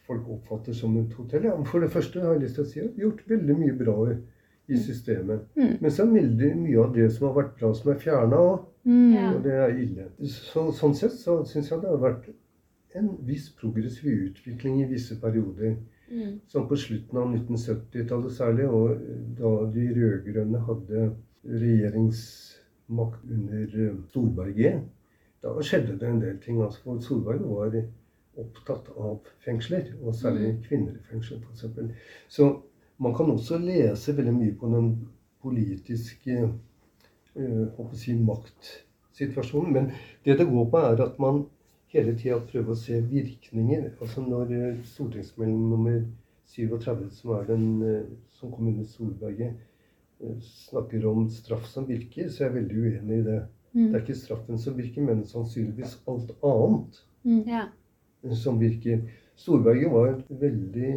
folk 0.07 0.29
oppfatter 0.29 0.77
som 0.77 0.97
et 1.01 1.15
hotell? 1.19 1.45
Ja, 1.45 1.55
For 1.63 1.81
det 1.81 1.93
første 1.93 2.21
har 2.21 2.35
jeg 2.35 2.45
lyst 2.45 2.59
til 2.59 2.67
å 2.67 2.71
si 2.73 2.83
at 2.83 2.93
vi 2.97 3.03
har 3.03 3.11
gjort 3.11 3.31
veldig 3.31 3.57
mye 3.61 3.79
bra 3.79 3.97
i, 4.11 4.17
i 4.71 4.81
systemet. 4.81 5.47
Mm. 5.57 5.77
Men 5.81 5.95
så 5.95 6.05
er 6.05 6.13
veldig 6.17 6.51
mye 6.65 6.83
av 6.85 6.93
det 6.97 7.09
som 7.15 7.29
har 7.29 7.39
vært 7.41 7.57
bra, 7.61 7.73
som 7.75 7.93
er 7.93 8.03
fjerna 8.03 8.43
òg. 8.51 8.67
Mm. 8.85 9.17
Og 9.31 9.41
det 9.45 9.57
er 9.61 9.75
ille. 9.77 10.11
Så, 10.25 10.71
sånn 10.77 10.97
sett 10.97 11.17
så 11.21 11.41
syns 11.49 11.71
jeg 11.71 11.83
det 11.83 11.91
har 11.91 12.01
vært 12.01 12.31
en 12.99 13.11
viss 13.27 13.51
progressiv 13.55 14.31
utvikling 14.31 14.81
i 14.83 14.89
visse 14.91 15.19
perioder. 15.21 15.77
Mm. 16.11 16.41
Som 16.51 16.67
på 16.67 16.79
slutten 16.81 17.19
av 17.21 17.29
1970-tallet 17.31 18.35
særlig, 18.35 18.67
og 18.67 19.03
da 19.39 19.53
de 19.75 19.85
rød-grønne 19.95 20.63
hadde 20.67 21.11
regjeringsmakt 21.45 23.29
under 23.31 23.77
eh, 23.85 24.01
Storberget. 24.11 24.89
Da 25.41 25.55
skjedde 25.65 25.97
det 26.01 26.09
en 26.09 26.21
del 26.21 26.41
ting. 26.43 26.59
altså 26.63 26.83
For 26.83 27.05
Solberg 27.05 27.47
var 27.47 27.71
opptatt 28.41 28.91
av 28.97 29.31
fengsler, 29.45 29.93
og 30.03 30.17
særlig 30.17 30.57
kvinner 30.67 30.97
i 30.99 31.07
fengsel 31.11 31.41
f.eks. 31.45 32.11
Så 32.29 32.51
man 33.01 33.15
kan 33.17 33.31
også 33.33 33.59
lese 33.63 34.17
veldig 34.17 34.35
mye 34.37 34.57
på 34.61 34.71
den 34.73 34.91
politiske 35.43 36.43
øh, 36.45 37.67
å 37.81 37.89
si, 37.97 38.15
maktsituasjonen. 38.19 39.73
Men 39.73 39.91
det 40.25 40.39
det 40.41 40.49
går 40.51 40.69
på, 40.73 40.85
er 40.85 41.05
at 41.07 41.19
man 41.23 41.45
hele 41.95 42.15
tida 42.19 42.39
prøver 42.47 42.75
å 42.75 42.79
se 42.79 43.01
virkninger. 43.11 43.91
Altså 44.01 44.25
når 44.25 44.55
eh, 44.57 44.83
stortingsmelding 44.93 45.71
nummer 45.73 46.03
37, 46.51 47.09
som 47.15 47.35
er 47.39 47.49
den 47.51 47.67
eh, 47.87 48.13
som 48.39 48.53
kom 48.53 48.71
under 48.71 48.87
Solberget, 48.89 49.57
eh, 50.21 50.37
snakker 50.69 51.07
om 51.11 51.29
straff 51.33 51.67
som 51.71 51.89
virker, 51.89 52.31
så 52.31 52.45
er 52.45 52.51
jeg 52.51 52.59
veldig 52.61 52.85
uenig 52.85 53.21
i 53.21 53.27
det. 53.29 53.41
Mm. 53.73 53.85
Det 53.85 53.95
er 53.95 54.05
ikke 54.05 54.19
straffen 54.19 54.59
som 54.59 54.79
virker, 54.79 55.07
men 55.07 55.25
sannsynligvis 55.27 56.01
alt 56.11 56.35
annet 56.43 57.07
Mm. 57.25 57.43
Ja. 57.49 57.67
Som 58.37 58.59
virker. 58.61 59.01
Storberget 59.41 59.93
var 59.93 60.19
veldig 60.29 60.91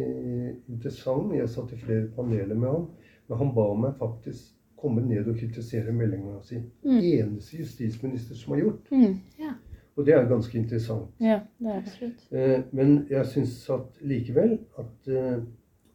interessant. 0.68 1.32
Jeg 1.36 1.48
satt 1.48 1.72
i 1.72 1.80
flere 1.80 2.10
paneler 2.16 2.54
med 2.54 2.68
ham. 2.68 2.86
Men 3.28 3.40
han 3.40 3.54
ba 3.56 3.70
meg 3.80 3.94
faktisk 3.98 4.52
komme 4.76 5.00
ned 5.06 5.28
og 5.30 5.38
kritisere 5.40 5.92
meldinga 5.96 6.42
si. 6.44 6.58
Mm. 6.84 6.98
Eneste 7.00 7.62
justisminister 7.62 8.36
som 8.36 8.52
har 8.52 8.66
gjort. 8.66 8.90
Mm. 8.92 9.54
Og 9.96 10.06
det 10.06 10.14
er 10.14 10.28
ganske 10.28 10.58
interessant. 10.58 11.08
Ja, 11.22 11.38
det 11.58 11.70
er. 11.70 11.78
Absolutt. 11.78 12.26
Eh, 12.32 12.60
Men 12.72 13.06
jeg 13.10 13.26
syns 13.26 13.70
at 13.70 14.00
likevel 14.02 14.58
at 14.78 15.08
eh, 15.08 15.38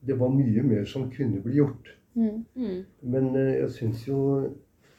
det 0.07 0.19
var 0.19 0.31
mye 0.33 0.63
mer 0.63 0.85
som 0.87 1.09
kunne 1.11 1.41
bli 1.43 1.59
gjort. 1.59 1.91
Mm. 2.15 2.45
Mm. 2.55 2.79
Men 3.01 3.35
eh, 3.35 3.59
jeg 3.59 3.71
syns 3.75 4.07
jo 4.07 4.19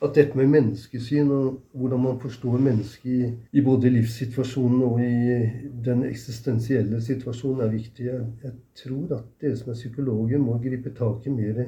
at 0.01 0.14
dette 0.16 0.38
med 0.38 0.48
menneskesyn 0.48 1.28
og 1.34 1.59
hvordan 1.76 2.01
man 2.01 2.20
forstår 2.22 2.62
mennesket 2.64 3.11
i, 3.11 3.26
i 3.53 3.64
både 3.64 3.90
livssituasjonen 3.92 4.82
og 4.86 5.03
i 5.05 5.40
den 5.84 6.07
eksistensielle 6.09 7.03
situasjonen 7.05 7.66
er 7.66 7.74
viktig. 7.74 8.07
Jeg, 8.07 8.22
jeg 8.44 8.55
tror 8.80 9.18
at 9.18 9.26
dere 9.42 9.59
som 9.61 9.74
er 9.74 9.78
psykologer, 9.80 10.40
må 10.40 10.57
gripe 10.62 10.94
tak 10.96 11.28
i 11.28 11.34
mer 11.34 11.66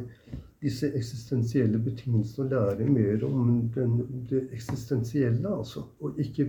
disse 0.62 0.88
eksistensielle 0.96 1.78
betingelsene 1.82 2.46
og 2.46 2.52
lære 2.54 2.88
mer 2.88 3.24
om 3.26 3.48
den, 3.74 3.96
det 4.30 4.46
eksistensielle, 4.52 5.48
altså. 5.48 5.82
Og 6.00 6.20
ikke 6.22 6.48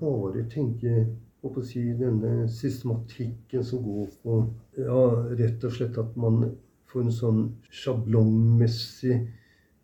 bare 0.00 0.44
tenke 0.52 1.06
på 1.42 1.52
å 1.56 1.64
si, 1.64 1.82
denne 1.98 2.46
systematikken 2.52 3.64
som 3.64 3.82
går 3.86 4.12
på 4.22 4.38
ja, 4.78 5.02
rett 5.40 5.64
og 5.64 5.74
slett 5.74 5.98
at 6.02 6.14
man 6.20 6.52
får 6.90 7.02
en 7.02 7.16
sånn 7.18 7.42
sjablongmessig 7.80 9.18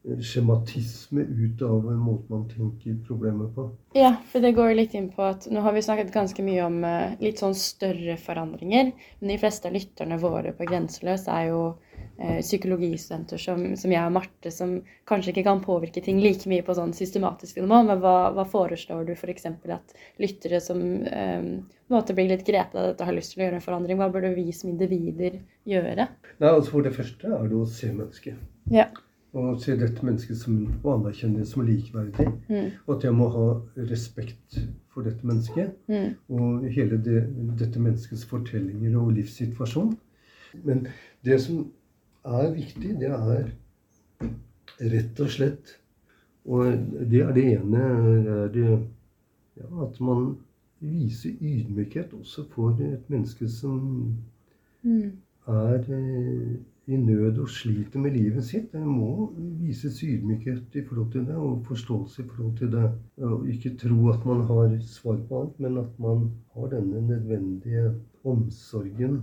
skjematisme 0.03 1.21
ut 1.21 1.63
av 1.63 1.91
en 1.91 1.99
måte 1.99 2.33
man 2.33 2.49
tenker 2.49 2.97
problemer 3.07 3.53
på. 3.55 3.69
Ja, 3.95 4.17
for 4.33 4.43
det 4.43 4.55
går 4.57 4.75
litt 4.75 4.97
inn 4.99 5.13
på 5.15 5.23
at 5.23 5.47
nå 5.53 5.63
har 5.63 5.77
vi 5.77 5.83
snakket 5.85 6.11
ganske 6.15 6.43
mye 6.43 6.65
om 6.67 6.81
eh, 6.87 7.13
litt 7.23 7.39
sånn 7.43 7.55
større 7.55 8.17
forandringer. 8.19 8.91
Men 9.21 9.31
de 9.31 9.39
fleste 9.39 9.71
av 9.71 9.77
lytterne 9.77 10.19
våre 10.19 10.55
på 10.59 10.67
Grenseløs 10.67 11.29
er 11.31 11.45
jo 11.53 11.61
eh, 12.19 12.41
psykologistudenter 12.41 13.39
som, 13.45 13.63
som 13.79 13.95
jeg 13.95 14.09
og 14.09 14.17
Marte, 14.17 14.51
som 14.55 14.75
kanskje 15.09 15.37
ikke 15.37 15.47
kan 15.47 15.63
påvirke 15.63 16.03
ting 16.03 16.19
like 16.25 16.51
mye 16.51 16.67
på 16.67 16.77
sånn 16.79 16.97
systematisk 16.99 17.61
nivå. 17.61 17.71
Men 17.71 18.03
hva, 18.03 18.17
hva 18.35 18.47
foreslår 18.57 19.07
du 19.07 19.15
f.eks. 19.15 19.47
at 19.47 19.97
lyttere 20.23 20.63
som 20.65 20.83
eh, 21.07 21.47
måte 21.95 22.19
blir 22.19 22.33
litt 22.33 22.45
grepet 22.49 22.75
av 22.75 22.91
dette, 22.91 23.07
har 23.07 23.15
lyst 23.15 23.37
til 23.37 23.45
å 23.45 23.47
gjøre 23.47 23.63
en 23.63 23.67
forandring? 23.69 24.03
Hva 24.03 24.11
burde 24.11 24.35
vi 24.35 24.51
som 24.51 24.75
individer 24.75 25.39
gjøre? 25.63 26.11
Nei, 26.43 26.51
altså 26.51 26.75
For 26.75 26.91
det 26.91 26.97
første 26.99 27.31
er 27.39 27.49
det 27.55 27.63
å 27.63 27.71
se 27.71 27.95
mennesket. 27.95 28.43
Ja. 28.75 28.91
Og 29.33 29.61
se 29.63 29.73
dette 29.81 30.05
mennesket 30.05 30.37
som, 30.37 30.59
og 30.83 30.91
anerkjenne 30.99 31.41
det 31.41 31.49
som 31.49 31.65
likeverdig. 31.65 32.27
Mm. 32.51 32.67
Og 32.87 32.97
at 32.97 33.05
jeg 33.07 33.17
må 33.17 33.29
ha 33.33 33.47
respekt 33.89 34.59
for 34.93 35.09
dette 35.09 35.27
mennesket. 35.27 35.73
Mm. 35.89 36.11
Og 36.37 36.67
hele 36.75 36.99
det, 37.01 37.23
dette 37.61 37.81
menneskets 37.81 38.27
fortellinger 38.29 38.99
og 39.01 39.15
livssituasjon. 39.17 39.95
Men 40.65 40.85
det 41.25 41.39
som 41.41 41.63
er 42.29 42.51
viktig, 42.53 42.99
det 43.01 43.09
er 43.09 43.49
rett 44.93 45.21
og 45.21 45.31
slett 45.33 45.79
Og 46.45 46.73
det 47.11 47.21
er 47.23 47.33
det 47.37 47.43
ene 47.55 47.83
det 48.25 48.33
er 48.35 48.49
det, 48.53 48.71
ja, 49.61 49.69
At 49.85 50.01
man 50.03 50.33
viser 50.83 51.37
ydmykhet 51.39 52.13
også 52.19 52.43
for 52.51 52.75
et 52.83 53.11
menneske 53.11 53.49
som 53.49 54.17
Mm. 54.83 55.13
er 55.47 55.75
eh, 55.75 56.57
i 56.87 56.97
nød 56.97 57.39
og 57.39 57.49
sliter 57.49 58.01
med 58.03 58.17
livet 58.17 58.45
sitt. 58.45 58.73
Det 58.73 58.83
må 58.83 59.29
vises 59.61 60.01
ydmykhet 60.03 60.75
i 60.75 60.83
forhold 60.89 61.13
til 61.13 61.27
det, 61.29 61.37
og 61.37 61.63
forståelse 61.69 62.25
i 62.25 62.27
forhold 62.27 62.57
til 62.59 62.73
det. 62.73 62.89
Og 63.23 63.47
ikke 63.49 63.77
tro 63.79 64.09
at 64.11 64.27
man 64.27 64.43
har 64.49 64.75
svar 64.87 65.21
på 65.29 65.43
alt, 65.43 65.61
men 65.61 65.79
at 65.79 66.01
man 66.03 66.27
har 66.55 66.75
denne 66.75 67.07
nødvendige 67.07 67.95
omsorgen. 68.25 69.23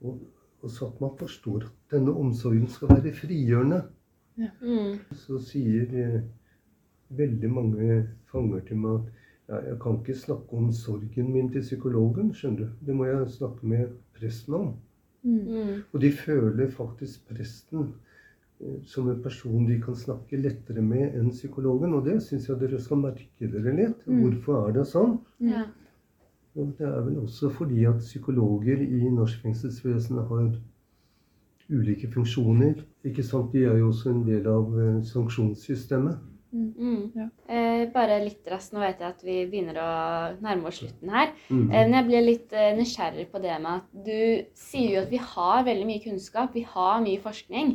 Og, 0.00 0.18
og 0.62 0.70
så 0.70 0.90
at 0.90 1.00
man 1.00 1.16
forstår 1.18 1.56
at 1.68 1.72
denne 1.94 2.16
omsorgen 2.16 2.68
skal 2.68 2.88
være 2.88 3.14
frigjørende. 3.14 3.82
Mm. 4.36 4.98
Så 5.12 5.38
sier 5.44 5.94
eh, 6.00 6.20
veldig 7.10 7.50
mange 7.50 7.96
fanger 8.32 8.60
til 8.66 8.78
meg 8.82 9.00
at 9.00 9.16
ja, 9.50 9.58
jeg 9.70 9.80
kan 9.82 9.98
ikke 9.98 10.14
snakke 10.18 10.56
om 10.56 10.70
sorgen 10.72 11.32
min 11.34 11.50
til 11.52 11.62
psykologen, 11.66 12.30
skjønner 12.34 12.66
du. 12.66 12.86
Det 12.86 12.94
må 12.96 13.08
jeg 13.08 13.30
snakke 13.34 13.66
med 13.66 13.88
presten 14.18 14.54
om. 14.54 14.68
Mm. 15.22 15.40
Mm. 15.46 15.74
Og 15.92 16.00
de 16.00 16.12
føler 16.16 16.70
faktisk 16.72 17.26
presten 17.28 17.90
eh, 18.60 18.78
som 18.88 19.10
en 19.10 19.20
person 19.22 19.66
de 19.68 19.76
kan 19.82 19.98
snakke 19.98 20.40
lettere 20.40 20.84
med 20.84 21.18
enn 21.18 21.32
psykologen. 21.34 21.94
Og 21.98 22.06
det 22.08 22.20
syns 22.24 22.48
jeg 22.48 22.60
dere 22.62 22.80
skal 22.80 23.02
merke 23.02 23.50
dere 23.52 23.76
litt. 23.76 24.06
Mm. 24.06 24.24
Hvorfor 24.24 24.64
er 24.68 24.78
det 24.78 24.86
sånn? 24.90 25.18
Ja. 25.44 25.66
Og 26.58 26.72
det 26.78 26.88
er 26.88 27.04
vel 27.06 27.20
også 27.22 27.52
fordi 27.54 27.84
at 27.86 28.02
psykologer 28.02 28.80
i 28.82 29.04
norsk 29.12 29.44
fengselsvesen 29.44 30.18
har 30.30 30.48
ulike 31.70 32.10
funksjoner. 32.10 32.80
Ikke 33.06 33.22
sant? 33.22 33.52
De 33.52 33.64
er 33.64 33.78
jo 33.78 33.92
også 33.92 34.10
en 34.14 34.24
del 34.26 34.48
av 34.50 34.74
eh, 34.78 34.98
sanksjonssystemet. 35.06 36.29
Mm. 36.52 37.12
Ja. 37.14 37.26
Eh, 37.48 37.84
bare 37.94 38.18
litt 38.24 38.46
raskt, 38.50 38.72
nå 38.74 38.82
vet 38.82 39.00
jeg 39.02 39.08
at 39.14 39.24
vi 39.26 39.36
begynner 39.50 39.78
å 39.78 39.90
nærme 40.42 40.70
oss 40.70 40.80
slutten 40.82 41.12
her. 41.14 41.32
Mm. 41.48 41.64
Eh, 41.70 41.84
Men 41.84 41.96
jeg 41.98 42.08
blir 42.08 42.26
litt 42.26 42.52
eh, 42.52 42.72
nysgjerrig 42.78 43.28
på 43.30 43.42
det 43.42 43.56
med 43.62 43.72
at 43.80 44.04
du 44.06 44.46
sier 44.58 44.96
jo 44.96 45.02
at 45.04 45.12
vi 45.14 45.22
har 45.22 45.64
veldig 45.68 45.86
mye 45.86 46.04
kunnskap, 46.04 46.54
vi 46.54 46.66
har 46.66 47.00
mye 47.04 47.22
forskning, 47.22 47.74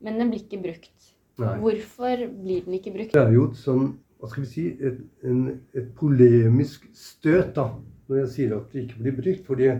men 0.00 0.20
den 0.20 0.32
blir 0.32 0.44
ikke 0.44 0.62
brukt. 0.62 1.12
Nei. 1.40 1.54
Hvorfor 1.60 2.26
blir 2.42 2.64
den 2.66 2.76
ikke 2.80 2.92
brukt? 2.94 3.14
Det 3.16 3.20
er 3.22 3.36
jo 3.36 3.48
et 3.50 3.60
sånn 3.60 3.92
hva 4.20 4.28
skal 4.28 4.44
vi 4.44 4.50
si, 4.50 4.66
et, 4.84 4.98
en, 5.24 5.46
et 5.72 5.86
polemisk 5.96 6.84
støt 6.92 7.54
da, 7.56 7.70
når 8.10 8.18
jeg 8.24 8.32
sier 8.34 8.56
at 8.58 8.74
det 8.74 8.82
ikke 8.84 9.00
blir 9.00 9.16
brukt. 9.16 9.46
fordi 9.46 9.70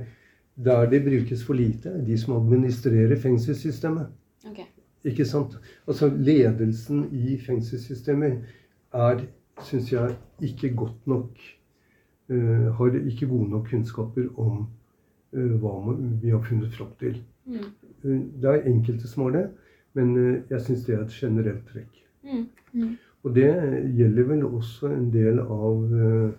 der 0.61 0.87
det 0.91 1.05
brukes 1.05 1.43
for 1.45 1.57
lite, 1.57 1.89
er 1.89 2.05
de 2.05 2.17
som 2.21 2.35
administrerer 2.37 3.17
fengselssystemet. 3.21 4.09
Ok. 4.49 4.61
Ikke 5.05 5.25
sant? 5.25 5.57
Altså 5.89 6.09
Ledelsen 6.09 7.07
i 7.13 7.39
fengselssystemer 7.41 8.37
er, 8.93 9.23
syns 9.65 9.93
jeg, 9.93 10.17
ikke 10.41 10.75
godt 10.77 11.07
nok 11.07 11.41
uh, 12.31 12.67
Har 12.77 12.99
ikke 13.01 13.27
gode 13.29 13.51
nok 13.51 13.69
kunnskaper 13.71 14.29
om 14.39 14.67
uh, 15.33 15.53
hva 15.61 15.75
man, 15.87 16.19
vi 16.23 16.31
har 16.31 16.43
funnet 16.43 16.75
fram 16.75 16.93
til. 17.01 17.23
Mm. 17.47 17.55
Eh, 18.05 18.21
det 18.43 18.51
er 18.51 18.69
enkelte 18.69 19.09
som 19.09 19.23
har 19.23 19.37
det, 19.37 19.47
men 19.95 20.17
jeg 20.51 20.61
syns 20.63 20.85
det 20.87 20.95
er 20.95 21.05
et 21.05 21.17
generelt 21.17 21.65
trekk. 21.73 22.03
Mm. 22.25 22.97
Og 23.25 23.35
det 23.35 23.49
gjelder 23.97 24.29
vel 24.29 24.45
også 24.45 24.93
en 24.95 25.09
del 25.13 25.41
av 25.41 25.81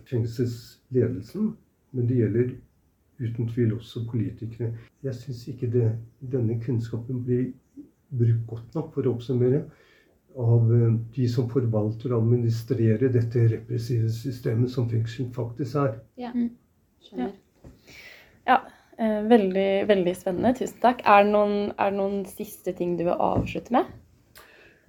fengselsledelsen. 0.10 1.52
Men 1.92 2.08
det 2.08 2.18
gjelder 2.18 2.54
uten 3.22 3.50
tvil 3.50 3.74
også 3.74 4.06
politikere. 4.10 4.72
Jeg 5.04 5.16
syns 5.16 5.48
ikke 5.48 5.70
det, 5.72 5.92
denne 6.32 6.58
kunnskapen 6.64 7.24
blir 7.26 7.52
brukt 8.12 8.48
godt 8.50 8.76
nok, 8.78 8.92
for 8.96 9.08
å 9.08 9.16
oppsummere, 9.16 9.62
av 10.40 10.74
eh, 10.76 10.98
de 11.16 11.28
som 11.32 11.48
forvalter 11.52 12.14
og 12.14 12.26
administrerer 12.26 13.12
dette 13.14 13.48
repressive 13.52 14.12
systemet 14.16 14.72
som 14.74 14.90
fengsel 14.92 15.32
faktisk 15.36 15.80
er. 15.84 15.98
Ja. 16.20 16.34
Mm. 16.36 16.52
Skjønner. 17.02 17.34
Ja, 18.48 18.60
ja. 19.00 19.10
veldig, 19.32 19.70
veldig 19.90 20.14
spennende. 20.18 20.54
Tusen 20.60 20.80
takk. 20.84 21.02
Er 21.10 21.26
det, 21.26 21.34
noen, 21.34 21.74
er 21.78 21.92
det 21.92 22.00
noen 22.00 22.22
siste 22.30 22.76
ting 22.78 22.96
du 23.00 23.08
vil 23.08 23.18
avslutte 23.18 23.74
med? 23.76 23.90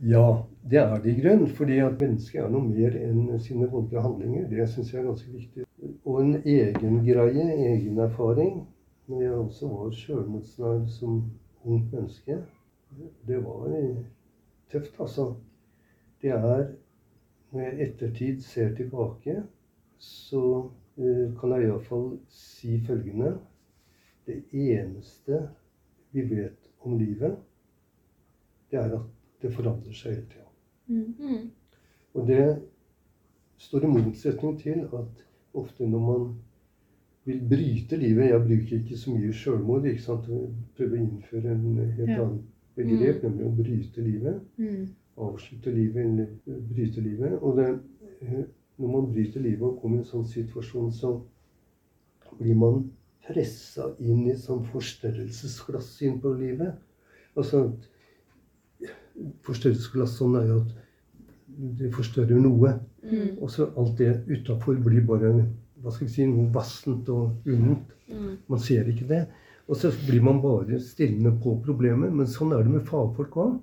Ja, 0.03 0.43
det 0.71 0.81
er 0.83 0.97
det 1.03 1.13
i 1.13 1.21
grunnen. 1.21 1.49
Fordi 1.57 1.79
at 1.85 2.01
mennesket 2.01 2.43
er 2.43 2.51
noe 2.53 2.67
mer 2.67 2.97
enn 2.99 3.39
sine 3.43 3.69
voldelige 3.71 4.03
handlinger. 4.03 4.49
Det 4.51 4.69
syns 4.71 4.93
jeg 4.93 5.03
er 5.03 5.09
ganske 5.11 5.33
viktig. 5.33 5.67
Og 6.05 6.19
en 6.21 6.35
egen 6.43 7.03
greie, 7.07 7.47
egen 7.73 8.01
erfaring. 8.03 8.65
Når 9.11 9.23
jeg 9.23 9.33
også 9.33 9.69
var 9.69 9.95
sjølmordsnær 9.99 10.83
som 10.91 11.23
ungt 11.65 11.93
menneske, 11.93 12.37
det 13.27 13.39
var 13.45 13.73
tøft, 14.73 15.01
altså. 15.01 15.35
Det 16.23 16.31
er 16.31 16.69
Når 17.53 17.61
jeg 17.61 17.73
i 17.79 17.83
ettertid 17.83 18.41
ser 18.41 18.71
tilbake, 18.77 19.43
så 19.99 20.71
eh, 20.99 21.35
kan 21.41 21.51
jeg 21.53 21.67
iallfall 21.67 22.19
si 22.29 22.79
følgende 22.87 23.35
Det 24.27 24.39
eneste 24.53 25.49
vi 26.13 26.23
vet 26.31 26.71
om 26.81 26.99
livet, 26.99 27.37
det 28.71 28.79
er 28.79 28.95
at 28.97 29.05
det 29.43 29.53
forandrer 29.55 29.93
seg 29.93 30.13
hele 30.15 30.27
tida. 30.31 30.49
Mm. 30.87 31.51
Og 32.15 32.27
det 32.29 32.63
står 33.59 33.85
i 33.85 33.93
motsetning 33.93 34.59
til 34.61 34.81
at 34.93 35.25
ofte 35.55 35.87
når 35.89 36.01
man 36.07 36.27
vil 37.25 37.41
bryte 37.49 37.97
livet 37.97 38.31
Jeg 38.31 38.41
bruker 38.47 38.77
ikke 38.79 38.97
så 38.99 39.11
mye 39.15 39.33
sjølmord. 39.33 39.85
ikke 39.85 40.03
sant? 40.03 40.29
Jeg 40.29 40.49
prøver 40.77 40.97
å 40.99 41.03
innføre 41.03 41.53
en 41.53 41.79
helt 41.99 42.09
Ja. 42.09 42.23
annen 42.25 42.43
begrep, 42.77 43.23
nemlig 43.23 43.47
å 43.47 43.55
bryte 43.57 44.05
livet. 44.05 44.41
Mm. 44.59 44.89
Avslutte 45.23 45.73
livet 45.75 46.05
eller 46.07 46.59
bryte 46.71 47.05
livet. 47.05 47.37
Og 47.43 47.57
det, 47.59 47.69
eh, 48.23 48.43
når 48.79 48.93
man 48.97 49.11
bryter 49.13 49.45
livet 49.45 49.63
og 49.69 49.81
kommer 49.81 50.01
i 50.01 50.05
en 50.05 50.11
sånn 50.11 50.29
situasjon, 50.29 50.93
så 50.93 51.15
blir 52.39 52.57
man 52.59 52.85
pressa 53.27 53.93
inn 54.01 54.27
i 54.27 54.33
et 54.33 54.43
sånn 54.43 54.65
forstørrelsesglass 54.73 55.95
inn 56.07 56.21
på 56.23 56.35
livet. 56.39 56.79
Altså 57.37 57.67
Forstørrelsesglass 59.45 60.15
sånn 60.17 60.39
er 60.41 60.47
jo 60.49 60.55
at 60.63 60.71
det 61.79 61.91
forstørrer 61.93 62.41
noe. 62.41 62.73
Mm. 63.05 63.37
Og 63.45 63.51
så 63.53 63.69
alt 63.77 63.99
det 64.01 64.15
utafor 64.31 64.79
blir 64.81 65.05
bare 65.07 65.33
hva 65.83 65.93
skal 65.93 66.07
vi 66.07 66.15
si, 66.15 66.27
noe 66.31 66.49
vassent 66.55 67.09
og 67.13 67.49
ullent. 67.49 67.93
Mm. 68.09 68.37
Man 68.49 68.63
ser 68.63 68.89
ikke 68.89 69.09
det. 69.11 69.23
Og 69.69 69.79
så 69.79 69.93
blir 70.07 70.23
man 70.25 70.41
bare 70.43 70.81
stillende 70.83 71.33
på 71.43 71.57
problemet. 71.65 72.13
Men 72.13 72.29
sånn 72.31 72.53
er 72.57 72.65
det 72.67 72.75
med 72.75 72.87
fagfolk 72.89 73.39
òg. 73.45 73.57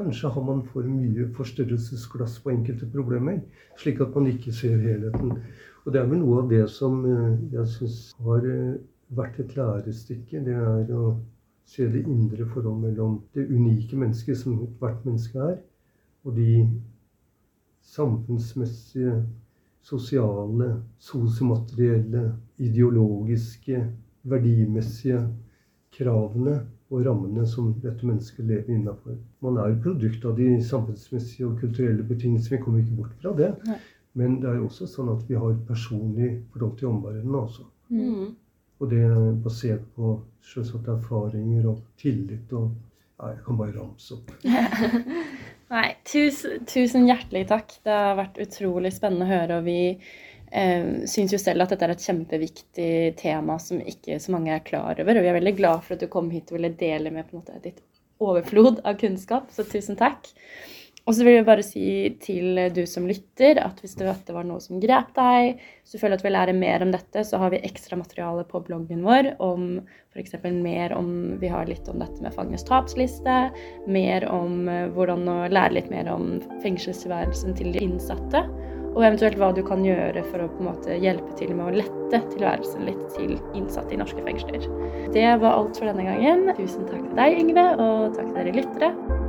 Kanskje 0.00 0.30
har 0.32 0.44
man 0.46 0.62
for 0.70 0.86
mye 0.86 1.26
forstørrelsesglass 1.36 2.38
på 2.44 2.52
enkelte 2.54 2.88
problemer. 2.90 3.40
Slik 3.80 4.00
at 4.00 4.14
man 4.16 4.30
ikke 4.30 4.54
ser 4.54 4.80
helheten. 4.80 5.34
Og 5.84 5.92
det 5.92 6.00
er 6.00 6.08
vel 6.08 6.22
noe 6.22 6.42
av 6.42 6.50
det 6.50 6.64
som 6.72 7.02
eh, 7.08 7.36
jeg 7.54 7.66
syns 7.74 7.98
har 8.24 8.46
eh, 8.46 8.78
vært 9.16 9.40
et 9.42 9.54
lærestykke. 9.56 10.42
Det 10.46 10.56
er 10.56 10.92
å 10.94 11.14
se 11.70 11.86
det 11.88 12.04
indre 12.04 12.46
forhold 12.50 12.80
mellom 12.82 13.18
det 13.34 13.46
unike 13.48 13.98
mennesket 13.98 14.38
som 14.40 14.58
hvert 14.80 15.04
menneske 15.06 15.38
er, 15.38 15.58
og 16.26 16.34
de 16.36 16.66
samfunnsmessige, 17.86 19.14
sosiale, 19.86 20.70
sosiomaterielle, 21.00 22.24
ideologiske, 22.60 23.84
verdimessige 24.28 25.22
kravene 25.94 26.60
og 26.90 27.06
rammene 27.06 27.46
som 27.46 27.70
dette 27.82 28.06
mennesket 28.06 28.46
lever 28.46 28.74
innafor. 28.74 29.16
Man 29.44 29.58
er 29.62 29.72
jo 29.72 29.82
produkt 29.86 30.24
av 30.26 30.36
de 30.38 30.50
samfunnsmessige 30.66 31.46
og 31.46 31.58
kulturelle 31.62 32.04
betingelsene. 32.06 32.58
Vi 32.58 32.62
kommer 32.64 32.82
ikke 32.82 32.98
bort 32.98 33.16
fra 33.22 33.34
det. 33.38 33.50
Nei. 33.68 33.78
Men 34.18 34.40
det 34.42 34.50
er 34.50 34.58
jo 34.58 34.66
også 34.66 34.88
sånn 34.90 35.10
at 35.12 35.22
vi 35.28 35.38
har 35.38 35.58
personlig 35.68 36.32
forhold 36.50 36.78
til 36.80 36.90
omverdenen 36.90 37.36
også. 37.44 37.66
Mm. 37.94 38.32
Og 38.80 38.90
det 38.90 39.04
er 39.06 39.20
basert 39.44 39.84
på 39.94 40.16
selvsagt 40.50 40.88
erfaringer 40.90 41.68
og 41.70 41.84
tillit 42.00 42.52
og 42.56 42.72
ja, 43.20 43.34
Jeg 43.34 43.42
kan 43.44 43.58
bare 43.58 43.74
ramse 43.76 44.16
opp. 44.16 44.30
Nei, 45.74 45.88
tusen, 46.08 46.64
tusen 46.66 47.04
hjertelig 47.06 47.44
takk. 47.50 47.74
Det 47.84 47.94
har 47.94 48.16
vært 48.18 48.40
utrolig 48.42 48.90
spennende 48.96 49.28
å 49.28 49.30
høre. 49.30 49.58
Og 49.60 49.66
vi 49.68 49.80
eh, 50.50 51.06
syns 51.10 51.34
jo 51.34 51.40
selv 51.40 51.64
at 51.64 51.74
dette 51.74 51.86
er 51.86 51.94
et 51.94 52.08
kjempeviktig 52.08 52.90
tema 53.20 53.58
som 53.62 53.80
ikke 53.80 54.18
så 54.22 54.34
mange 54.34 54.54
er 54.54 54.66
klar 54.66 55.00
over. 55.00 55.16
Og 55.16 55.24
vi 55.24 55.30
er 55.32 55.38
veldig 55.38 55.56
glad 55.58 55.86
for 55.86 55.96
at 55.96 56.04
du 56.04 56.10
kom 56.12 56.30
hit 56.34 56.50
og 56.50 56.58
ville 56.58 56.74
dele 56.80 57.14
med 57.14 57.28
på 57.28 57.36
en 57.36 57.42
måte 57.42 57.62
ditt 57.64 57.80
overflod 58.20 58.82
av 58.84 59.00
kunnskap. 59.00 59.48
Så 59.54 59.64
tusen 59.68 59.98
takk. 60.00 60.28
Og 61.08 61.16
så 61.16 61.24
vil 61.24 61.38
jeg 61.38 61.46
bare 61.48 61.64
si 61.64 61.84
til 62.22 62.58
du 62.74 62.82
som 62.86 63.06
lytter, 63.08 63.58
at 63.58 63.80
hvis 63.80 63.96
det, 63.98 64.04
dette 64.06 64.34
var 64.36 64.44
noe 64.46 64.60
som 64.62 64.78
grep 64.82 65.14
deg, 65.16 65.62
hvis 65.80 65.94
du 65.96 65.98
føler 65.98 66.14
at 66.14 66.22
du 66.22 66.26
vil 66.28 66.36
lære 66.36 66.54
mer 66.54 66.84
om 66.84 66.92
dette, 66.92 67.24
så 67.26 67.40
har 67.40 67.50
vi 67.54 67.62
ekstra 67.66 67.98
materiale 67.98 68.44
på 68.46 68.60
bloggen 68.66 69.00
vår 69.06 69.32
om 69.42 69.80
f.eks. 70.12 70.36
mer 70.60 70.94
om 70.94 71.40
Vi 71.40 71.50
har 71.50 71.66
litt 71.66 71.88
om 71.90 71.98
dette 72.02 72.20
med 72.22 72.36
fangenes 72.36 72.66
tapsliste, 72.68 73.38
mer 73.90 74.26
om 74.30 74.68
eh, 74.68 74.86
hvordan 74.94 75.26
å 75.30 75.38
lære 75.50 75.78
litt 75.78 75.90
mer 75.90 76.10
om 76.12 76.36
fengselstilværelsen 76.62 77.56
til 77.58 77.72
de 77.74 77.82
innsatte, 77.88 78.44
og 78.90 79.04
eventuelt 79.06 79.38
hva 79.38 79.50
du 79.54 79.62
kan 79.66 79.84
gjøre 79.86 80.24
for 80.30 80.42
å 80.42 80.48
på 80.50 80.64
en 80.64 80.70
måte 80.72 80.98
hjelpe 80.98 81.34
til 81.38 81.54
med 81.54 81.68
å 81.68 81.76
lette 81.82 82.22
tilværelsen 82.32 82.86
litt 82.88 83.02
til 83.14 83.36
innsatte 83.54 83.94
i 83.94 84.00
norske 84.00 84.24
fengsler. 84.26 84.66
Det 85.14 85.26
var 85.42 85.54
alt 85.54 85.78
for 85.78 85.90
denne 85.90 86.06
gangen. 86.08 86.50
Tusen 86.58 86.88
takk 86.90 87.04
til 87.06 87.18
deg, 87.18 87.38
Yngve, 87.44 87.66
og 87.78 88.16
takk 88.18 88.32
til 88.32 88.40
dere 88.40 88.56
lyttere. 88.58 89.28